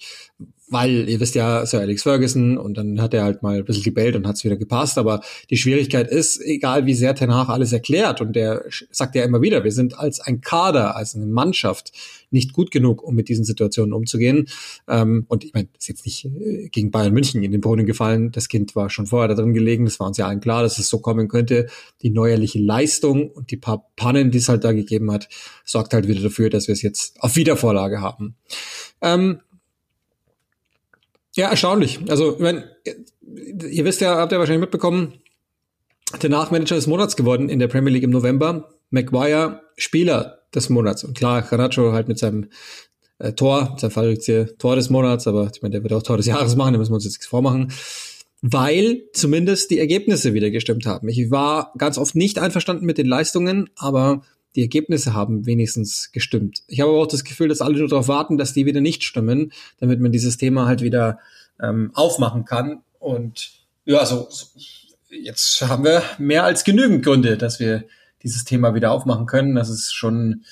weil 0.69 1.09
ihr 1.09 1.19
wisst 1.19 1.35
ja, 1.35 1.65
Sir 1.65 1.81
Alex 1.81 2.03
Ferguson 2.03 2.57
und 2.57 2.77
dann 2.77 3.01
hat 3.01 3.13
er 3.13 3.25
halt 3.25 3.43
mal 3.43 3.57
ein 3.57 3.65
bisschen 3.65 3.83
gebellt 3.83 4.15
und 4.15 4.25
hat 4.25 4.37
es 4.37 4.45
wieder 4.45 4.55
gepasst. 4.55 4.97
Aber 4.97 5.19
die 5.49 5.57
Schwierigkeit 5.57 6.09
ist, 6.09 6.39
egal 6.41 6.85
wie 6.85 6.93
sehr 6.93 7.13
Ten 7.15 7.33
Hag 7.33 7.49
alles 7.49 7.73
erklärt 7.73 8.21
und 8.21 8.33
der 8.33 8.63
sagt 8.89 9.15
ja 9.15 9.25
immer 9.25 9.41
wieder, 9.41 9.65
wir 9.65 9.73
sind 9.73 9.99
als 9.99 10.21
ein 10.21 10.39
Kader, 10.39 10.95
als 10.95 11.15
eine 11.15 11.25
Mannschaft 11.25 11.91
nicht 12.33 12.53
gut 12.53 12.71
genug, 12.71 13.03
um 13.03 13.15
mit 13.15 13.29
diesen 13.29 13.45
Situationen 13.45 13.93
umzugehen. 13.93 14.47
Ähm, 14.87 15.25
und 15.27 15.43
ich 15.43 15.53
meine, 15.53 15.67
das 15.73 15.83
ist 15.83 15.87
jetzt 15.87 16.05
nicht 16.05 16.25
äh, 16.25 16.69
gegen 16.69 16.91
Bayern 16.91 17.13
München 17.13 17.43
in 17.43 17.51
den 17.51 17.61
Brunnen 17.61 17.85
gefallen. 17.85 18.31
Das 18.31 18.49
Kind 18.49 18.75
war 18.75 18.89
schon 18.89 19.07
vorher 19.07 19.27
da 19.27 19.35
drin 19.35 19.53
gelegen. 19.53 19.85
Das 19.85 19.99
war 19.99 20.07
uns 20.07 20.17
ja 20.17 20.27
allen 20.27 20.41
klar, 20.41 20.63
dass 20.63 20.79
es 20.79 20.89
so 20.89 20.99
kommen 20.99 21.27
könnte. 21.27 21.67
Die 22.01 22.09
neuerliche 22.09 22.59
Leistung 22.59 23.29
und 23.29 23.51
die 23.51 23.57
paar 23.57 23.89
Pannen, 23.95 24.31
die 24.31 24.39
es 24.39 24.49
halt 24.49 24.63
da 24.63 24.71
gegeben 24.71 25.11
hat, 25.11 25.29
sorgt 25.63 25.93
halt 25.93 26.07
wieder 26.07 26.21
dafür, 26.21 26.49
dass 26.49 26.67
wir 26.67 26.73
es 26.73 26.81
jetzt 26.81 27.21
auf 27.21 27.35
Wiedervorlage 27.35 28.01
haben. 28.01 28.35
Ähm, 29.01 29.39
ja, 31.35 31.49
erstaunlich. 31.49 31.99
Also, 32.09 32.35
ich 32.35 32.39
mein, 32.39 32.63
ihr 33.25 33.85
wisst 33.85 34.01
ja, 34.01 34.17
habt 34.17 34.31
ihr 34.31 34.39
wahrscheinlich 34.39 34.61
mitbekommen, 34.61 35.13
der 36.21 36.29
Nachmanager 36.29 36.75
des 36.75 36.87
Monats 36.87 37.15
geworden 37.15 37.49
in 37.49 37.59
der 37.59 37.67
Premier 37.67 37.91
League 37.91 38.03
im 38.03 38.11
November. 38.11 38.69
Maguire 38.91 39.61
Spieler 39.75 40.42
des 40.53 40.69
Monats. 40.69 41.03
Und 41.03 41.17
klar, 41.17 41.41
Garnacho 41.41 41.91
halt 41.91 42.07
mit 42.07 42.19
seinem 42.19 42.47
äh, 43.19 43.33
Tor, 43.33 43.75
sein 43.79 43.91
Fallrückzieher 43.91 44.57
Tor 44.57 44.75
des 44.75 44.89
Monats, 44.89 45.27
aber 45.27 45.49
ich 45.53 45.61
meine, 45.61 45.73
der 45.73 45.83
wird 45.83 45.93
auch 45.93 46.03
Tor 46.03 46.17
des 46.17 46.25
Jahres 46.25 46.55
machen, 46.55 46.73
da 46.73 46.79
müssen 46.79 46.91
wir 46.91 46.95
uns 46.95 47.05
jetzt 47.05 47.13
nichts 47.13 47.27
vormachen. 47.27 47.71
Weil 48.41 49.03
zumindest 49.13 49.71
die 49.71 49.79
Ergebnisse 49.79 50.33
wieder 50.33 50.51
gestimmt 50.51 50.85
haben. 50.85 51.07
Ich 51.07 51.31
war 51.31 51.71
ganz 51.77 51.97
oft 51.97 52.15
nicht 52.15 52.39
einverstanden 52.39 52.85
mit 52.85 52.97
den 52.97 53.07
Leistungen, 53.07 53.69
aber 53.77 54.23
die 54.55 54.61
Ergebnisse 54.61 55.13
haben 55.13 55.45
wenigstens 55.45 56.11
gestimmt. 56.11 56.61
Ich 56.67 56.81
habe 56.81 56.91
aber 56.91 57.01
auch 57.01 57.07
das 57.07 57.23
Gefühl, 57.23 57.47
dass 57.47 57.61
alle 57.61 57.77
nur 57.77 57.87
darauf 57.87 58.07
warten, 58.07 58.37
dass 58.37 58.53
die 58.53 58.65
wieder 58.65 58.81
nicht 58.81 59.03
stimmen, 59.03 59.53
damit 59.79 59.99
man 59.99 60.11
dieses 60.11 60.37
Thema 60.37 60.65
halt 60.65 60.81
wieder 60.81 61.19
ähm, 61.61 61.91
aufmachen 61.93 62.45
kann. 62.45 62.81
Und 62.99 63.51
ja, 63.85 64.05
so, 64.05 64.27
so 64.29 64.45
jetzt 65.09 65.61
haben 65.61 65.83
wir 65.83 66.03
mehr 66.17 66.43
als 66.43 66.63
genügend 66.63 67.03
Gründe, 67.03 67.37
dass 67.37 67.59
wir 67.59 67.85
dieses 68.23 68.45
Thema 68.45 68.73
wieder 68.73 68.91
aufmachen 68.91 69.25
können. 69.25 69.55
Das 69.55 69.69
ist 69.69 69.93
schon, 69.93 70.43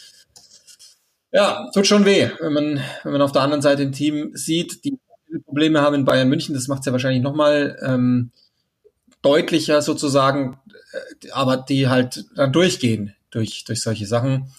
ja, 1.31 1.69
tut 1.73 1.87
schon 1.87 2.05
weh, 2.05 2.29
wenn 2.39 2.53
man, 2.53 2.81
wenn 3.03 3.11
man 3.13 3.21
auf 3.21 3.31
der 3.31 3.41
anderen 3.41 3.61
Seite 3.61 3.83
ein 3.83 3.93
Team 3.93 4.31
sieht, 4.33 4.83
die 4.83 4.99
Probleme 5.45 5.81
haben 5.81 5.95
in 5.95 6.05
Bayern 6.05 6.29
München. 6.29 6.53
Das 6.53 6.67
macht 6.67 6.81
es 6.81 6.85
ja 6.85 6.91
wahrscheinlich 6.91 7.23
nochmal 7.23 7.77
ähm, 7.85 8.31
deutlicher 9.21 9.81
sozusagen, 9.81 10.59
äh, 10.93 11.31
aber 11.31 11.57
die 11.57 11.87
halt 11.87 12.25
dann 12.35 12.51
durchgehen 12.51 13.15
durch, 13.29 13.63
durch 13.63 13.81
solche 13.81 14.05
Sachen. 14.05 14.51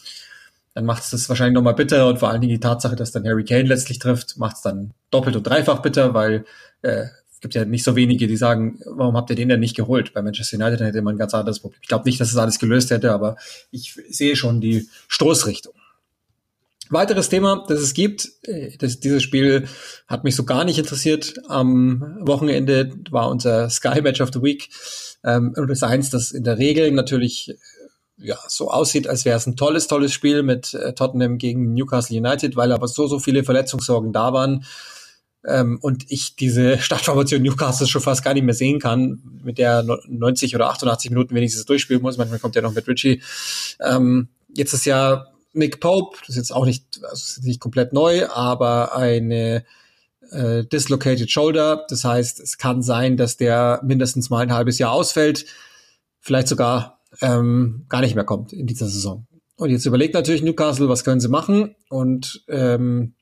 Dann 0.74 0.86
macht 0.86 1.02
es 1.02 1.10
das 1.10 1.28
wahrscheinlich 1.28 1.54
nochmal 1.54 1.74
bitter 1.74 2.06
und 2.08 2.18
vor 2.18 2.30
allen 2.30 2.40
Dingen 2.40 2.54
die 2.54 2.60
Tatsache, 2.60 2.96
dass 2.96 3.12
dann 3.12 3.26
Harry 3.26 3.44
Kane 3.44 3.64
letztlich 3.64 3.98
trifft, 3.98 4.38
macht 4.38 4.56
es 4.56 4.62
dann 4.62 4.94
doppelt 5.10 5.36
und 5.36 5.46
dreifach 5.46 5.82
bitter, 5.82 6.14
weil 6.14 6.46
äh, 6.80 7.06
gibt 7.42 7.54
ja 7.54 7.64
nicht 7.64 7.84
so 7.84 7.96
wenige, 7.96 8.26
die 8.26 8.36
sagen, 8.36 8.80
warum 8.86 9.16
habt 9.16 9.28
ihr 9.28 9.36
den 9.36 9.50
denn 9.50 9.60
nicht 9.60 9.76
geholt? 9.76 10.14
Bei 10.14 10.22
Manchester 10.22 10.56
United 10.56 10.80
hätte 10.80 11.02
man 11.02 11.16
ein 11.16 11.18
ganz 11.18 11.34
anderes 11.34 11.60
Problem. 11.60 11.80
Ich 11.82 11.88
glaube 11.88 12.04
nicht, 12.06 12.20
dass 12.20 12.30
es 12.30 12.36
alles 12.36 12.58
gelöst 12.58 12.90
hätte, 12.90 13.12
aber 13.12 13.36
ich 13.70 13.94
sehe 14.08 14.36
schon 14.36 14.60
die 14.60 14.88
Stoßrichtung. 15.08 15.74
Weiteres 16.88 17.28
Thema, 17.28 17.64
das 17.68 17.80
es 17.80 17.94
gibt, 17.94 18.28
äh, 18.44 18.76
das, 18.78 19.00
dieses 19.00 19.22
Spiel 19.22 19.66
hat 20.06 20.24
mich 20.24 20.36
so 20.36 20.44
gar 20.44 20.64
nicht 20.64 20.78
interessiert. 20.78 21.34
Am 21.48 22.16
Wochenende 22.20 22.92
war 23.10 23.28
unser 23.28 23.70
Sky 23.70 24.02
Match 24.02 24.20
of 24.20 24.30
the 24.32 24.42
Week 24.42 24.68
ähm, 25.24 25.54
und 25.56 25.68
das 25.68 25.82
eins, 25.82 26.10
das 26.10 26.32
in 26.32 26.44
der 26.44 26.58
Regel 26.58 26.92
natürlich 26.92 27.56
ja, 28.18 28.38
so 28.46 28.70
aussieht, 28.70 29.08
als 29.08 29.24
wäre 29.24 29.36
es 29.36 29.46
ein 29.46 29.56
tolles, 29.56 29.88
tolles 29.88 30.12
Spiel 30.12 30.42
mit 30.42 30.74
äh, 30.74 30.92
Tottenham 30.92 31.38
gegen 31.38 31.74
Newcastle 31.74 32.16
United, 32.16 32.56
weil 32.56 32.70
aber 32.72 32.86
so, 32.86 33.06
so 33.08 33.18
viele 33.18 33.42
Verletzungssorgen 33.42 34.12
da 34.12 34.32
waren. 34.32 34.64
Ähm, 35.46 35.78
und 35.80 36.04
ich 36.08 36.36
diese 36.36 36.78
Startformation 36.80 37.42
Newcastle 37.42 37.86
schon 37.86 38.02
fast 38.02 38.24
gar 38.24 38.34
nicht 38.34 38.44
mehr 38.44 38.54
sehen 38.54 38.78
kann, 38.78 39.22
mit 39.42 39.58
der 39.58 39.82
90 39.82 40.54
oder 40.54 40.70
88 40.70 41.10
Minuten 41.10 41.34
wenigstens 41.34 41.64
durchspielen 41.64 42.02
muss. 42.02 42.18
Manchmal 42.18 42.38
kommt 42.38 42.54
ja 42.54 42.62
noch 42.62 42.74
mit 42.74 42.86
Richie. 42.86 43.22
Ähm, 43.80 44.28
jetzt 44.54 44.72
ist 44.72 44.84
ja 44.84 45.26
Mick 45.52 45.80
Pope, 45.80 46.16
das 46.20 46.30
ist 46.30 46.36
jetzt 46.36 46.54
auch 46.54 46.64
nicht, 46.64 47.00
also 47.08 47.42
nicht 47.42 47.60
komplett 47.60 47.92
neu, 47.92 48.26
aber 48.28 48.96
eine 48.96 49.64
äh, 50.30 50.64
dislocated 50.64 51.30
shoulder. 51.30 51.84
Das 51.88 52.04
heißt, 52.04 52.40
es 52.40 52.58
kann 52.58 52.82
sein, 52.82 53.16
dass 53.16 53.36
der 53.36 53.80
mindestens 53.84 54.30
mal 54.30 54.40
ein 54.40 54.52
halbes 54.52 54.78
Jahr 54.78 54.92
ausfällt, 54.92 55.44
vielleicht 56.20 56.48
sogar 56.48 57.00
ähm, 57.20 57.84
gar 57.88 58.00
nicht 58.00 58.14
mehr 58.14 58.24
kommt 58.24 58.52
in 58.52 58.66
dieser 58.66 58.88
Saison. 58.88 59.26
Und 59.56 59.70
jetzt 59.70 59.84
überlegt 59.84 60.14
natürlich 60.14 60.42
Newcastle, 60.42 60.88
was 60.88 61.04
können 61.04 61.20
sie 61.20 61.28
machen 61.28 61.74
und 61.90 62.44
ähm, 62.48 63.14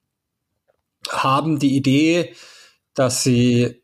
haben 1.08 1.58
die 1.58 1.76
Idee, 1.76 2.34
dass 2.94 3.22
sie 3.22 3.82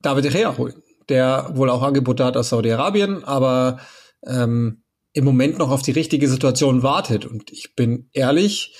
David 0.00 0.32
Gea 0.32 0.56
holen, 0.56 0.82
der 1.08 1.50
wohl 1.54 1.70
auch 1.70 1.82
Angebote 1.82 2.24
hat 2.24 2.36
aus 2.36 2.48
Saudi-Arabien, 2.50 3.24
aber 3.24 3.80
ähm, 4.24 4.82
im 5.12 5.24
Moment 5.24 5.58
noch 5.58 5.70
auf 5.70 5.82
die 5.82 5.90
richtige 5.90 6.28
Situation 6.28 6.82
wartet. 6.82 7.26
Und 7.26 7.50
ich 7.50 7.74
bin 7.74 8.08
ehrlich, 8.12 8.76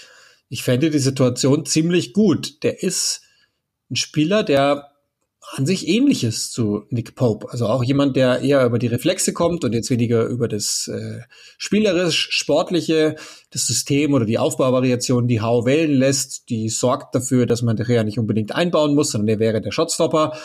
ich 0.49 0.63
fände 0.63 0.91
die 0.91 0.99
Situation 0.99 1.67
ziemlich 1.67 2.13
gut. 2.13 2.63
Der 2.63 2.83
ist 2.83 3.23
ein 3.91 3.97
Spieler, 3.97 4.43
der 4.43 4.90
an 5.53 5.67
sich 5.67 5.89
ähnliches 5.89 6.51
zu 6.53 6.85
Nick 6.91 7.17
Pope. 7.17 7.51
Also 7.51 7.67
auch 7.67 7.83
jemand, 7.83 8.15
der 8.15 8.41
eher 8.41 8.65
über 8.65 8.79
die 8.79 8.87
Reflexe 8.87 9.33
kommt 9.33 9.65
und 9.65 9.73
jetzt 9.73 9.91
weniger 9.91 10.27
über 10.27 10.47
das 10.47 10.89
äh, 10.89 11.21
spielerisch 11.59 12.29
sportliche, 12.31 13.17
das 13.51 13.67
System 13.67 14.15
oder 14.15 14.25
die 14.25 14.39
Aufbauvariation, 14.39 15.27
die 15.27 15.41
Hau 15.41 15.67
wählen 15.67 15.93
lässt, 15.93 16.49
die 16.51 16.69
sorgt 16.69 17.15
dafür, 17.15 17.47
dass 17.47 17.63
man 17.63 17.77
der 17.77 18.05
nicht 18.05 18.19
unbedingt 18.19 18.55
einbauen 18.55 18.95
muss, 18.95 19.11
sondern 19.11 19.27
der 19.27 19.39
wäre 19.41 19.61
der 19.61 19.73
Shotstopper, 19.73 20.37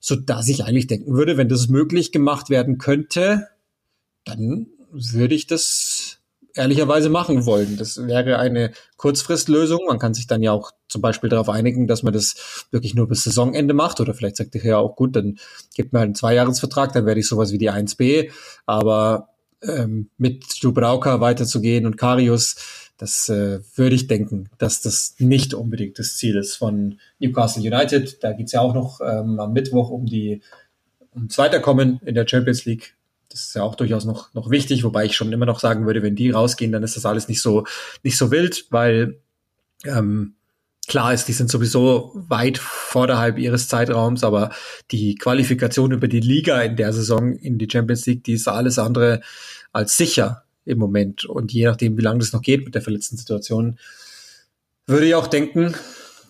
so 0.00 0.16
dass 0.16 0.48
ich 0.48 0.64
eigentlich 0.64 0.88
denken 0.88 1.14
würde, 1.14 1.36
wenn 1.36 1.48
das 1.48 1.68
möglich 1.68 2.10
gemacht 2.10 2.50
werden 2.50 2.78
könnte, 2.78 3.46
dann 4.24 4.66
würde 4.90 5.34
ich 5.34 5.46
das 5.46 5.97
ehrlicherweise 6.54 7.08
machen 7.08 7.46
wollen. 7.46 7.76
Das 7.76 8.06
wäre 8.06 8.38
eine 8.38 8.72
Kurzfristlösung. 8.96 9.80
Man 9.86 9.98
kann 9.98 10.14
sich 10.14 10.26
dann 10.26 10.42
ja 10.42 10.52
auch 10.52 10.72
zum 10.88 11.02
Beispiel 11.02 11.30
darauf 11.30 11.48
einigen, 11.48 11.86
dass 11.86 12.02
man 12.02 12.12
das 12.12 12.66
wirklich 12.70 12.94
nur 12.94 13.08
bis 13.08 13.24
Saisonende 13.24 13.74
macht. 13.74 14.00
Oder 14.00 14.14
vielleicht 14.14 14.36
sagt 14.36 14.54
ihr 14.54 14.64
ja 14.64 14.78
auch 14.78 14.96
gut, 14.96 15.16
dann 15.16 15.38
gibt 15.74 15.92
mir 15.92 16.00
halt 16.00 16.08
einen 16.08 16.14
Zweijahresvertrag, 16.14 16.92
dann 16.92 17.06
werde 17.06 17.20
ich 17.20 17.28
sowas 17.28 17.52
wie 17.52 17.58
die 17.58 17.70
1B. 17.70 18.30
Aber 18.66 19.28
ähm, 19.62 20.10
mit 20.18 20.62
Dubrauka 20.62 21.20
weiterzugehen 21.20 21.86
und 21.86 21.96
Karius, 21.96 22.56
das 22.96 23.28
äh, 23.28 23.60
würde 23.76 23.94
ich 23.94 24.08
denken, 24.08 24.50
dass 24.58 24.82
das 24.82 25.14
nicht 25.18 25.54
unbedingt 25.54 25.98
das 25.98 26.16
Ziel 26.16 26.36
ist 26.36 26.56
von 26.56 26.98
Newcastle 27.20 27.62
United. 27.62 28.22
Da 28.22 28.32
geht's 28.32 28.52
ja 28.52 28.60
auch 28.60 28.74
noch 28.74 29.00
ähm, 29.00 29.38
am 29.38 29.52
Mittwoch 29.52 29.90
um 29.90 30.06
die 30.06 30.42
ums 31.14 31.38
Weiterkommen 31.38 32.00
in 32.04 32.14
der 32.14 32.26
Champions 32.26 32.64
League 32.64 32.96
ist 33.46 33.54
ja 33.54 33.62
auch 33.62 33.74
durchaus 33.74 34.04
noch, 34.04 34.32
noch 34.34 34.50
wichtig, 34.50 34.84
wobei 34.84 35.04
ich 35.04 35.16
schon 35.16 35.32
immer 35.32 35.46
noch 35.46 35.60
sagen 35.60 35.86
würde, 35.86 36.02
wenn 36.02 36.16
die 36.16 36.30
rausgehen, 36.30 36.72
dann 36.72 36.82
ist 36.82 36.96
das 36.96 37.06
alles 37.06 37.28
nicht 37.28 37.42
so, 37.42 37.64
nicht 38.02 38.16
so 38.16 38.30
wild, 38.30 38.66
weil 38.70 39.20
ähm, 39.84 40.34
klar 40.88 41.12
ist, 41.12 41.28
die 41.28 41.32
sind 41.32 41.50
sowieso 41.50 42.12
weit 42.14 42.58
vorderhalb 42.58 43.38
ihres 43.38 43.68
Zeitraums, 43.68 44.24
aber 44.24 44.50
die 44.90 45.14
Qualifikation 45.14 45.92
über 45.92 46.08
die 46.08 46.20
Liga 46.20 46.60
in 46.62 46.76
der 46.76 46.92
Saison 46.92 47.34
in 47.34 47.58
die 47.58 47.68
Champions 47.70 48.06
League, 48.06 48.24
die 48.24 48.32
ist 48.32 48.48
alles 48.48 48.78
andere 48.78 49.20
als 49.72 49.96
sicher 49.96 50.44
im 50.64 50.78
Moment. 50.78 51.24
Und 51.24 51.52
je 51.52 51.66
nachdem, 51.66 51.96
wie 51.96 52.02
lange 52.02 52.20
das 52.20 52.32
noch 52.32 52.42
geht 52.42 52.64
mit 52.64 52.74
der 52.74 52.82
verletzten 52.82 53.16
Situation, 53.16 53.78
würde 54.86 55.06
ich 55.06 55.14
auch 55.14 55.26
denken, 55.26 55.74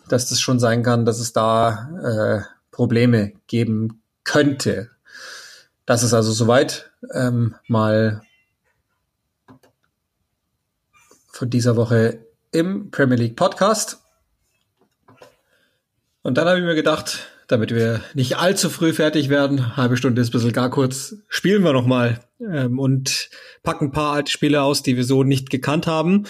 dass 0.09 0.29
das 0.29 0.41
schon 0.41 0.59
sein 0.59 0.83
kann, 0.83 1.05
dass 1.05 1.21
es 1.21 1.33
da 1.33 2.43
äh, 2.43 2.43
Probleme 2.71 3.33
geben 3.47 4.03
könnte. 4.25 4.91
Das 5.89 6.03
ist 6.03 6.13
also 6.13 6.33
soweit 6.33 6.91
ähm, 7.15 7.55
mal 7.67 8.21
von 11.33 11.49
dieser 11.49 11.77
Woche 11.77 12.27
im 12.53 12.91
Premier 12.91 13.17
League 13.17 13.37
Podcast. 13.37 14.03
Und 16.21 16.37
dann 16.37 16.47
habe 16.47 16.59
ich 16.59 16.65
mir 16.67 16.75
gedacht, 16.75 17.31
damit 17.47 17.75
wir 17.75 18.03
nicht 18.13 18.37
allzu 18.37 18.69
früh 18.69 18.93
fertig 18.93 19.31
werden, 19.31 19.79
halbe 19.79 19.97
Stunde 19.97 20.21
ist 20.21 20.29
ein 20.29 20.33
bisschen 20.33 20.53
gar 20.53 20.69
kurz, 20.69 21.15
spielen 21.27 21.65
wir 21.65 21.73
nochmal 21.73 22.21
ähm, 22.39 22.79
und 22.79 23.31
packen 23.63 23.87
ein 23.87 23.93
paar 23.93 24.13
alte 24.13 24.31
Spiele 24.31 24.61
aus, 24.61 24.83
die 24.83 24.95
wir 24.95 25.05
so 25.05 25.23
nicht 25.25 25.49
gekannt 25.49 25.87
haben. 25.87 26.27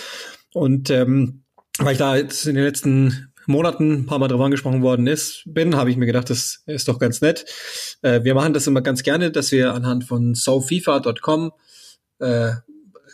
Und 0.52 0.88
ähm, 0.90 1.42
weil 1.78 1.94
ich 1.94 1.98
da 1.98 2.14
jetzt 2.14 2.46
in 2.46 2.54
den 2.54 2.62
letzten 2.64 3.27
Monaten 3.48 3.92
ein 3.92 4.06
paar 4.06 4.18
Mal 4.18 4.28
drauf 4.28 4.40
angesprochen 4.40 4.82
worden 4.82 5.06
ist, 5.06 5.42
bin, 5.46 5.76
habe 5.76 5.90
ich 5.90 5.96
mir 5.96 6.06
gedacht, 6.06 6.30
das 6.30 6.62
ist 6.66 6.88
doch 6.88 6.98
ganz 6.98 7.20
nett. 7.20 7.46
Äh, 8.02 8.22
wir 8.22 8.34
machen 8.34 8.52
das 8.52 8.66
immer 8.66 8.82
ganz 8.82 9.02
gerne, 9.02 9.30
dass 9.30 9.50
wir 9.52 9.74
anhand 9.74 10.04
von 10.04 10.34
sofifa.com 10.34 11.52
äh, 12.18 12.52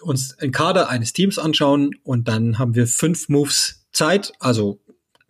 uns 0.02 0.38
einen 0.38 0.52
Kader 0.52 0.88
eines 0.88 1.12
Teams 1.12 1.38
anschauen 1.38 1.92
und 2.02 2.28
dann 2.28 2.58
haben 2.58 2.74
wir 2.74 2.86
fünf 2.86 3.28
Moves 3.28 3.86
Zeit. 3.92 4.32
Also 4.40 4.80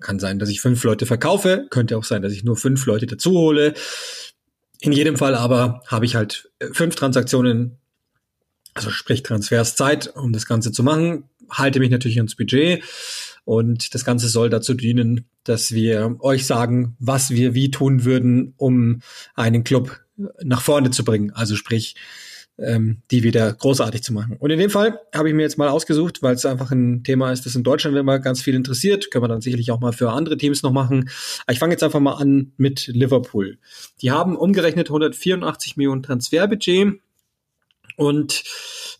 kann 0.01 0.19
sein, 0.19 0.39
dass 0.39 0.49
ich 0.49 0.61
fünf 0.61 0.83
Leute 0.85 1.07
verkaufe, 1.07 1.67
könnte 1.71 1.97
auch 1.97 2.05
sein, 2.05 2.23
dass 2.23 2.33
ich 2.33 2.45
nur 2.45 2.57
fünf 2.57 2.85
Leute 2.87 3.07
dazu 3.07 3.33
hole. 3.33 3.75
In 4.81 4.93
jedem 4.93 5.17
Fall 5.17 5.35
aber 5.35 5.83
habe 5.87 6.05
ich 6.05 6.15
halt 6.15 6.51
fünf 6.73 6.95
Transaktionen, 6.95 7.79
also 8.75 8.91
sprich 8.91 9.23
Transfers 9.23 9.77
Zeit, 9.77 10.13
um 10.15 10.33
das 10.33 10.47
Ganze 10.47 10.73
zu 10.73 10.83
machen. 10.83 11.25
Halte 11.51 11.79
mich 11.81 11.91
natürlich 11.91 12.19
ans 12.19 12.37
Budget 12.37 12.83
und 13.45 13.95
das 13.95 14.05
Ganze 14.05 14.29
soll 14.29 14.51
dazu 14.51 14.75
dienen, 14.75 15.27
dass 15.45 15.73
wir 15.73 16.17
euch 16.21 16.47
sagen, 16.47 16.97
was 16.99 17.31
wir 17.31 17.55
wie 17.55 17.71
tun 17.71 18.05
würden, 18.05 18.55
um 18.57 19.01
einen 19.35 19.65
Club 19.65 20.01
nach 20.43 20.63
vorne 20.63 20.91
zu 20.91 21.05
bringen. 21.05 21.31
Also 21.33 21.57
sprich, 21.57 21.97
ähm, 22.57 23.03
die 23.11 23.23
wieder 23.23 23.53
großartig 23.53 24.03
zu 24.03 24.13
machen. 24.13 24.37
Und 24.39 24.51
in 24.51 24.59
dem 24.59 24.71
Fall 24.71 25.01
habe 25.15 25.29
ich 25.29 25.35
mir 25.35 25.43
jetzt 25.43 25.59
mal 25.59 25.69
ausgesucht, 25.69 26.23
weil 26.23 26.35
es 26.35 26.47
einfach 26.47 26.71
ein 26.71 27.03
Thema 27.03 27.33
ist, 27.33 27.45
das 27.47 27.57
in 27.57 27.65
Deutschland 27.65 27.97
immer 27.97 28.19
ganz 28.21 28.41
viel 28.41 28.55
interessiert. 28.55 29.11
Können 29.11 29.25
wir 29.25 29.29
dann 29.29 29.41
sicherlich 29.41 29.71
auch 29.73 29.81
mal 29.81 29.93
für 29.93 30.11
andere 30.11 30.37
Teams 30.37 30.63
noch 30.63 30.73
machen. 30.73 31.11
Aber 31.47 31.53
ich 31.53 31.59
fange 31.59 31.73
jetzt 31.73 31.83
einfach 31.83 32.01
mal 32.01 32.15
an 32.15 32.53
mit 32.57 32.87
Liverpool. 32.87 33.59
Die 34.03 34.13
haben 34.13 34.37
umgerechnet 34.37 34.89
184 34.89 35.77
Millionen 35.77 36.03
Transferbudget 36.03 37.01
und 37.97 38.45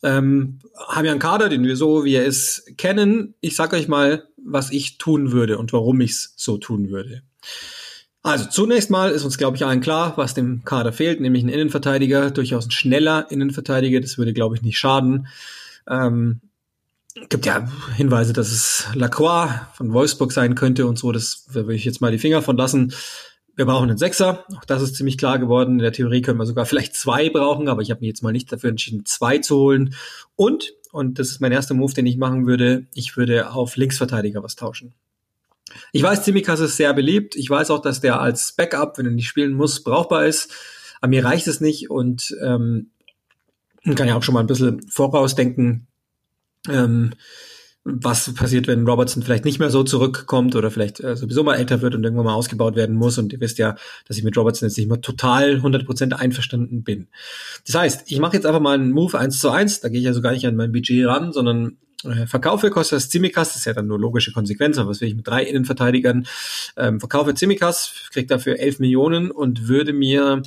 ähm, 0.05 0.61
haben 0.87 1.05
ja 1.07 1.11
einen 1.11 1.21
Kader, 1.21 1.49
den 1.49 1.65
wir 1.65 1.77
so, 1.77 2.05
wie 2.05 2.15
er 2.15 2.25
ist, 2.25 2.77
kennen. 2.77 3.35
Ich 3.41 3.57
sage 3.57 3.77
euch 3.77 3.89
mal, 3.89 4.29
was 4.37 4.71
ich 4.71 4.99
tun 4.99 5.33
würde 5.33 5.59
und 5.59 5.73
warum 5.73 6.01
ich 6.03 6.11
es 6.13 6.35
so 6.37 6.59
tun 6.59 6.91
würde. 6.91 7.23
Also 8.23 8.47
zunächst 8.47 8.91
mal 8.91 9.11
ist 9.11 9.25
uns, 9.25 9.39
glaube 9.39 9.57
ich, 9.57 9.65
allen 9.65 9.81
klar, 9.81 10.15
was 10.17 10.35
dem 10.35 10.65
Kader 10.65 10.93
fehlt, 10.93 11.21
nämlich 11.21 11.43
ein 11.43 11.49
Innenverteidiger, 11.49 12.31
durchaus 12.31 12.67
ein 12.67 12.71
schneller 12.71 13.31
Innenverteidiger. 13.31 14.01
Das 14.01 14.17
würde, 14.19 14.33
glaube 14.33 14.57
ich, 14.57 14.63
nicht 14.63 14.79
schaden. 14.79 15.27
Ähm, 15.89 16.41
gibt 17.29 17.47
ja 17.47 17.69
Hinweise, 17.97 18.33
dass 18.33 18.51
es 18.51 18.87
Lacroix 18.95 19.51
von 19.75 19.93
Wolfsburg 19.93 20.33
sein 20.33 20.55
könnte 20.55 20.87
und 20.87 20.99
so. 20.99 21.13
Das 21.13 21.47
würde 21.49 21.75
ich 21.75 21.85
jetzt 21.85 22.01
mal 22.01 22.13
die 22.13 22.19
Finger 22.19 22.43
von 22.43 22.57
lassen. 22.57 22.95
Wir 23.57 23.67
brauchen 23.67 23.89
einen 23.89 23.99
Sechser. 23.99 24.45
Auch 24.57 24.65
das 24.65 24.83
ist 24.83 24.97
ziemlich 24.97 25.19
klar 25.19 25.39
geworden. 25.39 25.75
In 25.75 25.79
der 25.79 25.93
Theorie 25.93 26.23
können 26.23 26.39
wir 26.39 26.47
sogar 26.47 26.67
vielleicht 26.67 26.97
zwei 26.97 27.31
brauchen, 27.31 27.69
aber 27.69 27.83
ich 27.83 27.91
habe 27.91 28.01
mich 28.01 28.09
jetzt 28.09 28.23
mal 28.23 28.33
nicht 28.33 28.53
dafür 28.53 28.71
entschieden, 28.71 29.05
zwei 29.05 29.39
zu 29.39 29.57
holen. 29.57 29.95
Und 30.37 30.75
und 30.95 31.19
das 31.19 31.31
ist 31.31 31.41
mein 31.41 31.51
erster 31.51 31.75
Move, 31.75 31.93
den 31.93 32.07
ich 32.07 32.19
machen 32.19 32.47
würde, 32.47 32.87
ich 32.95 33.17
würde 33.17 33.51
auf 33.51 33.75
Linksverteidiger 33.75 34.45
was 34.45 34.55
tauschen. 34.55 34.95
Ich 35.91 36.05
weiß, 36.05 36.23
Zimikas 36.23 36.61
ist 36.61 36.77
sehr 36.77 36.95
beliebt. 36.95 37.35
Ich 37.35 37.51
weiß 37.51 37.73
auch, 37.73 37.83
dass 37.83 38.01
der 38.01 38.21
als 38.21 38.53
Backup, 38.53 38.97
wenn 38.97 39.07
er 39.07 39.11
nicht 39.11 39.27
spielen 39.27 39.55
muss, 39.55 39.83
brauchbar 39.83 40.25
ist. 40.25 40.53
Aber 41.01 41.11
mir 41.11 41.25
reicht 41.25 41.49
es 41.49 41.61
nicht 41.61 41.91
und 41.91 42.37
ähm, 42.41 42.91
kann 43.97 44.07
ja 44.07 44.15
auch 44.15 44.23
schon 44.23 44.35
mal 44.35 44.41
ein 44.41 44.47
bisschen 44.47 44.89
vorausdenken. 44.89 45.89
Ähm, 46.69 47.15
was 47.85 48.33
passiert, 48.33 48.67
wenn 48.67 48.89
Robertson 48.89 49.23
vielleicht 49.23 49.45
nicht 49.45 49.59
mehr 49.59 49.69
so 49.69 49.85
zurückkommt 49.85 50.57
oder 50.57 50.71
vielleicht 50.71 51.01
äh, 51.01 51.17
sowieso 51.17 51.45
mal 51.45 51.57
älter 51.57 51.83
wird 51.83 51.95
und 51.95 52.03
irgendwann 52.03 52.25
mal 52.25 52.35
ausgebaut 52.35 52.77
werden 52.77 52.97
muss. 52.97 53.19
Und 53.19 53.33
ihr 53.35 53.41
wisst 53.41 53.59
ja, 53.59 53.77
dass 54.09 54.17
ich 54.17 54.25
mit 54.25 54.37
Robertson 54.39 54.67
jetzt 54.69 54.79
nicht 54.79 54.89
mehr 54.89 55.03
total 55.03 55.57
100% 55.57 56.13
einverstanden 56.15 56.83
bin. 56.83 57.09
Das 57.67 57.75
heißt, 57.75 58.11
ich 58.11 58.19
mache 58.21 58.37
jetzt 58.37 58.47
einfach 58.47 58.61
mal 58.61 58.75
einen 58.75 58.91
Move 58.91 59.19
1 59.19 59.39
zu 59.39 59.51
1. 59.51 59.81
Da 59.81 59.91
gehe 59.91 60.01
ich 60.01 60.07
also 60.07 60.23
gar 60.23 60.33
nicht 60.33 60.47
an 60.47 60.57
mein 60.57 60.73
Budget 60.73 61.07
ran, 61.07 61.33
sondern 61.33 61.77
äh, 62.05 62.27
verkaufe 62.27 62.71
Kostas 62.71 63.11
Tsimikas, 63.11 63.49
das 63.49 63.59
ist 63.59 63.65
ja 63.67 63.73
dann 63.75 63.87
nur 63.87 63.99
logische 63.99 64.33
Konsequenz, 64.33 64.79
aber 64.79 64.91
was 64.91 65.01
will 65.01 65.09
ich 65.09 65.15
mit 65.15 65.27
drei 65.27 65.43
Innenverteidigern? 65.45 66.27
Ähm, 66.77 67.01
verkaufe 67.01 67.35
Tsimikas, 67.35 67.93
kriege 68.13 68.27
dafür 68.27 68.59
11 68.59 68.79
Millionen 68.79 69.31
und 69.31 69.69
würde 69.69 69.93
mir 69.93 70.43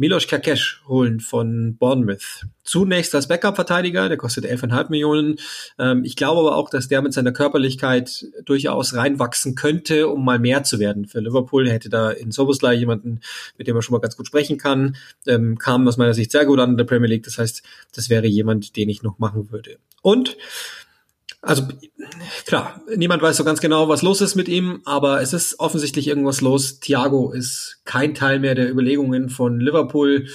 Milos 0.00 0.26
Kakesh 0.26 0.80
holen 0.88 1.20
von 1.20 1.76
Bournemouth. 1.76 2.46
Zunächst 2.64 3.14
als 3.14 3.28
Backup-Verteidiger, 3.28 4.08
der 4.08 4.16
kostet 4.16 4.46
11,5 4.46 4.88
Millionen. 4.88 5.36
Ähm, 5.78 6.04
ich 6.06 6.16
glaube 6.16 6.40
aber 6.40 6.56
auch, 6.56 6.70
dass 6.70 6.88
der 6.88 7.02
mit 7.02 7.12
seiner 7.12 7.32
Körperlichkeit 7.32 8.24
durchaus 8.46 8.94
reinwachsen 8.94 9.56
könnte, 9.56 10.08
um 10.08 10.24
mal 10.24 10.38
mehr 10.38 10.64
zu 10.64 10.78
werden. 10.78 11.06
Für 11.06 11.20
Liverpool 11.20 11.68
hätte 11.68 11.90
da 11.90 12.10
in 12.10 12.32
Soboslai 12.32 12.72
jemanden, 12.76 13.20
mit 13.58 13.68
dem 13.68 13.74
man 13.74 13.82
schon 13.82 13.92
mal 13.92 14.00
ganz 14.00 14.16
gut 14.16 14.26
sprechen 14.26 14.56
kann. 14.56 14.96
Ähm, 15.26 15.58
kam 15.58 15.86
aus 15.86 15.98
meiner 15.98 16.14
Sicht 16.14 16.32
sehr 16.32 16.46
gut 16.46 16.60
an 16.60 16.70
in 16.70 16.76
der 16.78 16.84
Premier 16.84 17.08
League. 17.08 17.24
Das 17.24 17.36
heißt, 17.36 17.62
das 17.94 18.08
wäre 18.08 18.26
jemand, 18.26 18.76
den 18.76 18.88
ich 18.88 19.02
noch 19.02 19.18
machen 19.18 19.52
würde. 19.52 19.76
Und 20.00 20.38
also 21.42 21.66
klar, 22.46 22.82
niemand 22.96 23.22
weiß 23.22 23.36
so 23.36 23.44
ganz 23.44 23.60
genau, 23.60 23.88
was 23.88 24.02
los 24.02 24.20
ist 24.20 24.34
mit 24.34 24.48
ihm, 24.48 24.82
aber 24.84 25.22
es 25.22 25.32
ist 25.32 25.58
offensichtlich 25.58 26.06
irgendwas 26.06 26.40
los. 26.40 26.80
Thiago 26.80 27.32
ist 27.32 27.80
kein 27.84 28.14
Teil 28.14 28.40
mehr 28.40 28.54
der 28.54 28.70
Überlegungen 28.70 29.30
von 29.30 29.58
Liverpool. 29.58 30.26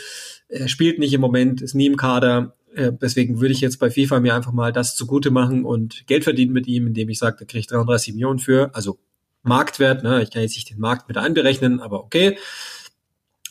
Er 0.47 0.67
spielt 0.67 0.99
nicht 0.99 1.13
im 1.13 1.21
Moment, 1.21 1.61
ist 1.61 1.75
nie 1.75 1.85
im 1.85 1.97
Kader. 1.97 2.55
Äh, 2.73 2.91
deswegen 2.99 3.39
würde 3.39 3.53
ich 3.53 3.61
jetzt 3.61 3.77
bei 3.77 3.91
FIFA 3.91 4.19
mir 4.19 4.35
einfach 4.35 4.51
mal 4.51 4.71
das 4.71 4.95
zugute 4.95 5.31
machen 5.31 5.63
und 5.63 6.07
Geld 6.07 6.23
verdienen 6.23 6.53
mit 6.53 6.67
ihm, 6.67 6.87
indem 6.87 7.09
ich 7.09 7.19
sage, 7.19 7.37
da 7.39 7.45
kriege 7.45 7.59
ich 7.59 7.67
33 7.67 8.13
Millionen 8.13 8.39
für, 8.39 8.73
also 8.73 8.97
Marktwert. 9.43 10.03
Ne? 10.03 10.23
Ich 10.23 10.31
kann 10.31 10.41
jetzt 10.41 10.55
nicht 10.55 10.71
den 10.71 10.79
Markt 10.79 11.07
mit 11.07 11.17
einberechnen, 11.17 11.81
aber 11.81 12.03
okay. 12.03 12.37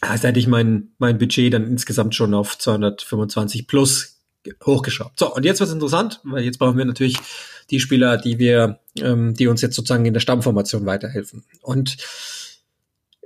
Also 0.00 0.28
hätte 0.28 0.40
ich 0.40 0.48
mein, 0.48 0.90
mein 0.98 1.18
Budget 1.18 1.54
dann 1.54 1.66
insgesamt 1.66 2.14
schon 2.14 2.34
auf 2.34 2.58
225 2.58 3.66
plus 3.66 4.13
hochgeschraubt. 4.64 5.18
So, 5.18 5.34
und 5.34 5.44
jetzt 5.44 5.60
wird's 5.60 5.72
interessant, 5.72 6.20
weil 6.24 6.44
jetzt 6.44 6.58
brauchen 6.58 6.78
wir 6.78 6.84
natürlich 6.84 7.16
die 7.70 7.80
Spieler, 7.80 8.16
die 8.16 8.38
wir, 8.38 8.80
ähm, 8.98 9.34
die 9.34 9.46
uns 9.46 9.62
jetzt 9.62 9.76
sozusagen 9.76 10.06
in 10.06 10.12
der 10.12 10.20
Stammformation 10.20 10.86
weiterhelfen. 10.86 11.44
Und 11.62 11.96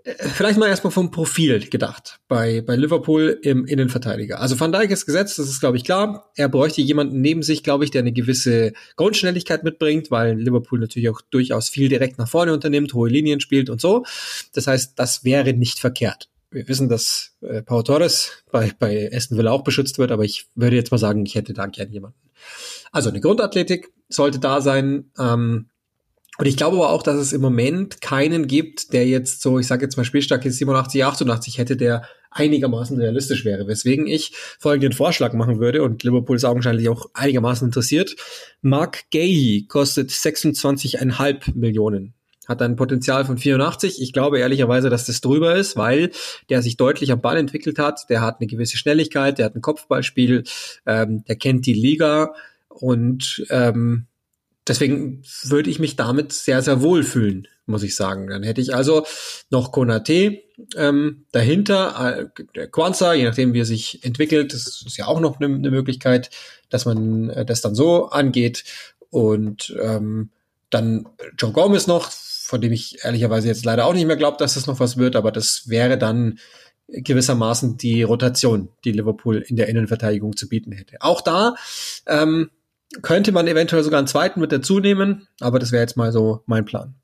äh, 0.05 0.15
vielleicht 0.29 0.59
mal 0.59 0.69
erstmal 0.69 0.93
vom 0.93 1.11
Profil 1.11 1.69
gedacht 1.69 2.21
bei, 2.29 2.61
bei 2.61 2.77
Liverpool 2.77 3.39
im 3.43 3.65
Innenverteidiger. 3.65 4.41
Also 4.41 4.59
Van 4.59 4.73
Dijk 4.73 4.91
ist 4.91 5.07
gesetzt, 5.07 5.39
das 5.39 5.49
ist, 5.49 5.61
glaube 5.61 5.77
ich, 5.77 5.85
klar. 5.85 6.31
Er 6.37 6.49
bräuchte 6.49 6.81
jemanden 6.81 7.21
neben 7.21 7.43
sich, 7.43 7.63
glaube 7.63 7.85
ich, 7.85 7.91
der 7.91 8.01
eine 8.01 8.13
gewisse 8.13 8.73
Grundschnelligkeit 8.97 9.65
mitbringt, 9.65 10.11
weil 10.11 10.39
Liverpool 10.39 10.79
natürlich 10.79 11.11
auch 11.11 11.21
durchaus 11.31 11.69
viel 11.69 11.89
direkt 11.89 12.19
nach 12.19 12.29
vorne 12.29 12.53
unternimmt, 12.53 12.95
hohe 12.95 13.09
Linien 13.09 13.41
spielt 13.41 13.71
und 13.71 13.81
so. 13.81 14.05
Das 14.53 14.67
heißt, 14.67 14.99
das 14.99 15.25
wäre 15.25 15.53
nicht 15.53 15.79
verkehrt 15.81 16.29
wir 16.51 16.69
wissen, 16.69 16.89
dass 16.89 17.37
äh, 17.41 17.63
Pau 17.63 17.83
Torres 17.83 18.45
bei, 18.51 18.73
bei 18.79 19.11
Aston 19.13 19.39
Villa 19.39 19.51
auch 19.51 19.65
beschützt 19.65 19.99
wird, 19.99 20.11
aber 20.11 20.25
ich 20.25 20.47
würde 20.55 20.77
jetzt 20.77 20.91
mal 20.91 20.99
sagen, 20.99 21.25
ich 21.27 21.35
hätte 21.35 21.53
da 21.53 21.67
gern 21.67 21.91
jemanden. 21.91 22.19
Also 22.91 23.11
eine 23.11 23.21
Grundathletik 23.21 23.93
sollte 24.09 24.39
da 24.39 24.61
sein. 24.61 25.11
Ähm, 25.19 25.69
und 26.39 26.47
ich 26.47 26.57
glaube 26.57 26.77
aber 26.77 26.91
auch, 26.91 27.03
dass 27.03 27.17
es 27.17 27.33
im 27.33 27.41
Moment 27.41 28.01
keinen 28.01 28.47
gibt, 28.47 28.93
der 28.93 29.07
jetzt 29.07 29.43
so, 29.43 29.59
ich 29.59 29.67
sage 29.67 29.85
jetzt 29.85 29.97
mal 29.97 30.05
Spielstärke 30.05 30.51
87, 30.51 31.05
88 31.05 31.59
hätte, 31.59 31.77
der 31.77 32.03
einigermaßen 32.31 32.99
realistisch 32.99 33.45
wäre. 33.45 33.67
Weswegen 33.67 34.07
ich 34.07 34.33
folgenden 34.59 34.93
Vorschlag 34.93 35.33
machen 35.33 35.59
würde 35.59 35.83
und 35.83 36.05
Liverpool 36.05 36.37
ist 36.37 36.45
augenscheinlich 36.45 36.89
auch 36.89 37.07
einigermaßen 37.13 37.67
interessiert. 37.67 38.15
Mark 38.63 39.11
Gay 39.11 39.67
kostet 39.69 40.11
26,5 40.11 41.57
Millionen 41.57 42.15
hat 42.49 42.63
ein 42.63 42.77
Potenzial 42.77 43.25
von 43.25 43.39
84. 43.39 44.01
Ich 44.03 44.13
glaube 44.13 44.39
ehrlicherweise, 44.39 44.91
dass 44.91 45.07
das 45.07 45.21
drüber 45.21 45.55
ist, 45.55 45.77
weil 45.77 46.11
der 46.49 46.63
sich 46.63 46.77
deutlich 46.77 47.13
am 47.13 47.21
Ball 47.21 47.37
entwickelt 47.37 47.79
hat. 47.79 48.09
Der 48.09 48.23
hat 48.23 48.41
eine 48.41 48.47
gewisse 48.47 48.77
Schnelligkeit, 48.77 49.39
der 49.39 49.47
hat 49.47 49.55
ein 49.55 49.63
Kopfballspiel, 49.63 50.45
ähm, 50.87 51.25
der 51.25 51.37
kennt 51.37 51.67
die 51.67 51.75
Liga 51.75 52.35
und 52.69 53.45
ähm, 53.51 54.07
deswegen 54.67 55.23
würde 55.45 55.71
ich 55.71 55.79
mich 55.79 55.97
damit 55.97 56.33
sehr, 56.33 56.63
sehr 56.63 56.81
wohl 56.81 57.03
fühlen, 57.03 57.49
muss 57.67 57.83
ich 57.83 57.95
sagen. 57.95 58.29
Dann 58.29 58.43
hätte 58.43 58.61
ich 58.61 58.75
also 58.75 59.05
noch 59.51 59.73
Konate 59.73 60.43
ähm, 60.77 61.27
dahinter, 61.33 62.31
äh, 62.55 62.67
Kwanzaa, 62.67 63.15
je 63.15 63.25
nachdem, 63.25 63.53
wie 63.53 63.61
er 63.61 63.65
sich 63.65 64.05
entwickelt, 64.05 64.53
das 64.53 64.83
ist 64.87 64.97
ja 64.97 65.07
auch 65.07 65.21
noch 65.21 65.41
eine 65.41 65.49
ne 65.49 65.71
Möglichkeit, 65.71 66.31
dass 66.71 66.85
man 66.85 67.31
äh, 67.31 67.45
das 67.45 67.61
dann 67.61 67.75
so 67.75 68.07
angeht. 68.09 68.65
Und 69.11 69.75
ähm, 69.81 70.31
dann 70.71 71.09
Joe 71.39 71.53
Gomez 71.53 71.87
noch, 71.87 72.11
von 72.49 72.63
dem 72.63 72.73
ich 72.73 73.05
ehrlicherweise 73.05 73.47
jetzt 73.47 73.67
leider 73.67 73.85
auch 73.85 73.93
nicht 73.93 74.07
mehr 74.07 74.17
glaube, 74.17 74.39
dass 74.39 74.55
das 74.55 74.67
noch 74.67 74.81
was 74.81 74.97
wird, 74.97 75.17
aber 75.17 75.31
das 75.33 75.69
wäre 75.69 75.99
dann 75.99 76.39
gewissermaßen 76.89 77.77
die 77.77 78.03
Rotation, 78.03 78.71
die 78.87 78.93
Liverpool 78.93 79.45
in 79.47 79.57
der 79.57 79.69
Innenverteidigung 79.69 80.35
zu 80.35 80.49
bieten 80.49 80.73
hätte. 80.73 80.97
Auch 81.01 81.21
da 81.21 81.57
ähm, 82.07 82.51
könnte 83.03 83.33
man 83.33 83.49
eventuell 83.49 83.85
sogar 83.85 83.99
einen 83.99 84.07
zweiten 84.07 84.41
mit 84.41 84.51
dazu 84.51 84.81
nehmen, 84.81 85.29
aber 85.41 85.59
das 85.59 85.73
wäre 85.73 85.83
jetzt 85.83 85.99
mal 85.99 86.11
so 86.11 86.43
mein 86.47 86.65
Plan. 86.65 86.95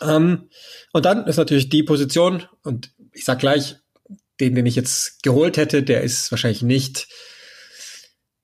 Ähm, 0.00 0.48
und 0.94 1.04
dann 1.04 1.26
ist 1.26 1.36
natürlich 1.36 1.68
die 1.68 1.82
Position, 1.82 2.44
und 2.62 2.92
ich 3.12 3.26
sag 3.26 3.38
gleich, 3.38 3.76
den, 4.40 4.54
den 4.54 4.64
ich 4.64 4.74
jetzt 4.74 5.22
geholt 5.22 5.58
hätte, 5.58 5.82
der 5.82 6.00
ist 6.00 6.30
wahrscheinlich 6.30 6.62
nicht 6.62 7.08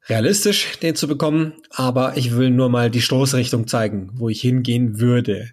realistisch, 0.09 0.79
den 0.81 0.95
zu 0.95 1.07
bekommen, 1.09 1.55
aber 1.71 2.17
ich 2.17 2.37
will 2.37 2.51
nur 2.51 2.69
mal 2.69 2.91
die 2.91 3.03
Stoßrichtung 3.03 3.67
zeigen, 3.67 4.11
wo 4.15 4.29
ich 4.29 4.41
hingehen 4.41 4.99
würde. 5.01 5.51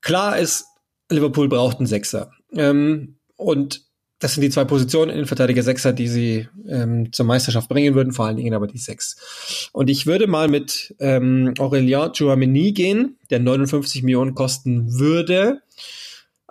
Klar 0.00 0.38
ist, 0.38 0.66
Liverpool 1.10 1.48
braucht 1.48 1.78
einen 1.78 1.86
Sechser. 1.86 2.30
Ähm, 2.52 3.16
und 3.36 3.82
das 4.20 4.34
sind 4.34 4.42
die 4.42 4.50
zwei 4.50 4.64
Positionen 4.64 5.16
in 5.16 5.26
Verteidiger 5.26 5.62
Sechser, 5.62 5.92
die 5.92 6.08
sie 6.08 6.48
ähm, 6.68 7.12
zur 7.12 7.24
Meisterschaft 7.24 7.68
bringen 7.68 7.94
würden, 7.94 8.12
vor 8.12 8.26
allen 8.26 8.36
Dingen 8.36 8.54
aber 8.54 8.66
die 8.66 8.78
sechs. 8.78 9.70
Und 9.72 9.88
ich 9.90 10.06
würde 10.06 10.26
mal 10.26 10.48
mit 10.48 10.94
ähm, 10.98 11.54
Aurelien 11.58 12.12
Chouameni 12.12 12.72
gehen, 12.72 13.16
der 13.30 13.38
59 13.38 14.02
Millionen 14.02 14.34
kosten 14.34 14.98
würde. 14.98 15.62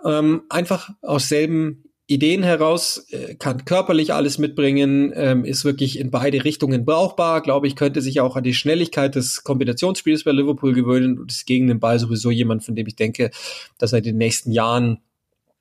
Ähm, 0.02 0.42
einfach 0.48 0.90
aus 1.02 1.28
selben 1.28 1.84
Ideen 2.08 2.42
heraus, 2.42 3.06
äh, 3.10 3.34
kann 3.34 3.64
körperlich 3.64 4.12
alles 4.12 4.38
mitbringen, 4.38 5.12
ähm, 5.14 5.44
ist 5.44 5.64
wirklich 5.64 5.98
in 5.98 6.10
beide 6.10 6.42
Richtungen 6.42 6.84
brauchbar. 6.84 7.42
Glaube 7.42 7.66
ich, 7.66 7.76
könnte 7.76 8.00
sich 8.00 8.20
auch 8.20 8.34
an 8.34 8.42
die 8.42 8.54
Schnelligkeit 8.54 9.14
des 9.14 9.44
Kombinationsspiels 9.44 10.24
bei 10.24 10.32
Liverpool 10.32 10.72
gewöhnen 10.72 11.18
und 11.18 11.30
ist 11.30 11.46
gegen 11.46 11.68
den 11.68 11.80
Ball 11.80 11.98
sowieso 11.98 12.30
jemand, 12.30 12.64
von 12.64 12.74
dem 12.74 12.86
ich 12.86 12.96
denke, 12.96 13.30
dass 13.76 13.92
er 13.92 13.98
in 13.98 14.04
den 14.04 14.16
nächsten 14.16 14.50
Jahren 14.50 14.98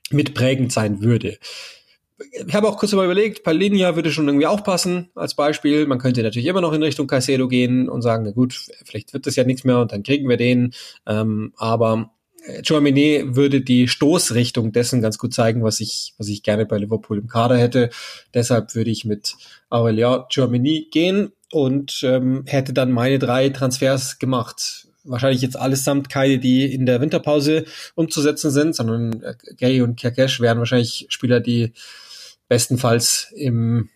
mitprägend 0.10 0.72
sein 0.72 1.02
würde 1.02 1.38
ich 2.20 2.56
habe 2.56 2.68
auch 2.68 2.78
kurz 2.78 2.94
mal 2.94 3.06
überlegt, 3.06 3.44
Palinia 3.44 3.96
würde 3.96 4.12
schon 4.12 4.28
irgendwie 4.28 4.48
auch 4.48 4.64
passen 4.64 5.10
als 5.16 5.36
Beispiel. 5.36 5.86
Man 5.86 6.00
könnte 6.00 6.24
natürlich 6.24 6.48
immer 6.48 6.62
noch 6.62 6.74
in 6.74 6.82
Richtung 6.82 7.08
Caicedo 7.08 7.48
gehen 7.48 7.90
und 7.90 8.02
sagen, 8.02 8.24
na 8.26 8.32
gut, 8.32 8.70
vielleicht 8.86 9.14
wird 9.14 9.28
das 9.28 9.36
ja 9.36 9.44
nichts 9.44 9.64
mehr 9.64 9.80
und 9.80 9.92
dann 9.92 10.04
kriegen 10.04 10.28
wir 10.28 10.38
den. 10.38 10.74
Ähm, 11.06 11.54
aber 11.58 12.12
Chouameni 12.66 13.36
würde 13.36 13.62
die 13.62 13.88
Stoßrichtung 13.88 14.72
dessen 14.72 15.02
ganz 15.02 15.18
gut 15.18 15.34
zeigen, 15.34 15.64
was 15.64 15.80
ich, 15.80 16.14
was 16.18 16.28
ich 16.28 16.44
gerne 16.44 16.66
bei 16.66 16.78
Liverpool 16.78 17.18
im 17.18 17.28
Kader 17.28 17.58
hätte. 17.58 17.90
Deshalb 18.34 18.76
würde 18.76 18.90
ich 18.90 19.06
mit 19.06 19.36
Aurelien 19.70 20.24
Chouameni 20.34 20.88
gehen 20.92 21.32
und 21.52 22.02
ähm, 22.04 22.44
hätte 22.46 22.74
dann 22.74 22.92
meine 22.92 23.20
drei 23.20 23.50
Transfers 23.50 24.20
gemacht. 24.20 24.88
Wahrscheinlich 25.04 25.42
jetzt 25.42 25.58
allesamt 25.58 26.10
keine, 26.10 26.38
die 26.38 26.66
in 26.74 26.86
der 26.86 27.00
Winterpause 27.00 27.66
umzusetzen 27.96 28.52
sind, 28.52 28.76
sondern 28.76 29.22
äh, 29.24 29.36
Gay 29.56 29.82
und 29.82 29.98
Kerkesh 29.98 30.42
wären 30.42 30.60
wahrscheinlich 30.60 31.06
Spieler, 31.10 31.40
die 31.40 31.74
bestenfalls 32.50 33.32
im 33.36 33.90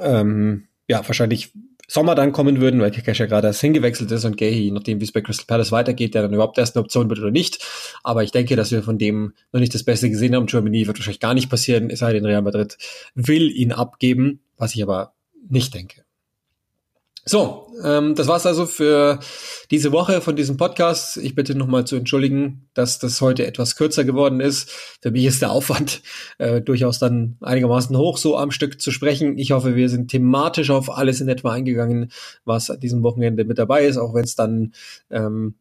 ähm, 0.00 0.68
ja 0.88 1.06
wahrscheinlich 1.06 1.52
Sommer 1.92 2.14
dann 2.14 2.30
kommen 2.30 2.60
würden, 2.60 2.80
weil 2.80 2.92
Kakash 2.92 3.18
ja 3.18 3.26
gerade 3.26 3.48
erst 3.48 3.62
hingewechselt 3.62 4.12
ist 4.12 4.24
und 4.24 4.36
Gay, 4.36 4.70
nachdem 4.70 5.00
wie 5.00 5.04
es 5.04 5.10
bei 5.10 5.22
Crystal 5.22 5.46
Palace 5.46 5.72
weitergeht, 5.72 6.14
der 6.14 6.22
dann 6.22 6.32
überhaupt 6.32 6.56
erst 6.56 6.76
eine 6.76 6.84
Option 6.84 7.08
wird 7.08 7.18
oder 7.18 7.32
nicht. 7.32 7.66
Aber 8.04 8.22
ich 8.22 8.30
denke, 8.30 8.54
dass 8.54 8.70
wir 8.70 8.84
von 8.84 8.96
dem 8.96 9.32
noch 9.50 9.58
nicht 9.58 9.74
das 9.74 9.82
Beste 9.82 10.08
gesehen 10.08 10.36
haben. 10.36 10.46
Germany 10.46 10.86
wird 10.86 10.98
wahrscheinlich 10.98 11.18
gar 11.18 11.34
nicht 11.34 11.50
passieren, 11.50 11.90
es 11.90 11.98
sei 11.98 12.12
denn, 12.12 12.24
Real 12.24 12.42
Madrid 12.42 12.78
will 13.16 13.50
ihn 13.50 13.72
abgeben, 13.72 14.38
was 14.56 14.76
ich 14.76 14.84
aber 14.84 15.14
nicht 15.48 15.74
denke. 15.74 16.04
So, 17.26 17.66
ähm, 17.84 18.14
das 18.14 18.28
war's 18.28 18.46
also 18.46 18.64
für 18.64 19.20
diese 19.70 19.92
Woche 19.92 20.22
von 20.22 20.36
diesem 20.36 20.56
Podcast. 20.56 21.18
Ich 21.18 21.34
bitte 21.34 21.54
nochmal 21.54 21.86
zu 21.86 21.96
entschuldigen, 21.96 22.68
dass 22.72 22.98
das 22.98 23.20
heute 23.20 23.46
etwas 23.46 23.76
kürzer 23.76 24.04
geworden 24.04 24.40
ist. 24.40 24.70
Für 25.02 25.10
mich 25.10 25.26
ist 25.26 25.42
der 25.42 25.50
Aufwand 25.50 26.02
äh, 26.38 26.62
durchaus 26.62 26.98
dann 26.98 27.36
einigermaßen 27.42 27.96
hoch, 27.96 28.16
so 28.16 28.38
am 28.38 28.50
Stück 28.50 28.80
zu 28.80 28.90
sprechen. 28.90 29.36
Ich 29.36 29.52
hoffe, 29.52 29.76
wir 29.76 29.90
sind 29.90 30.10
thematisch 30.10 30.70
auf 30.70 30.90
alles 30.90 31.20
in 31.20 31.28
etwa 31.28 31.52
eingegangen, 31.52 32.10
was 32.44 32.70
an 32.70 32.80
diesem 32.80 33.02
Wochenende 33.02 33.44
mit 33.44 33.58
dabei 33.58 33.84
ist, 33.84 33.98
auch 33.98 34.14
wenn 34.14 34.24
es 34.24 34.34
dann 34.34 34.72
ähm, 35.10 35.56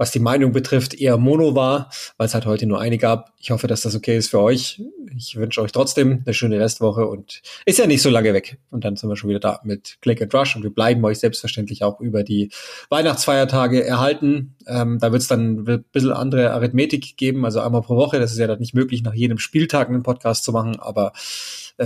was 0.00 0.12
die 0.12 0.18
Meinung 0.18 0.52
betrifft, 0.52 0.94
eher 0.94 1.18
mono 1.18 1.54
war, 1.54 1.90
weil 2.16 2.26
es 2.26 2.32
halt 2.32 2.46
heute 2.46 2.64
nur 2.64 2.80
eine 2.80 2.96
gab. 2.96 3.34
Ich 3.38 3.50
hoffe, 3.50 3.66
dass 3.66 3.82
das 3.82 3.94
okay 3.94 4.16
ist 4.16 4.30
für 4.30 4.40
euch. 4.40 4.80
Ich 5.14 5.36
wünsche 5.36 5.60
euch 5.60 5.72
trotzdem 5.72 6.22
eine 6.24 6.32
schöne 6.32 6.58
Restwoche 6.58 7.06
und 7.06 7.42
ist 7.66 7.78
ja 7.78 7.86
nicht 7.86 8.00
so 8.00 8.08
lange 8.08 8.32
weg. 8.32 8.56
Und 8.70 8.86
dann 8.86 8.96
sind 8.96 9.10
wir 9.10 9.16
schon 9.16 9.28
wieder 9.28 9.40
da 9.40 9.60
mit 9.62 9.98
Click 10.00 10.22
and 10.22 10.34
Rush 10.34 10.56
und 10.56 10.62
wir 10.62 10.70
bleiben 10.70 11.04
euch 11.04 11.18
selbstverständlich 11.18 11.84
auch 11.84 12.00
über 12.00 12.22
die 12.22 12.48
Weihnachtsfeiertage 12.88 13.84
erhalten. 13.84 14.56
Ähm, 14.66 14.98
da 15.00 15.12
wird 15.12 15.20
es 15.20 15.28
dann 15.28 15.68
ein 15.68 15.84
bisschen 15.92 16.12
andere 16.12 16.52
Arithmetik 16.54 17.18
geben, 17.18 17.44
also 17.44 17.60
einmal 17.60 17.82
pro 17.82 17.96
Woche. 17.96 18.18
Das 18.18 18.32
ist 18.32 18.38
ja 18.38 18.46
dann 18.46 18.58
nicht 18.58 18.72
möglich, 18.72 19.02
nach 19.02 19.12
jedem 19.12 19.36
Spieltag 19.36 19.90
einen 19.90 20.02
Podcast 20.02 20.44
zu 20.44 20.52
machen, 20.52 20.80
aber 20.80 21.12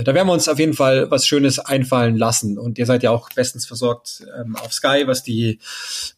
da 0.03 0.13
werden 0.13 0.27
wir 0.27 0.33
uns 0.33 0.49
auf 0.49 0.59
jeden 0.59 0.73
Fall 0.73 1.09
was 1.09 1.25
Schönes 1.25 1.57
einfallen 1.59 2.17
lassen. 2.17 2.57
Und 2.57 2.77
ihr 2.77 2.85
seid 2.85 3.03
ja 3.03 3.11
auch 3.11 3.29
bestens 3.29 3.65
versorgt 3.65 4.25
ähm, 4.37 4.55
auf 4.57 4.73
Sky, 4.73 5.03
was 5.05 5.23
die, 5.23 5.59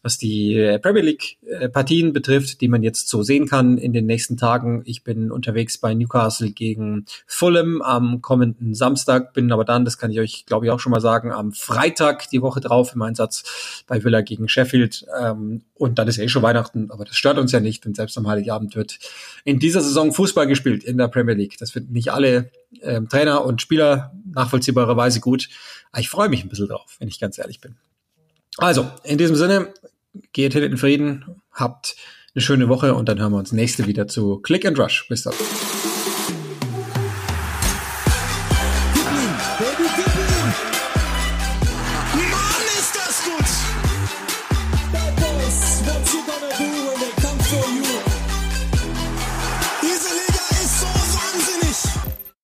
was 0.02 0.18
die 0.18 0.54
äh, 0.58 0.78
Premier 0.80 1.02
League 1.02 1.38
äh, 1.46 1.68
Partien 1.68 2.12
betrifft, 2.12 2.60
die 2.60 2.68
man 2.68 2.82
jetzt 2.82 3.08
so 3.08 3.22
sehen 3.22 3.46
kann 3.46 3.78
in 3.78 3.92
den 3.92 4.06
nächsten 4.06 4.36
Tagen. 4.36 4.82
Ich 4.84 5.04
bin 5.04 5.30
unterwegs 5.30 5.78
bei 5.78 5.94
Newcastle 5.94 6.50
gegen 6.50 7.06
Fulham 7.26 7.80
am 7.82 8.20
kommenden 8.20 8.74
Samstag, 8.74 9.32
bin 9.32 9.52
aber 9.52 9.64
dann, 9.64 9.84
das 9.84 9.96
kann 9.96 10.10
ich 10.10 10.18
euch 10.18 10.44
glaube 10.46 10.66
ich 10.66 10.72
auch 10.72 10.80
schon 10.80 10.90
mal 10.90 11.00
sagen, 11.00 11.30
am 11.30 11.52
Freitag 11.52 12.28
die 12.30 12.42
Woche 12.42 12.60
drauf 12.60 12.94
im 12.94 13.02
Einsatz 13.02 13.84
bei 13.86 14.02
Villa 14.02 14.22
gegen 14.22 14.48
Sheffield. 14.48 15.06
Ähm, 15.20 15.62
und 15.74 15.98
dann 16.00 16.08
ist 16.08 16.16
ja 16.16 16.24
eh 16.24 16.28
schon 16.28 16.42
Weihnachten, 16.42 16.90
aber 16.90 17.04
das 17.04 17.14
stört 17.14 17.38
uns 17.38 17.52
ja 17.52 17.60
nicht, 17.60 17.84
denn 17.84 17.94
selbst 17.94 18.18
am 18.18 18.26
Heiligabend 18.26 18.74
wird 18.74 18.98
in 19.44 19.60
dieser 19.60 19.82
Saison 19.82 20.12
Fußball 20.12 20.48
gespielt 20.48 20.82
in 20.82 20.98
der 20.98 21.06
Premier 21.06 21.34
League. 21.34 21.56
Das 21.58 21.70
finden 21.70 21.92
nicht 21.92 22.10
alle 22.12 22.50
ähm, 22.82 23.08
Trainer 23.08 23.44
und 23.44 23.62
Spieler 23.62 24.12
nachvollziehbarerweise 24.32 25.20
gut. 25.20 25.48
Aber 25.92 26.00
ich 26.00 26.08
freue 26.08 26.28
mich 26.28 26.44
ein 26.44 26.48
bisschen 26.48 26.68
drauf, 26.68 26.96
wenn 26.98 27.08
ich 27.08 27.20
ganz 27.20 27.38
ehrlich 27.38 27.60
bin. 27.60 27.76
Also, 28.58 28.90
in 29.04 29.18
diesem 29.18 29.36
Sinne, 29.36 29.72
geht 30.32 30.52
hin 30.52 30.64
in 30.64 30.76
Frieden, 30.76 31.42
habt 31.52 31.96
eine 32.34 32.42
schöne 32.42 32.68
Woche 32.68 32.94
und 32.94 33.08
dann 33.08 33.20
hören 33.20 33.32
wir 33.32 33.38
uns 33.38 33.52
nächste 33.52 33.86
wieder 33.86 34.08
zu 34.08 34.38
Click 34.38 34.66
and 34.66 34.78
Rush. 34.78 35.06
Bis 35.08 35.22
dann. 35.22 35.34